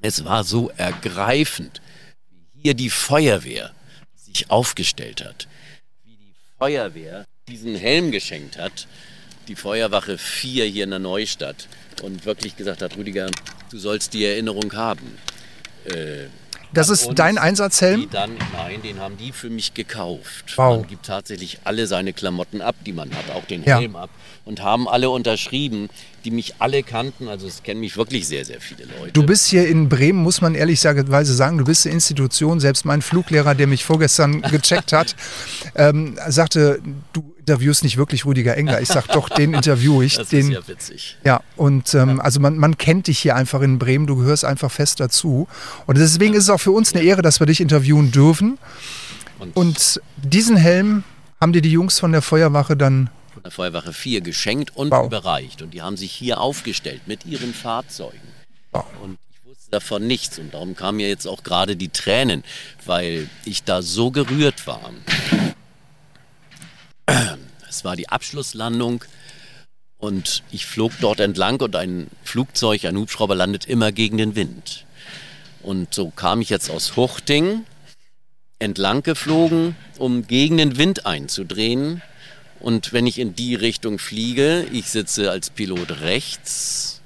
Es 0.00 0.24
war 0.24 0.44
so 0.44 0.70
ergreifend, 0.70 1.82
wie 2.54 2.62
hier 2.62 2.74
die 2.74 2.90
Feuerwehr 2.90 3.74
sich 4.14 4.50
aufgestellt 4.50 5.22
hat, 5.22 5.48
Feuerwehr 6.64 7.26
diesen 7.46 7.74
Helm 7.74 8.10
geschenkt 8.10 8.56
hat, 8.56 8.86
die 9.48 9.54
Feuerwache 9.54 10.16
4 10.16 10.64
hier 10.64 10.84
in 10.84 10.90
der 10.90 10.98
Neustadt 10.98 11.68
und 12.00 12.24
wirklich 12.24 12.56
gesagt 12.56 12.80
hat, 12.80 12.96
Rüdiger, 12.96 13.30
du 13.70 13.76
sollst 13.76 14.14
die 14.14 14.24
Erinnerung 14.24 14.72
haben. 14.72 15.18
Äh, 15.84 16.28
das 16.76 16.90
ist 16.90 17.10
dein 17.14 17.38
Einsatzhelm? 17.38 18.08
Dann, 18.10 18.32
nein, 18.52 18.82
den 18.82 19.00
haben 19.00 19.16
die 19.16 19.32
für 19.32 19.50
mich 19.50 19.74
gekauft. 19.74 20.54
Wow. 20.56 20.78
Man 20.78 20.88
gibt 20.88 21.06
tatsächlich 21.06 21.58
alle 21.64 21.86
seine 21.86 22.12
Klamotten 22.12 22.60
ab, 22.60 22.76
die 22.84 22.92
man 22.92 23.10
hat, 23.14 23.30
auch 23.34 23.44
den 23.44 23.64
ja. 23.64 23.78
Helm 23.78 23.96
ab. 23.96 24.10
Und 24.44 24.62
haben 24.62 24.88
alle 24.88 25.08
unterschrieben, 25.08 25.88
die 26.24 26.30
mich 26.30 26.56
alle 26.58 26.82
kannten. 26.82 27.28
Also 27.28 27.46
es 27.46 27.62
kennen 27.62 27.80
mich 27.80 27.96
wirklich 27.96 28.26
sehr, 28.28 28.44
sehr 28.44 28.60
viele 28.60 28.84
Leute. 28.98 29.12
Du 29.12 29.24
bist 29.24 29.46
hier 29.46 29.66
in 29.66 29.88
Bremen, 29.88 30.22
muss 30.22 30.40
man 30.40 30.54
ehrlicherweise 30.54 31.34
sagen, 31.34 31.58
du 31.58 31.64
bist 31.64 31.86
eine 31.86 31.94
Institution. 31.94 32.60
Selbst 32.60 32.84
mein 32.84 33.00
Fluglehrer, 33.00 33.54
der 33.54 33.66
mich 33.66 33.84
vorgestern 33.84 34.42
gecheckt 34.42 34.92
hat, 34.92 35.16
ähm, 35.74 36.18
sagte, 36.28 36.80
du 37.12 37.33
interviewst 37.46 37.84
nicht 37.84 37.96
wirklich 37.96 38.24
Rüdiger 38.24 38.56
Enger. 38.56 38.80
Ich 38.80 38.88
sag 38.88 39.06
doch, 39.08 39.28
den 39.28 39.54
interview 39.54 40.02
ich. 40.02 40.14
Das 40.24 40.28
den, 40.28 40.46
ist 40.46 40.52
ja 40.52 40.68
witzig. 40.68 41.16
Ja, 41.24 41.40
und 41.56 41.92
ähm, 41.94 42.20
also 42.20 42.40
man, 42.40 42.56
man 42.56 42.78
kennt 42.78 43.08
dich 43.08 43.18
hier 43.18 43.36
einfach 43.36 43.60
in 43.60 43.78
Bremen, 43.78 44.06
du 44.06 44.16
gehörst 44.16 44.44
einfach 44.44 44.70
fest 44.70 45.00
dazu. 45.00 45.48
Und 45.86 45.98
deswegen 45.98 46.34
ist 46.34 46.44
es 46.44 46.50
auch 46.50 46.60
für 46.60 46.70
uns 46.70 46.94
eine 46.94 47.04
Ehre, 47.04 47.20
dass 47.20 47.40
wir 47.40 47.46
dich 47.46 47.60
interviewen 47.60 48.10
dürfen. 48.10 48.58
Und, 49.38 49.56
und 49.56 50.00
diesen 50.16 50.56
Helm 50.56 51.04
haben 51.40 51.52
dir 51.52 51.60
die 51.60 51.72
Jungs 51.72 51.98
von 51.98 52.12
der 52.12 52.22
Feuerwache 52.22 52.76
dann 52.76 53.10
von 53.34 53.42
der 53.42 53.50
Feuerwache 53.50 53.92
4 53.92 54.20
geschenkt 54.20 54.76
und 54.76 54.92
wow. 54.92 55.06
überreicht. 55.06 55.60
Und 55.60 55.74
die 55.74 55.82
haben 55.82 55.96
sich 55.96 56.12
hier 56.12 56.40
aufgestellt 56.40 57.02
mit 57.06 57.26
ihren 57.26 57.52
Fahrzeugen. 57.52 58.20
Wow. 58.70 58.86
Und 59.02 59.18
ich 59.32 59.50
wusste 59.50 59.70
davon 59.70 60.06
nichts. 60.06 60.38
Und 60.38 60.54
darum 60.54 60.76
kamen 60.76 60.98
mir 60.98 61.08
jetzt 61.08 61.26
auch 61.26 61.42
gerade 61.42 61.76
die 61.76 61.88
Tränen, 61.88 62.44
weil 62.86 63.28
ich 63.44 63.64
da 63.64 63.82
so 63.82 64.12
gerührt 64.12 64.66
war. 64.66 64.90
Es 67.68 67.84
war 67.84 67.96
die 67.96 68.08
Abschlusslandung 68.08 69.04
und 69.98 70.42
ich 70.52 70.66
flog 70.66 70.92
dort 71.00 71.20
entlang 71.20 71.60
und 71.60 71.76
ein 71.76 72.08
Flugzeug, 72.22 72.84
ein 72.84 72.96
Hubschrauber 72.96 73.34
landet 73.34 73.66
immer 73.66 73.92
gegen 73.92 74.18
den 74.18 74.36
Wind. 74.36 74.84
Und 75.62 75.94
so 75.94 76.10
kam 76.10 76.40
ich 76.40 76.50
jetzt 76.50 76.70
aus 76.70 76.96
Huchting 76.96 77.64
entlang 78.58 79.02
geflogen, 79.02 79.76
um 79.98 80.26
gegen 80.26 80.58
den 80.58 80.78
Wind 80.78 81.06
einzudrehen. 81.06 82.02
Und 82.60 82.92
wenn 82.92 83.06
ich 83.06 83.18
in 83.18 83.34
die 83.34 83.54
Richtung 83.54 83.98
fliege, 83.98 84.66
ich 84.72 84.88
sitze 84.88 85.30
als 85.30 85.50
Pilot 85.50 86.00
rechts, 86.02 87.00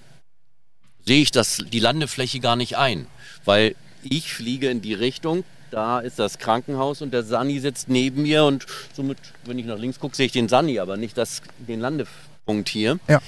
sehe 1.07 1.23
ich 1.23 1.31
das, 1.31 1.65
die 1.73 1.81
Landefläche 1.81 2.41
gar 2.41 2.57
nicht 2.57 2.77
ein, 2.77 3.07
weil 3.45 3.75
ich 4.03 4.33
fliege 4.33 4.71
in 4.71 4.83
die 4.83 4.95
Richtung, 4.95 5.45
da 5.71 6.01
ist 6.01 6.19
das 6.19 6.39
Krankenhaus 6.39 7.03
und 7.03 7.13
der 7.13 7.23
Sani 7.23 7.59
sitzt 7.61 7.89
neben 7.89 8.23
mir 8.23 8.45
und 8.45 8.67
somit, 8.95 9.19
wenn 9.45 9.59
ich 9.59 9.67
nach 9.67 9.79
links 9.79 9.99
gucke, 9.99 10.17
sehe 10.17 10.27
ich 10.27 10.33
den 10.33 10.49
Sani, 10.49 10.79
aber 10.79 10.97
nicht 10.97 11.17
das, 11.17 11.43
den 11.59 11.81
Landepunkt 11.81 12.69
hier. 12.69 12.99
Ja. 13.09 13.21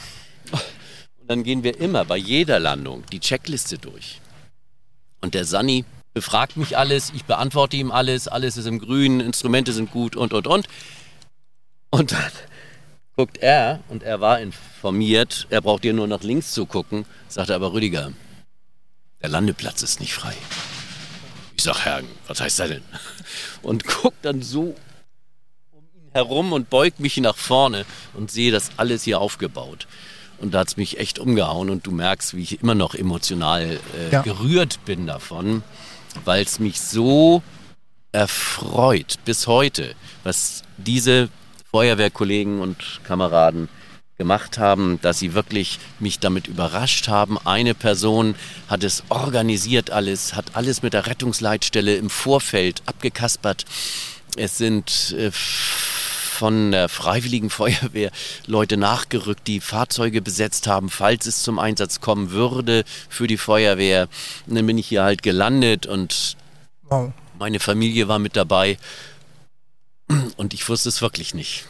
Und 0.53 1.29
dann 1.29 1.43
gehen 1.43 1.63
wir 1.63 1.79
immer 1.79 2.05
bei 2.05 2.17
jeder 2.17 2.59
Landung 2.59 3.05
die 3.13 3.21
Checkliste 3.21 3.79
durch. 3.79 4.21
Und 5.21 5.35
der 5.35 5.45
Sani 5.45 5.85
befragt 6.15 6.57
mich 6.57 6.77
alles, 6.77 7.13
ich 7.15 7.25
beantworte 7.25 7.77
ihm 7.77 7.91
alles, 7.91 8.27
alles 8.29 8.57
ist 8.57 8.67
im 8.67 8.79
Grün, 8.79 9.21
Instrumente 9.21 9.73
sind 9.73 9.91
gut 9.91 10.17
und, 10.17 10.33
und, 10.33 10.47
und. 10.47 10.67
Und 11.91 12.13
dann 12.13 12.33
guckt 13.17 13.39
er, 13.39 13.81
und 13.89 14.03
er 14.03 14.21
war 14.21 14.41
informiert, 14.41 15.47
er 15.51 15.61
braucht 15.61 15.85
dir 15.85 15.93
nur 15.93 16.07
nach 16.07 16.23
links 16.23 16.53
zu 16.53 16.67
gucken, 16.67 17.05
sagt 17.29 17.51
er 17.51 17.57
aber 17.57 17.73
Rüdiger, 17.73 18.13
der 19.21 19.29
Landeplatz 19.29 19.83
ist 19.83 20.01
nicht 20.01 20.15
frei. 20.15 20.35
Ich 21.61 21.65
sag, 21.65 21.85
Herr, 21.85 22.01
was 22.27 22.41
heißt 22.41 22.59
das 22.59 22.69
denn? 22.71 22.83
Und 23.61 23.85
guck 23.85 24.15
dann 24.23 24.41
so 24.41 24.75
um 25.73 25.83
ihn 25.95 26.11
herum 26.15 26.55
und 26.55 26.71
beugt 26.71 27.01
mich 27.01 27.19
nach 27.19 27.37
vorne 27.37 27.85
und 28.15 28.31
sehe 28.31 28.51
das 28.51 28.71
alles 28.79 29.03
hier 29.03 29.21
aufgebaut. 29.21 29.87
Und 30.39 30.55
da 30.55 30.61
hat 30.61 30.69
es 30.69 30.79
mich 30.79 30.99
echt 30.99 31.19
umgehauen 31.19 31.69
und 31.69 31.87
du 31.87 31.91
merkst, 31.91 32.35
wie 32.35 32.43
ich 32.45 32.63
immer 32.63 32.75
noch 32.75 32.95
emotional 32.95 33.79
äh, 33.95 34.11
Ja. 34.11 34.23
gerührt 34.23 34.83
bin 34.87 35.07
davon, 35.07 35.63
weil 36.25 36.43
es 36.43 36.61
mich 36.61 36.81
so 36.81 37.43
erfreut 38.11 39.19
bis 39.27 39.47
heute, 39.47 39.95
was 40.25 40.63
diese 40.79 41.29
Feuerwehrkollegen 41.71 42.61
und 42.63 43.01
Kameraden 43.05 43.69
gemacht 44.21 44.59
haben, 44.59 45.01
dass 45.01 45.19
sie 45.19 45.33
wirklich 45.33 45.79
mich 45.99 46.19
damit 46.19 46.47
überrascht 46.47 47.09
haben. 47.09 47.39
Eine 47.47 47.75
Person 47.75 48.35
hat 48.69 48.85
es 48.85 49.03
organisiert 49.09 49.91
alles, 49.91 50.35
hat 50.35 50.45
alles 50.53 50.83
mit 50.83 50.93
der 50.93 51.07
Rettungsleitstelle 51.07 51.97
im 51.97 52.11
Vorfeld 52.11 52.83
abgekaspert. 52.85 53.65
Es 54.37 54.59
sind 54.59 55.17
äh, 55.17 55.31
von 55.33 56.71
der 56.71 56.91
Freiwilligen 56.91 57.49
Feuerwehr 57.61 58.11
Leute 58.47 58.77
nachgerückt, 58.77 59.47
die 59.47 59.61
Fahrzeuge 59.61 60.21
besetzt 60.21 60.67
haben, 60.67 60.91
falls 60.91 61.25
es 61.25 61.43
zum 61.43 61.59
Einsatz 61.59 62.03
kommen 62.03 62.31
würde 62.31 62.85
für 63.09 63.27
die 63.27 63.39
Feuerwehr. 63.39 64.07
Und 64.47 64.57
dann 64.57 64.67
bin 64.67 64.77
ich 64.77 64.89
hier 64.89 65.03
halt 65.03 65.23
gelandet 65.23 65.87
und 65.87 66.37
Wow. 66.91 67.13
meine 67.39 67.59
Familie 67.59 68.09
war 68.09 68.19
mit 68.19 68.37
dabei 68.37 68.77
und 70.37 70.53
ich 70.53 70.69
wusste 70.69 70.91
es 70.91 71.01
wirklich 71.01 71.33
nicht. 71.33 71.65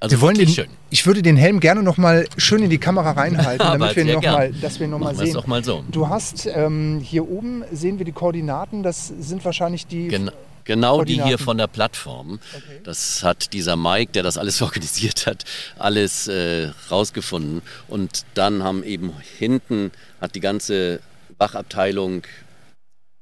Also 0.00 0.16
Wir 0.16 0.20
wollen 0.20 0.36
den, 0.36 0.48
schön. 0.48 0.68
ich 0.90 1.06
würde 1.06 1.22
den 1.22 1.36
Helm 1.36 1.60
gerne 1.60 1.82
noch 1.82 1.96
mal 1.96 2.26
schön 2.36 2.62
in 2.62 2.70
die 2.70 2.78
Kamera 2.78 3.12
reinhalten, 3.12 3.66
damit 3.72 3.96
wir 3.96 4.04
sehr 4.04 4.14
noch 4.14 4.20
gern. 4.20 4.34
mal, 4.34 4.52
dass 4.52 4.80
wir 4.80 4.88
sehen. 5.14 5.32
doch 5.34 5.46
mal 5.46 5.64
so. 5.64 5.84
Du 5.90 6.08
hast 6.08 6.46
ähm, 6.46 7.00
hier 7.02 7.28
oben 7.28 7.64
sehen 7.72 7.98
wir 7.98 8.04
die 8.04 8.12
Koordinaten. 8.12 8.82
Das 8.82 9.08
sind 9.08 9.44
wahrscheinlich 9.44 9.86
die. 9.86 10.08
Gen 10.08 10.30
genau 10.64 11.04
die 11.04 11.22
hier 11.22 11.38
von 11.38 11.58
der 11.58 11.66
Plattform. 11.66 12.40
Das 12.84 13.22
hat 13.22 13.52
dieser 13.52 13.76
Mike, 13.76 14.12
der 14.12 14.22
das 14.22 14.36
alles 14.38 14.60
organisiert 14.62 15.26
hat, 15.26 15.44
alles 15.78 16.26
äh, 16.28 16.70
rausgefunden. 16.90 17.62
Und 17.88 18.24
dann 18.34 18.62
haben 18.62 18.82
eben 18.82 19.12
hinten 19.38 19.92
hat 20.20 20.34
die 20.34 20.40
ganze 20.40 21.00
Wachabteilung 21.38 22.22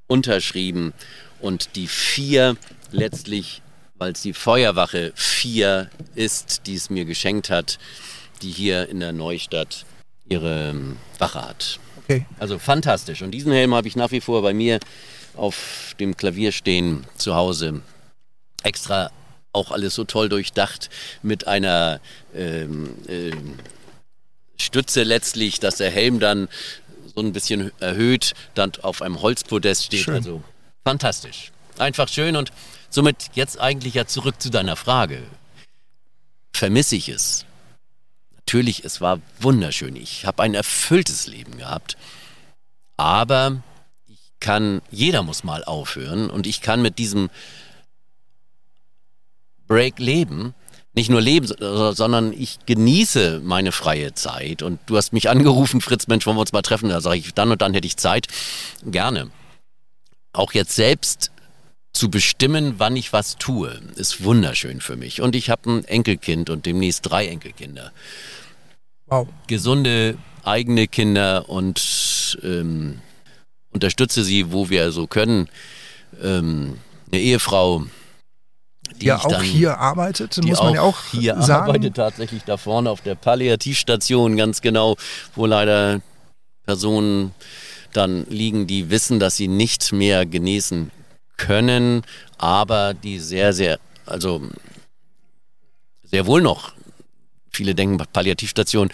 unterschrieben 0.07 0.93
und 1.41 1.77
die 1.77 1.87
vier 1.87 2.57
letztlich, 2.91 3.62
weil 4.03 4.14
es 4.14 4.22
die 4.22 4.32
Feuerwache 4.32 5.12
vier 5.14 5.88
ist, 6.16 6.62
die 6.66 6.74
es 6.74 6.90
mir 6.90 7.05
geschenkt 7.05 7.50
hat, 7.50 7.78
die 8.42 8.50
hier 8.50 8.88
in 8.88 8.98
der 8.98 9.12
Neustadt 9.12 9.86
ihre 10.28 10.70
ähm, 10.70 10.96
Wache 11.20 11.40
hat. 11.40 11.78
Okay. 11.98 12.26
Also 12.40 12.59
fantastisch. 12.59 13.22
Und 13.22 13.30
diesen 13.30 13.53
Helm 13.53 13.76
habe 13.76 13.86
ich 13.86 13.94
nach 13.94 14.11
wie 14.11 14.20
vor 14.20 14.42
bei 14.42 14.55
mir 14.55 14.80
auf 15.36 15.94
dem 16.00 16.16
Klavier 16.16 16.50
stehen 16.50 17.07
zu 17.16 17.36
Hause. 17.36 17.80
Extra 18.64 19.12
auch 19.53 19.70
alles 19.70 19.94
so 19.94 20.03
toll 20.03 20.28
durchdacht 20.28 20.90
mit 21.22 21.46
einer 21.46 22.00
ähm, 22.34 22.96
ähm, 23.07 23.55
Stütze 24.57 25.05
letztlich, 25.05 25.61
dass 25.61 25.76
der 25.76 25.92
Helm 25.92 26.18
dann 26.18 26.48
so 27.14 27.20
ein 27.20 27.32
bisschen 27.32 27.70
erhöht, 27.78 28.34
dann 28.57 28.72
auf 28.82 29.00
einem 29.00 29.22
Holzpodest 29.22 29.84
steht. 29.84 30.00
Schön. 30.00 30.14
Also 30.14 30.42
fantastisch. 30.84 31.53
Einfach 31.79 32.09
schön 32.09 32.37
und 32.37 32.53
somit 32.91 33.31
jetzt 33.35 33.59
eigentlich 33.61 33.95
ja 33.95 34.07
zurück 34.07 34.41
zu 34.41 34.51
deiner 34.51 34.77
Frage. 34.77 35.23
Vermisse 36.53 36.97
ich 36.97 37.09
es? 37.09 37.45
Natürlich, 38.37 38.85
es 38.85 39.01
war 39.01 39.20
wunderschön. 39.41 39.97
Ich 39.97 40.27
habe 40.27 40.43
ein 40.43 40.55
erfülltes 40.55 41.27
Leben 41.27 41.57
gehabt. 41.57 41.97
Aber 42.97 43.62
ich 44.07 44.18
kann, 44.41 44.83
jeder 44.91 45.23
muss 45.23 45.45
mal 45.45 45.64
aufhören 45.64 46.29
und 46.29 46.47
ich 46.47 46.61
kann 46.61 46.83
mit 46.83 46.99
diesem 46.99 47.31
Break 49.66 49.99
leben. 49.99 50.55
Nicht 50.95 51.09
nur 51.09 51.23
leben, 51.23 51.47
so- 51.47 51.93
sondern 51.93 52.35
ich 52.35 52.59
genieße 52.66 53.41
meine 53.43 53.73
freie 53.73 54.12
Zeit. 54.12 54.61
Und 54.62 54.79
du 54.87 54.99
hast 54.99 55.14
mich 55.14 55.31
angerufen, 55.31 55.81
Fritz, 55.81 56.07
Mensch, 56.07 56.27
wollen 56.27 56.37
wir 56.37 56.43
uns 56.43 56.53
mal 56.53 56.61
treffen? 56.61 56.91
Da 56.91 57.01
sage 57.01 57.16
ich, 57.18 57.33
dann 57.33 57.51
und 57.51 57.62
dann 57.62 57.73
hätte 57.73 57.87
ich 57.87 57.97
Zeit. 57.97 58.27
Gerne. 58.85 59.31
Auch 60.35 60.53
jetzt 60.53 60.75
selbst 60.75 61.31
zu 61.93 62.11
bestimmen, 62.11 62.74
wann 62.78 62.97
ich 62.97 63.12
was 63.12 63.36
tue, 63.36 63.80
ist 63.97 64.24
wunderschön 64.24 64.80
für 64.80 64.97
mich. 64.97 65.20
Und 65.20 65.36
ich 65.36 65.51
habe 65.51 65.70
ein 65.70 65.84
Enkelkind 65.84 66.51
und 66.51 66.66
demnächst 66.66 67.09
drei 67.11 67.28
Enkelkinder 67.28 67.93
Wow. 69.07 69.28
gesunde 69.47 70.16
eigene 70.43 70.88
Kinder 70.88 71.49
und 71.49 72.38
ähm, 72.43 73.01
unterstütze 73.70 74.24
sie, 74.24 74.53
wo 74.53 74.70
wir 74.70 74.90
so 74.90 75.07
können. 75.07 75.49
Ähm, 76.22 76.78
eine 77.11 77.20
Ehefrau, 77.20 77.84
die 79.01 79.07
ja 79.07 79.18
auch 79.18 79.28
dann, 79.28 79.43
hier 79.43 79.78
arbeitet, 79.78 80.36
die 80.43 80.49
muss 80.49 80.62
man 80.62 80.74
ja 80.74 80.82
auch 80.82 80.99
hier 81.11 81.40
sagen. 81.43 81.64
arbeitet 81.64 81.95
tatsächlich 81.95 82.43
da 82.45 82.57
vorne 82.57 82.90
auf 82.90 83.03
der 83.03 83.14
Palliativstation 83.14 84.36
ganz 84.36 84.62
genau, 84.62 84.97
wo 85.34 85.47
leider 85.47 86.01
Personen 86.64 87.34
dann 87.93 88.26
liegen, 88.28 88.66
die 88.66 88.90
wissen, 88.90 89.20
dass 89.20 89.36
sie 89.36 89.49
nicht 89.49 89.93
mehr 89.93 90.24
genesen 90.24 90.90
können, 91.37 92.03
aber 92.39 92.95
die 92.95 93.18
sehr, 93.18 93.53
sehr, 93.53 93.78
also 94.07 94.43
sehr 96.05 96.26
wohl 96.26 96.43
noch, 96.43 96.72
viele 97.51 97.74
denken 97.74 97.99
Palliativstation, 98.12 98.91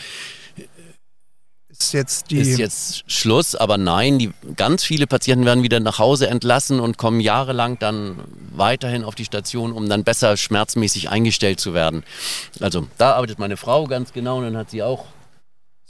Ist 1.68 1.92
jetzt 1.92 2.30
die. 2.30 2.38
ist 2.38 2.58
jetzt 2.58 3.04
Schluss, 3.10 3.54
aber 3.54 3.78
nein, 3.78 4.18
die 4.18 4.30
ganz 4.56 4.82
viele 4.82 5.06
Patienten 5.06 5.44
werden 5.44 5.62
wieder 5.62 5.78
nach 5.78 5.98
Hause 5.98 6.28
entlassen 6.28 6.80
und 6.80 6.98
kommen 6.98 7.20
jahrelang 7.20 7.78
dann 7.78 8.18
weiterhin 8.52 9.04
auf 9.04 9.14
die 9.14 9.24
Station, 9.24 9.72
um 9.72 9.88
dann 9.88 10.02
besser 10.02 10.36
schmerzmäßig 10.36 11.08
eingestellt 11.08 11.60
zu 11.60 11.74
werden. 11.74 12.02
Also 12.60 12.88
da 12.98 13.14
arbeitet 13.14 13.38
meine 13.38 13.56
Frau 13.56 13.86
ganz 13.86 14.12
genau 14.12 14.38
und 14.38 14.44
dann 14.44 14.56
hat 14.56 14.70
sie 14.70 14.82
auch, 14.82 15.06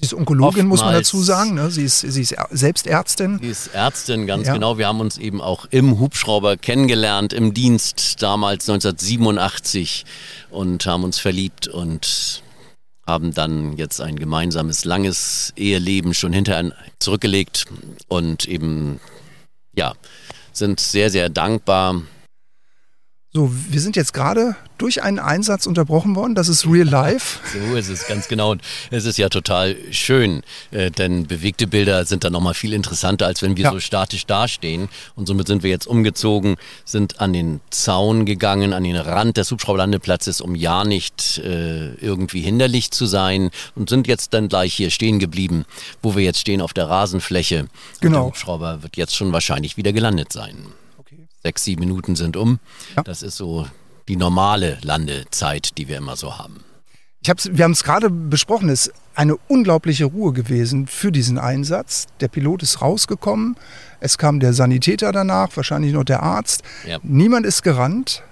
Sie 0.01 0.05
ist 0.05 0.15
Onkologin, 0.15 0.67
muss 0.67 0.79
man 0.81 0.91
oftmals- 0.91 1.09
dazu 1.09 1.23
sagen. 1.25 1.55
Ne? 1.55 1.71
Sie, 1.73 1.83
ist, 1.83 2.01
sie 2.01 2.23
ist 2.23 2.35
selbst 2.51 2.87
Ärztin. 2.87 3.41
die 3.43 3.49
ist 3.49 3.75
Ärztin 3.75 4.29
ganz 4.29 4.47
Ja. 4.47 4.53
genau. 4.55 4.79
Wir 4.79 4.87
haben 4.87 5.01
uns 5.01 5.19
eben 5.19 5.41
auch 5.41 5.67
im 5.73 5.99
Hubschrauber 5.99 6.57
kennengelernt, 6.57 7.33
im 7.33 7.53
Dienst 7.53 8.23
damals 8.23 8.69
1987 8.69 10.05
und 10.51 10.87
haben 10.87 11.03
uns 11.03 11.19
verliebt 11.19 11.67
und 11.67 12.43
haben 13.09 13.35
dann 13.35 13.77
jetzt 13.77 14.01
ein 14.01 14.17
gemeinsames 14.17 14.85
langes 14.85 15.53
Eheleben 15.57 16.15
schon 16.15 16.33
hinter 16.33 16.63
zurückgelegt 17.01 17.65
und 18.07 18.47
eben 18.47 19.01
ja 19.75 19.95
sind 20.53 20.79
sehr 20.79 21.11
sehr 21.11 21.29
dankbar. 21.29 22.03
So, 23.39 23.53
wir 23.69 23.81
sind 23.81 23.95
jetzt 23.95 24.15
gerade 24.15 24.57
durch 24.79 25.05
einen 25.05 25.21
Einsatz 25.21 25.67
unterbrochen 25.67 26.17
worden. 26.17 26.35
Das 26.35 26.49
ist 26.49 26.67
Real 26.67 26.89
Life. 26.89 27.39
So 27.71 27.77
ist 27.77 27.89
es 27.89 28.05
ganz 28.09 28.27
genau 28.27 28.51
und 28.51 28.63
es 28.91 29.05
ist 29.05 29.17
ja 29.17 29.29
total 29.29 29.77
schön, 29.93 30.43
äh, 30.73 30.91
denn 30.91 31.29
bewegte 31.29 31.69
Bilder 31.69 32.05
sind 32.05 32.25
dann 32.25 32.33
nochmal 32.33 32.55
viel 32.55 32.73
interessanter, 32.73 33.27
als 33.27 33.41
wenn 33.43 33.57
wir 33.57 33.63
Ja. 33.67 33.71
so 33.71 33.79
statisch 33.79 34.27
dastehen. 34.27 34.89
Und 35.15 35.27
somit 35.29 35.47
sind 35.47 35.63
wir 35.63 35.71
jetzt 35.71 35.87
umgezogen, 35.87 36.57
sind 36.85 37.21
an 37.21 37.33
den 37.33 37.61
Zaun 37.71 38.27
gegangen, 38.27 38.73
an 38.73 38.83
den 38.83 38.97
Rand 38.97 39.37
des 39.37 39.53
Hubschrauberlandeplatzes, 39.53 40.41
um 40.41 40.57
ja 40.57 40.83
nicht 40.83 41.39
äh, 41.39 41.95
irgendwie 41.95 42.41
hinderlich 42.41 42.91
zu 42.91 43.07
sein 43.07 43.51
und 43.77 43.89
sind 43.89 44.09
jetzt 44.09 44.35
dann 44.35 44.49
gleich 44.49 44.75
hier 44.75 44.91
stehen 44.91 45.21
geblieben, 45.21 45.65
wo 46.03 46.17
wir 46.17 46.25
jetzt 46.25 46.41
stehen 46.41 46.61
auf 46.61 46.73
der 46.73 46.91
Rasenfläche. 46.91 47.61
Und 47.61 47.71
Genau. 48.01 48.17
der 48.19 48.27
Hubschrauber 48.27 48.83
wird 48.83 48.97
jetzt 48.97 49.15
schon 49.15 49.33
wahrscheinlich 49.33 49.77
wieder 49.77 49.93
gelandet 49.93 50.33
sein. 50.33 50.57
Sechs, 51.49 51.65
sieben 51.65 51.81
Minuten 51.81 52.15
sind 52.15 52.37
um. 52.37 52.59
Ja. 52.95 53.03
Das 53.05 53.23
ist 53.23 53.39
so 53.39 53.67
die 54.07 54.17
normale 54.17 54.77
Landezeit, 54.83 55.79
die 55.79 55.89
wir 55.89 55.97
immer 55.97 56.15
so 56.15 56.37
haben. 56.37 56.63
Ich 57.23 57.31
hab's, 57.31 57.49
wir 57.51 57.65
haben 57.65 57.73
es 57.73 57.85
gerade 57.85 58.11
besprochen, 58.11 58.69
es 58.69 58.89
ist 58.89 58.95
eine 59.15 59.35
unglaubliche 59.49 60.05
Ruhe 60.05 60.35
gewesen 60.35 60.87
für 60.87 61.11
diesen 61.11 61.39
Einsatz. 61.39 62.05
Der 62.21 62.29
Pilot 62.29 62.63
ist 62.63 62.83
rausgekommen, 62.83 63.57
es 63.99 64.19
kam 64.19 64.41
der 64.41 64.53
Sanitäter 64.53 65.11
danach, 65.11 65.49
wahrscheinlich 65.57 65.95
noch 65.95 66.05
der 66.05 66.23
Arzt. 66.23 66.63
Ja. 66.87 66.99
Niemand 67.03 67.47
ist 67.47 67.63
gerannt. 67.63 68.23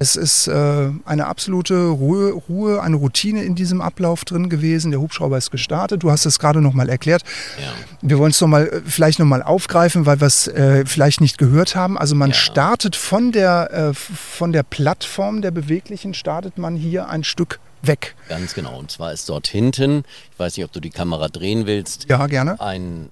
Es 0.00 0.14
ist 0.14 0.46
äh, 0.46 0.90
eine 1.06 1.26
absolute 1.26 1.88
Ruhe, 1.88 2.30
Ruhe, 2.48 2.80
eine 2.80 2.94
Routine 2.94 3.42
in 3.42 3.56
diesem 3.56 3.80
Ablauf 3.80 4.24
drin 4.24 4.48
gewesen. 4.48 4.92
Der 4.92 5.00
Hubschrauber 5.00 5.36
ist 5.36 5.50
gestartet. 5.50 6.04
Du 6.04 6.10
hast 6.12 6.24
es 6.24 6.38
gerade 6.38 6.60
noch 6.60 6.72
mal 6.72 6.88
erklärt. 6.88 7.22
Ja. 7.60 7.72
Wir 8.00 8.18
wollen 8.20 8.30
es 8.30 8.40
noch 8.40 8.46
mal, 8.46 8.68
äh, 8.68 8.80
vielleicht 8.86 9.18
noch 9.18 9.26
mal 9.26 9.42
aufgreifen, 9.42 10.06
weil 10.06 10.20
wir 10.20 10.28
es 10.28 10.46
äh, 10.46 10.84
vielleicht 10.86 11.20
nicht 11.20 11.36
gehört 11.36 11.74
haben. 11.74 11.98
Also 11.98 12.14
man 12.14 12.30
Ja. 12.30 12.34
startet 12.36 12.94
von 12.94 13.32
der, 13.32 13.72
äh, 13.72 13.94
von 13.94 14.52
der 14.52 14.62
Plattform 14.62 15.42
der 15.42 15.50
Beweglichen, 15.50 16.14
startet 16.14 16.58
man 16.58 16.76
hier 16.76 17.08
ein 17.08 17.24
Stück 17.24 17.58
weg. 17.82 18.14
Ganz 18.28 18.54
genau. 18.54 18.78
Und 18.78 18.92
zwar 18.92 19.12
ist 19.12 19.28
dort 19.28 19.48
hinten, 19.48 20.04
ich 20.32 20.38
weiß 20.38 20.56
nicht, 20.56 20.64
ob 20.64 20.70
du 20.72 20.78
die 20.80 20.90
Kamera 20.90 21.26
drehen 21.28 21.66
willst, 21.66 22.06
Ja, 22.08 22.24
gerne. 22.28 22.60
ein 22.60 23.10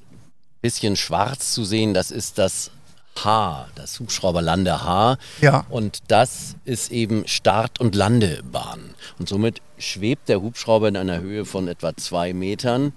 bisschen 0.62 0.95
schwarz 0.95 1.53
zu 1.53 1.64
sehen. 1.64 1.95
Das 1.95 2.12
ist 2.12 2.39
das 2.39 2.70
H, 3.25 3.69
das 3.75 3.99
Hubschrauberlande-H. 4.01 5.19
Ja. 5.41 5.67
Und 5.69 6.03
das 6.09 6.57
ist 6.64 6.91
eben 6.91 7.27
Start- 7.27 7.81
und 7.81 7.95
Landebahn. 7.95 8.95
Und 9.19 9.29
somit 9.29 9.61
schwebt 9.79 10.29
der 10.29 10.41
Hubschrauber 10.43 10.89
in 10.89 10.97
einer 10.97 11.21
Höhe 11.21 11.45
von 11.45 11.69
etwa 11.69 11.97
zwei 11.97 12.33
Metern 12.33 12.93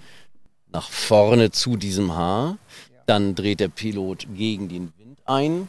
nach 0.72 0.90
vorne 0.90 1.52
zu 1.52 1.78
diesem 1.78 2.16
H. 2.16 2.58
Dann 3.06 3.36
dreht 3.36 3.60
der 3.60 3.70
Pilot 3.70 4.28
gegen 4.36 4.70
den 4.70 4.94
Wind 4.98 5.20
ein. 5.26 5.68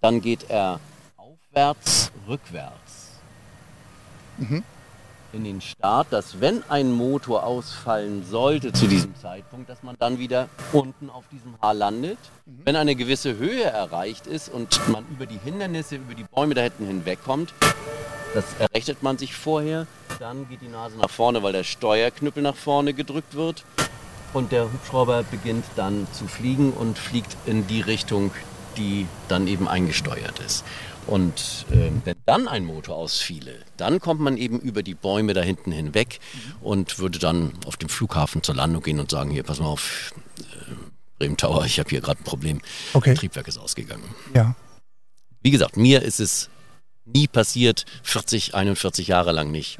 Dann 0.00 0.20
geht 0.20 0.48
er 0.50 0.80
aufwärts, 1.16 2.12
rückwärts. 2.28 3.12
In 5.36 5.44
den 5.44 5.60
Start, 5.60 6.08
dass 6.10 6.40
wenn 6.40 6.62
ein 6.68 6.90
Motor 6.90 7.44
ausfallen 7.44 8.24
sollte 8.24 8.72
zu 8.72 8.86
diesem 8.86 9.14
Zeitpunkt, 9.16 9.68
dass 9.68 9.82
man 9.82 9.94
dann 9.98 10.18
wieder 10.18 10.48
unten 10.72 11.10
auf 11.10 11.24
diesem 11.30 11.60
Haar 11.60 11.74
landet. 11.74 12.18
Wenn 12.46 12.74
eine 12.74 12.96
gewisse 12.96 13.36
Höhe 13.36 13.64
erreicht 13.64 14.26
ist 14.26 14.48
und 14.48 14.80
man 14.88 15.04
über 15.10 15.26
die 15.26 15.38
Hindernisse, 15.38 15.96
über 15.96 16.14
die 16.14 16.24
Bäume 16.24 16.54
da 16.54 16.62
hinten 16.62 16.86
hinwegkommt, 16.86 17.52
das 18.34 18.44
errechnet 18.58 19.02
man 19.02 19.18
sich 19.18 19.34
vorher, 19.34 19.86
dann 20.18 20.48
geht 20.48 20.62
die 20.62 20.68
Nase 20.68 20.96
nach 20.96 21.10
vorne, 21.10 21.42
weil 21.42 21.52
der 21.52 21.64
Steuerknüppel 21.64 22.42
nach 22.42 22.56
vorne 22.56 22.94
gedrückt 22.94 23.34
wird 23.34 23.64
und 24.32 24.52
der 24.52 24.64
Hubschrauber 24.72 25.22
beginnt 25.22 25.64
dann 25.76 26.06
zu 26.12 26.26
fliegen 26.26 26.72
und 26.72 26.98
fliegt 26.98 27.36
in 27.44 27.66
die 27.66 27.82
Richtung, 27.82 28.30
die 28.76 29.06
dann 29.28 29.46
eben 29.46 29.68
eingesteuert 29.68 30.38
ist. 30.40 30.64
Und 31.06 31.66
äh, 31.70 31.90
wenn 32.04 32.16
dann 32.26 32.48
ein 32.48 32.64
Motor 32.64 32.96
ausfiele, 32.96 33.54
dann 33.76 34.00
kommt 34.00 34.20
man 34.20 34.36
eben 34.36 34.58
über 34.58 34.82
die 34.82 34.94
Bäume 34.94 35.34
da 35.34 35.42
hinten 35.42 35.70
hinweg 35.70 36.18
und 36.60 36.98
würde 36.98 37.18
dann 37.18 37.52
auf 37.64 37.76
dem 37.76 37.88
Flughafen 37.88 38.42
zur 38.42 38.56
Landung 38.56 38.82
gehen 38.82 38.98
und 38.98 39.10
sagen, 39.10 39.30
hier, 39.30 39.44
pass 39.44 39.60
mal 39.60 39.66
auf, 39.66 40.12
äh, 40.40 40.42
Bremen 41.18 41.36
Tower, 41.36 41.64
ich 41.64 41.78
habe 41.78 41.88
hier 41.88 42.00
gerade 42.00 42.20
ein 42.20 42.24
Problem. 42.24 42.60
Okay. 42.92 43.14
Triebwerk 43.14 43.46
ist 43.48 43.58
ausgegangen. 43.58 44.02
Ja. 44.34 44.54
Wie 45.42 45.50
gesagt, 45.50 45.76
mir 45.76 46.02
ist 46.02 46.18
es 46.18 46.50
nie 47.04 47.28
passiert, 47.28 47.84
40, 48.02 48.54
41 48.54 49.06
Jahre 49.06 49.32
lang 49.32 49.50
nicht. 49.50 49.78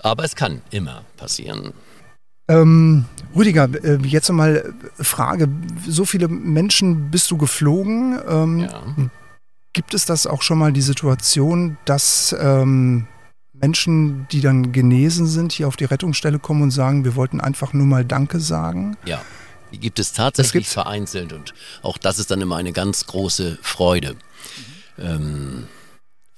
Aber 0.00 0.24
es 0.24 0.36
kann 0.36 0.60
immer 0.70 1.04
passieren. 1.16 1.72
Ähm, 2.48 3.06
Rüdiger, 3.34 3.68
äh, 3.82 3.96
jetzt 4.04 4.30
mal 4.30 4.74
Frage. 4.98 5.48
So 5.88 6.04
viele 6.04 6.28
Menschen 6.28 7.10
bist 7.10 7.30
du 7.30 7.38
geflogen. 7.38 8.20
Ähm, 8.28 8.58
Ja. 8.60 8.82
Gibt 9.74 9.92
es 9.92 10.06
das 10.06 10.26
auch 10.26 10.40
schon 10.40 10.58
mal 10.58 10.72
die 10.72 10.80
Situation, 10.80 11.76
dass 11.84 12.34
ähm, 12.38 13.08
Menschen, 13.52 14.26
die 14.30 14.40
dann 14.40 14.70
genesen 14.72 15.26
sind, 15.26 15.52
hier 15.52 15.66
auf 15.66 15.76
die 15.76 15.84
Rettungsstelle 15.84 16.38
kommen 16.38 16.62
und 16.62 16.70
sagen, 16.70 17.04
wir 17.04 17.16
wollten 17.16 17.40
einfach 17.40 17.72
nur 17.72 17.84
mal 17.84 18.04
Danke 18.04 18.38
sagen? 18.38 18.96
Ja, 19.04 19.20
die 19.72 19.78
gibt 19.78 19.98
es 19.98 20.12
tatsächlich 20.12 20.68
vereinzelt 20.68 21.32
und 21.32 21.54
auch 21.82 21.98
das 21.98 22.20
ist 22.20 22.30
dann 22.30 22.40
immer 22.40 22.56
eine 22.56 22.72
ganz 22.72 23.06
große 23.06 23.58
Freude. 23.62 24.14
Ähm, 24.96 25.66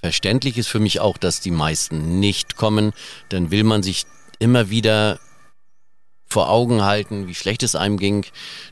verständlich 0.01 0.57
ist 0.57 0.69
für 0.69 0.81
mich 0.81 1.01
auch, 1.01 1.19
dass 1.19 1.41
die 1.41 1.51
meisten 1.51 2.19
nicht 2.19 2.57
kommen, 2.57 2.93
dann 3.29 3.51
will 3.51 3.65
man 3.65 3.83
sich 3.83 4.07
immer 4.39 4.71
wieder 4.71 5.19
vor 6.29 6.49
Augen 6.51 6.83
halten, 6.83 7.27
wie 7.29 7.35
schlecht 7.35 7.63
es 7.63 7.77
einem 7.77 7.99
ging. 7.99 8.25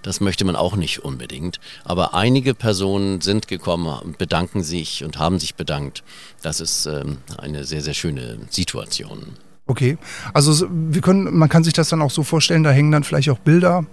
Das 0.02 0.20
möchte 0.20 0.44
man 0.44 0.57
auch 0.57 0.74
nicht 0.76 1.05
unbedingt. 1.05 1.61
Aber 1.84 2.14
einige 2.14 2.55
Personen 2.55 3.20
sind 3.20 3.46
gekommen 3.48 3.86
und 3.86 4.18
bedanken 4.18 4.62
sich 4.62 5.05
und 5.05 5.18
haben 5.18 5.38
sich 5.38 5.55
bedankt. 5.55 6.02
Das 6.42 6.61
ist 6.61 6.86
ähm, 6.86 7.18
eine 7.38 7.64
sehr, 7.64 7.80
sehr 7.80 7.94
schöne 7.94 8.38
Situation. 8.50 9.34
Okay. 9.66 9.96
Also 10.34 10.52
so- 10.52 10.66
wir 10.70 11.00
können, 11.00 11.36
man 11.36 11.48
kann 11.48 11.64
sich 11.64 11.72
das 11.72 11.88
dann 11.88 12.02
auch 12.02 12.11
so 12.11 12.22
vorstellen, 12.24 12.64
da 12.64 12.70
hängen 12.70 12.90
dann 12.92 13.05
vielleicht 13.05 13.30
auch 13.30 13.38
Bilder 13.38 13.86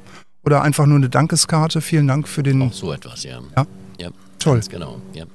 oder 0.43 0.63
einfach 0.63 0.85
nur 0.87 0.97
eine 0.97 1.09
Dankeskarte. 1.09 1.81
Vielen 1.81 2.07
Dank 2.07 2.27
für 2.27 2.43
den. 2.43 2.61
Auch 2.63 2.73
so 2.73 2.91
etwas, 2.91 3.23
ja. 3.23 3.39
Ja. 3.55 3.67
Ja, 3.99 4.09
Toll. 4.39 4.59
genau. 4.69 4.99
Ja. 5.13 5.25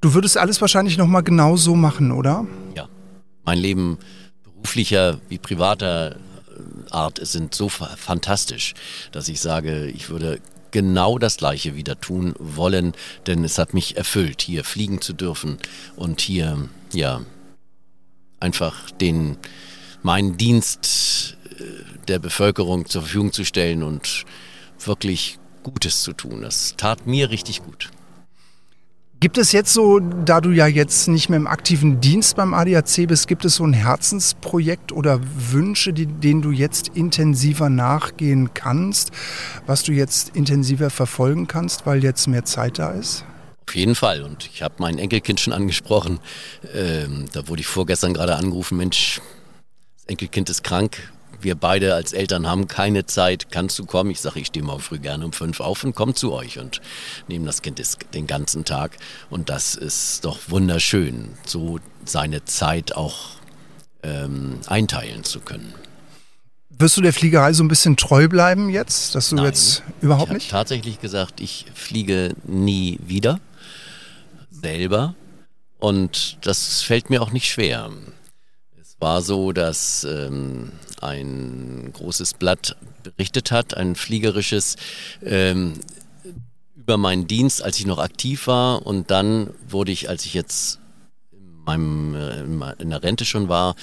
Du 0.00 0.14
würdest 0.14 0.38
alles 0.38 0.60
wahrscheinlich 0.60 0.96
nochmal 0.96 1.22
genau 1.24 1.56
so 1.56 1.74
machen, 1.74 2.12
oder? 2.12 2.46
ja, 2.76 2.88
mein 3.44 3.58
Leben 3.58 3.98
beruflicher 4.44 5.18
wie 5.28 5.38
privater 5.38 6.16
Art 6.92 7.18
sind 7.26 7.54
so 7.54 7.68
fa- 7.68 7.96
fantastisch, 7.96 8.74
dass 9.12 9.28
ich 9.28 9.40
sage, 9.40 9.86
ich 9.86 10.08
würde 10.10 10.40
genau 10.70 11.18
das 11.18 11.38
Gleiche 11.38 11.76
wieder 11.76 12.00
tun 12.00 12.34
wollen, 12.38 12.92
denn 13.26 13.44
es 13.44 13.58
hat 13.58 13.74
mich 13.74 13.96
erfüllt, 13.96 14.42
hier 14.42 14.64
fliegen 14.64 15.00
zu 15.00 15.12
dürfen 15.12 15.58
und 15.96 16.20
hier, 16.20 16.68
ja, 16.92 17.22
einfach 18.40 18.90
den, 18.90 19.38
meinen 20.02 20.36
Dienst 20.36 21.36
äh, 21.58 21.62
der 22.06 22.18
Bevölkerung 22.18 22.86
zur 22.86 23.02
Verfügung 23.02 23.32
zu 23.32 23.44
stellen 23.44 23.82
und 23.82 24.24
wirklich 24.84 25.38
Gutes 25.62 26.02
zu 26.02 26.12
tun. 26.12 26.42
Das 26.42 26.74
tat 26.76 27.06
mir 27.06 27.30
richtig 27.30 27.62
gut. 27.62 27.90
Gibt 29.20 29.36
es 29.36 29.50
jetzt 29.50 29.72
so, 29.72 29.98
da 29.98 30.40
du 30.40 30.50
ja 30.50 30.68
jetzt 30.68 31.08
nicht 31.08 31.28
mehr 31.28 31.38
im 31.38 31.48
aktiven 31.48 32.00
Dienst 32.00 32.36
beim 32.36 32.54
ADAC 32.54 33.08
bist, 33.08 33.26
gibt 33.26 33.44
es 33.44 33.56
so 33.56 33.64
ein 33.64 33.72
Herzensprojekt 33.72 34.92
oder 34.92 35.18
Wünsche, 35.50 35.92
die, 35.92 36.06
denen 36.06 36.40
du 36.40 36.52
jetzt 36.52 36.92
intensiver 36.94 37.68
nachgehen 37.68 38.54
kannst, 38.54 39.10
was 39.66 39.82
du 39.82 39.90
jetzt 39.90 40.36
intensiver 40.36 40.88
verfolgen 40.88 41.48
kannst, 41.48 41.84
weil 41.84 42.04
jetzt 42.04 42.28
mehr 42.28 42.44
Zeit 42.44 42.78
da 42.78 42.92
ist? 42.92 43.24
Auf 43.66 43.74
jeden 43.74 43.96
Fall. 43.96 44.22
Und 44.22 44.48
ich 44.52 44.62
habe 44.62 44.76
mein 44.78 45.00
Enkelkind 45.00 45.40
schon 45.40 45.52
angesprochen. 45.52 46.20
Ähm, 46.72 47.24
da 47.32 47.48
wurde 47.48 47.62
ich 47.62 47.66
vorgestern 47.66 48.14
gerade 48.14 48.36
angerufen, 48.36 48.78
Mensch, 48.78 49.20
das 49.96 50.06
Enkelkind 50.06 50.48
ist 50.48 50.62
krank. 50.62 51.10
Wir 51.40 51.54
beide 51.54 51.94
als 51.94 52.12
Eltern 52.12 52.46
haben 52.46 52.66
keine 52.66 53.06
Zeit. 53.06 53.50
Kannst 53.50 53.78
du 53.78 53.86
kommen? 53.86 54.10
Ich 54.10 54.20
sage, 54.20 54.40
ich 54.40 54.48
stehe 54.48 54.64
morgen 54.64 54.80
früh 54.80 54.98
gerne 54.98 55.24
um 55.24 55.32
fünf 55.32 55.60
auf 55.60 55.84
und 55.84 55.94
komme 55.94 56.14
zu 56.14 56.32
euch 56.32 56.58
und 56.58 56.80
nehme 57.28 57.46
das 57.46 57.62
Kind 57.62 57.80
den 58.14 58.26
ganzen 58.26 58.64
Tag. 58.64 58.96
Und 59.30 59.48
das 59.48 59.74
ist 59.74 60.24
doch 60.24 60.38
wunderschön, 60.48 61.30
so 61.46 61.78
seine 62.04 62.44
Zeit 62.44 62.92
auch 62.96 63.38
ähm, 64.02 64.58
einteilen 64.66 65.24
zu 65.24 65.40
können. 65.40 65.74
Wirst 66.70 66.96
du 66.96 67.00
der 67.00 67.12
Fliegerei 67.12 67.52
so 67.52 67.64
ein 67.64 67.68
bisschen 67.68 67.96
treu 67.96 68.28
bleiben 68.28 68.70
jetzt, 68.70 69.14
dass 69.14 69.30
du 69.30 69.36
Nein. 69.36 69.46
jetzt 69.46 69.82
überhaupt 70.00 70.28
ich 70.28 70.34
nicht? 70.34 70.50
tatsächlich 70.50 71.00
gesagt, 71.00 71.40
ich 71.40 71.66
fliege 71.74 72.34
nie 72.44 73.00
wieder 73.04 73.40
selber 74.50 75.14
und 75.78 76.38
das 76.42 76.82
fällt 76.82 77.10
mir 77.10 77.20
auch 77.22 77.32
nicht 77.32 77.48
schwer. 77.50 77.90
War 79.00 79.22
so, 79.22 79.52
dass 79.52 80.04
ähm, 80.04 80.72
ein 81.00 81.90
großes 81.92 82.34
Blatt 82.34 82.76
berichtet 83.02 83.50
hat, 83.52 83.76
ein 83.76 83.94
fliegerisches, 83.94 84.76
ähm, 85.24 85.74
über 86.74 86.96
meinen 86.96 87.26
Dienst, 87.26 87.62
als 87.62 87.78
ich 87.78 87.86
noch 87.86 87.98
aktiv 87.98 88.46
war 88.46 88.86
und 88.86 89.10
dann 89.10 89.50
wurde 89.68 89.92
ich, 89.92 90.08
als 90.08 90.24
ich 90.24 90.34
jetzt 90.34 90.80
in, 91.32 91.64
meinem, 91.64 92.14
äh, 92.14 92.72
in 92.78 92.90
der 92.90 93.02
Rente 93.02 93.24
schon 93.24 93.48
war, 93.48 93.76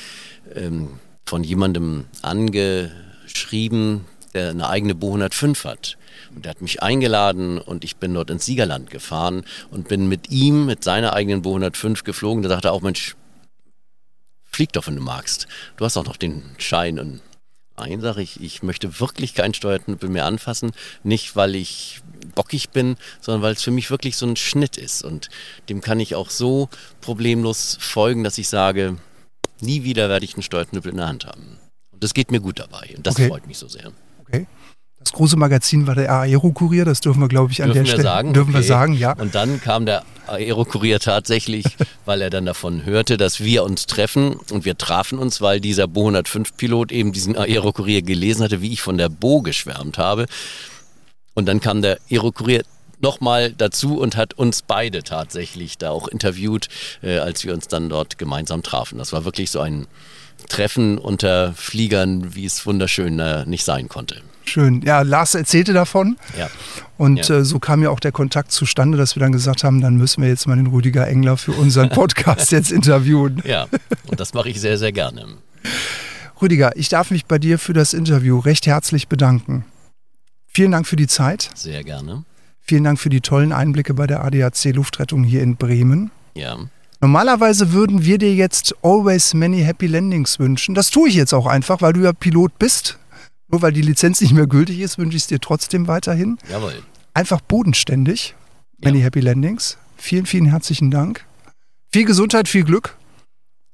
ähm, 0.54 1.00
von 1.26 1.44
jemandem 1.44 2.06
angeschrieben, 2.22 4.06
der 4.34 4.50
eine 4.50 4.70
eigene 4.70 4.96
Bo 4.96 5.08
105 5.08 5.64
hat. 5.66 5.98
Und 6.36 6.46
der 6.46 6.52
hat 6.52 6.62
mich 6.62 6.84
eingeladen 6.84 7.60
und 7.60 7.84
ich 7.84 7.98
bin 7.98 8.14
dort 8.14 8.30
ins 8.30 8.46
Siegerland 8.46 8.90
gefahren 8.90 9.46
und 9.72 9.88
bin 9.88 10.08
mit 10.08 10.30
ihm, 10.30 10.66
mit 10.66 10.84
seiner 10.84 11.14
eigenen 11.14 11.42
Bo 11.42 11.50
105 11.50 12.04
geflogen. 12.04 12.44
Da 12.44 12.50
sagte 12.50 12.68
er 12.68 12.74
auch, 12.74 12.82
Mensch, 12.82 13.16
flieg 14.56 14.74
doch, 14.74 14.88
wenn 14.88 14.96
du 14.96 15.02
magst. 15.02 15.48
Du 15.78 15.86
hast 15.86 15.98
auch 15.98 16.06
noch 16.06 16.18
den 16.18 16.44
Schein. 16.58 17.00
Und 17.00 17.22
nein, 17.78 18.02
sage 18.02 18.22
ich, 18.22 18.42
ich 18.42 18.64
möchte 18.64 19.00
wirklich 19.00 19.34
keinen 19.36 19.54
Steuerknüppel 19.54 20.10
mehr 20.10 20.26
anfassen. 20.26 20.72
Nicht, 21.04 21.36
weil 21.36 21.56
ich 21.56 22.02
bockig 22.34 22.70
bin, 22.72 22.98
sondern 23.22 23.42
weil 23.42 23.54
es 23.54 23.62
für 23.64 23.72
mich 23.72 23.92
wirklich 23.92 24.18
so 24.18 24.26
ein 24.26 24.36
Schnitt 24.36 24.78
ist. 24.78 25.04
Und 25.04 25.30
dem 25.70 25.82
kann 25.82 26.00
ich 26.00 26.16
auch 26.16 26.30
so 26.30 26.70
problemlos 27.02 27.78
folgen, 27.80 28.24
dass 28.24 28.38
ich 28.38 28.48
sage, 28.48 28.98
nie 29.62 29.84
wieder 29.84 30.10
werde 30.10 30.26
ich 30.26 30.34
einen 30.34 30.44
Steuerknüppel 30.44 30.92
in 30.92 30.98
der 30.98 31.08
Hand 31.08 31.26
haben. 31.26 31.58
Und 31.92 32.04
das 32.04 32.14
geht 32.14 32.32
mir 32.32 32.40
gut 32.42 32.60
dabei. 32.60 32.94
Und 32.98 33.06
das 33.08 33.16
Okay. 33.16 33.28
freut 33.30 33.48
mich 33.48 33.58
so 33.58 33.68
sehr. 33.68 33.92
Okay. 34.20 34.48
Das 35.06 35.12
große 35.14 35.38
Magazin 35.38 35.86
war 35.86 35.94
der 35.94 36.12
Aero-Kurier, 36.12 36.84
das 36.84 37.00
dürfen 37.00 37.22
wir, 37.22 37.28
glaube 37.28 37.52
ich, 37.52 37.62
an 37.62 37.68
Dürfen 37.70 37.76
der 37.78 37.86
wir 37.86 37.90
Stelle 37.92 38.04
sagen? 38.04 38.34
dürfen 38.34 38.54
wir 38.54 38.60
Okay. 38.60 38.68
sagen, 38.68 38.94
ja. 38.94 39.14
Und 39.14 39.36
dann 39.36 39.62
kam 39.62 39.86
der 39.86 40.04
Aerokurier 40.26 41.00
tatsächlich, 41.00 41.64
weil 42.06 42.24
er 42.24 42.32
dann 42.32 42.48
davon 42.48 42.86
hörte, 42.86 43.16
dass 43.18 43.40
wir 43.40 43.64
uns 43.64 43.86
treffen. 43.86 44.34
Und 44.52 44.66
wir 44.66 44.78
trafen 44.80 45.20
uns, 45.20 45.42
weil 45.42 45.62
dieser 45.62 45.88
Bo 45.88 46.10
105-Pilot 46.10 46.92
eben 46.92 47.12
diesen 47.12 47.38
Aerokurier 47.38 48.02
gelesen 48.02 48.44
hatte, 48.44 48.62
wie 48.64 48.74
ich 48.74 48.82
von 48.82 48.98
der 48.98 49.10
Bo 49.10 49.42
geschwärmt 49.44 50.00
habe. 50.00 50.26
Und 51.36 51.46
dann 51.46 51.60
kam 51.60 51.84
der 51.84 52.00
Aerokurier 52.10 52.64
nochmal 53.00 53.54
dazu 53.56 54.00
und 54.00 54.18
hat 54.18 54.34
uns 54.34 54.64
beide 54.64 55.04
tatsächlich 55.04 55.78
da 55.78 55.92
auch 55.92 56.08
interviewt, 56.08 56.68
äh, 57.04 57.20
als 57.20 57.46
wir 57.46 57.54
uns 57.54 57.68
dann 57.68 57.90
dort 57.90 58.18
gemeinsam 58.18 58.64
trafen. 58.64 58.98
Das 58.98 59.14
war 59.14 59.24
wirklich 59.24 59.52
so 59.52 59.60
ein 59.60 59.86
Treffen 60.50 60.98
unter 60.98 61.54
Fliegern, 61.54 62.34
wie 62.34 62.46
es 62.46 62.66
wunderschön 62.66 63.20
äh, 63.20 63.46
nicht 63.46 63.66
sein 63.66 63.88
konnte. 63.88 64.22
Schön. 64.46 64.82
Ja, 64.84 65.02
Lars 65.02 65.36
erzählte 65.36 65.74
davon. 65.74 66.18
Ja. 66.38 66.50
Und 66.98 67.28
Ja. 67.28 67.38
äh, 67.38 67.46
so 67.46 67.60
kam 67.60 67.82
ja 67.84 67.90
auch 67.90 68.00
der 68.00 68.12
Kontakt 68.12 68.52
zustande, 68.52 68.98
dass 68.98 69.16
wir 69.16 69.20
dann 69.22 69.32
gesagt 69.32 69.64
haben, 69.64 69.82
dann 69.82 69.96
müssen 69.98 70.22
wir 70.22 70.30
jetzt 70.30 70.48
mal 70.48 70.56
den 70.56 70.68
Rüdiger 70.68 71.08
Engler 71.08 71.36
für 71.38 71.52
unseren 71.52 71.90
Podcast 71.90 72.52
jetzt 72.54 72.72
interviewen. 72.72 73.42
Ja, 73.46 73.68
und 74.08 74.20
das 74.20 74.34
mache 74.34 74.50
ich 74.50 74.62
sehr, 74.62 74.78
sehr 74.78 74.92
gerne. 74.92 75.26
Rüdiger, 76.42 76.76
ich 76.76 76.90
darf 76.90 77.12
mich 77.12 77.26
bei 77.26 77.38
dir 77.40 77.58
für 77.60 77.74
das 77.74 77.94
Interview 77.94 78.40
recht 78.40 78.68
herzlich 78.68 79.08
bedanken. 79.08 79.66
Vielen 80.48 80.72
Dank 80.72 80.88
für 80.88 80.96
die 80.96 81.08
Zeit. 81.08 81.50
Sehr 81.56 81.84
gerne. 81.84 82.24
Vielen 82.62 82.84
Dank 82.84 83.00
für 83.00 83.10
die 83.10 83.22
tollen 83.22 83.52
Einblicke 83.52 83.94
bei 83.94 84.08
der 84.08 84.24
ADAC 84.24 84.74
Luftrettung 84.74 85.24
hier 85.24 85.42
in 85.42 85.56
Bremen. 85.56 86.12
Ja. 86.36 86.58
Normalerweise 87.02 87.74
würden 87.74 88.06
wir 88.06 88.18
dir 88.18 88.34
jetzt 88.34 88.74
always 88.82 89.34
many 89.34 89.62
happy 89.64 89.86
landings 89.88 90.40
wünschen. 90.40 90.74
Das 90.76 90.90
tue 90.90 91.10
ich 91.10 91.16
jetzt 91.16 91.34
auch 91.34 91.46
einfach, 91.46 91.82
weil 91.82 91.94
du 91.94 92.02
ja 92.02 92.14
Pilot 92.14 92.58
bist. 92.58 92.98
Nur 93.48 93.62
weil 93.62 93.74
die 93.74 93.82
Lizenz 93.82 94.22
nicht 94.22 94.34
mehr 94.34 94.48
gültig 94.48 94.80
ist, 94.80 94.98
wünsche 94.98 95.18
ich 95.18 95.24
es 95.24 95.28
dir 95.28 95.40
trotzdem 95.40 95.88
weiterhin. 95.88 96.38
Jawohl. 96.50 96.84
Einfach 97.14 97.42
bodenständig. 97.42 98.36
Many 98.80 99.02
happy 99.02 99.20
landings. 99.20 99.78
Vielen, 99.98 100.26
vielen 100.26 100.48
herzlichen 100.48 100.92
Dank. 100.92 101.26
Viel 101.92 102.06
Gesundheit, 102.06 102.48
viel 102.48 102.64
Glück. 102.64 102.98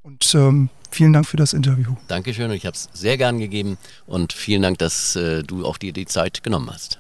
Und 0.04 0.34
ähm, 0.36 0.70
Vielen 0.92 1.14
Dank 1.14 1.26
für 1.26 1.38
das 1.38 1.54
Interview. 1.54 1.96
Dankeschön, 2.10 2.52
ich 2.52 2.66
habe 2.66 2.76
es 2.76 2.90
sehr 2.94 3.18
gern 3.18 3.40
gegeben 3.40 3.78
und 4.06 4.34
vielen 4.34 4.62
Dank, 4.62 4.78
dass 4.78 5.16
äh, 5.16 5.42
du 5.42 5.66
auch 5.66 5.78
dir 5.78 5.94
die 5.94 6.06
Zeit 6.06 6.44
genommen 6.44 6.70
hast. 6.70 7.00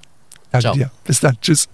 Danke 0.52 0.64
Ciao. 0.64 0.74
dir. 0.74 0.92
Bis 1.04 1.20
dann. 1.20 1.38
Tschüss. 1.42 1.68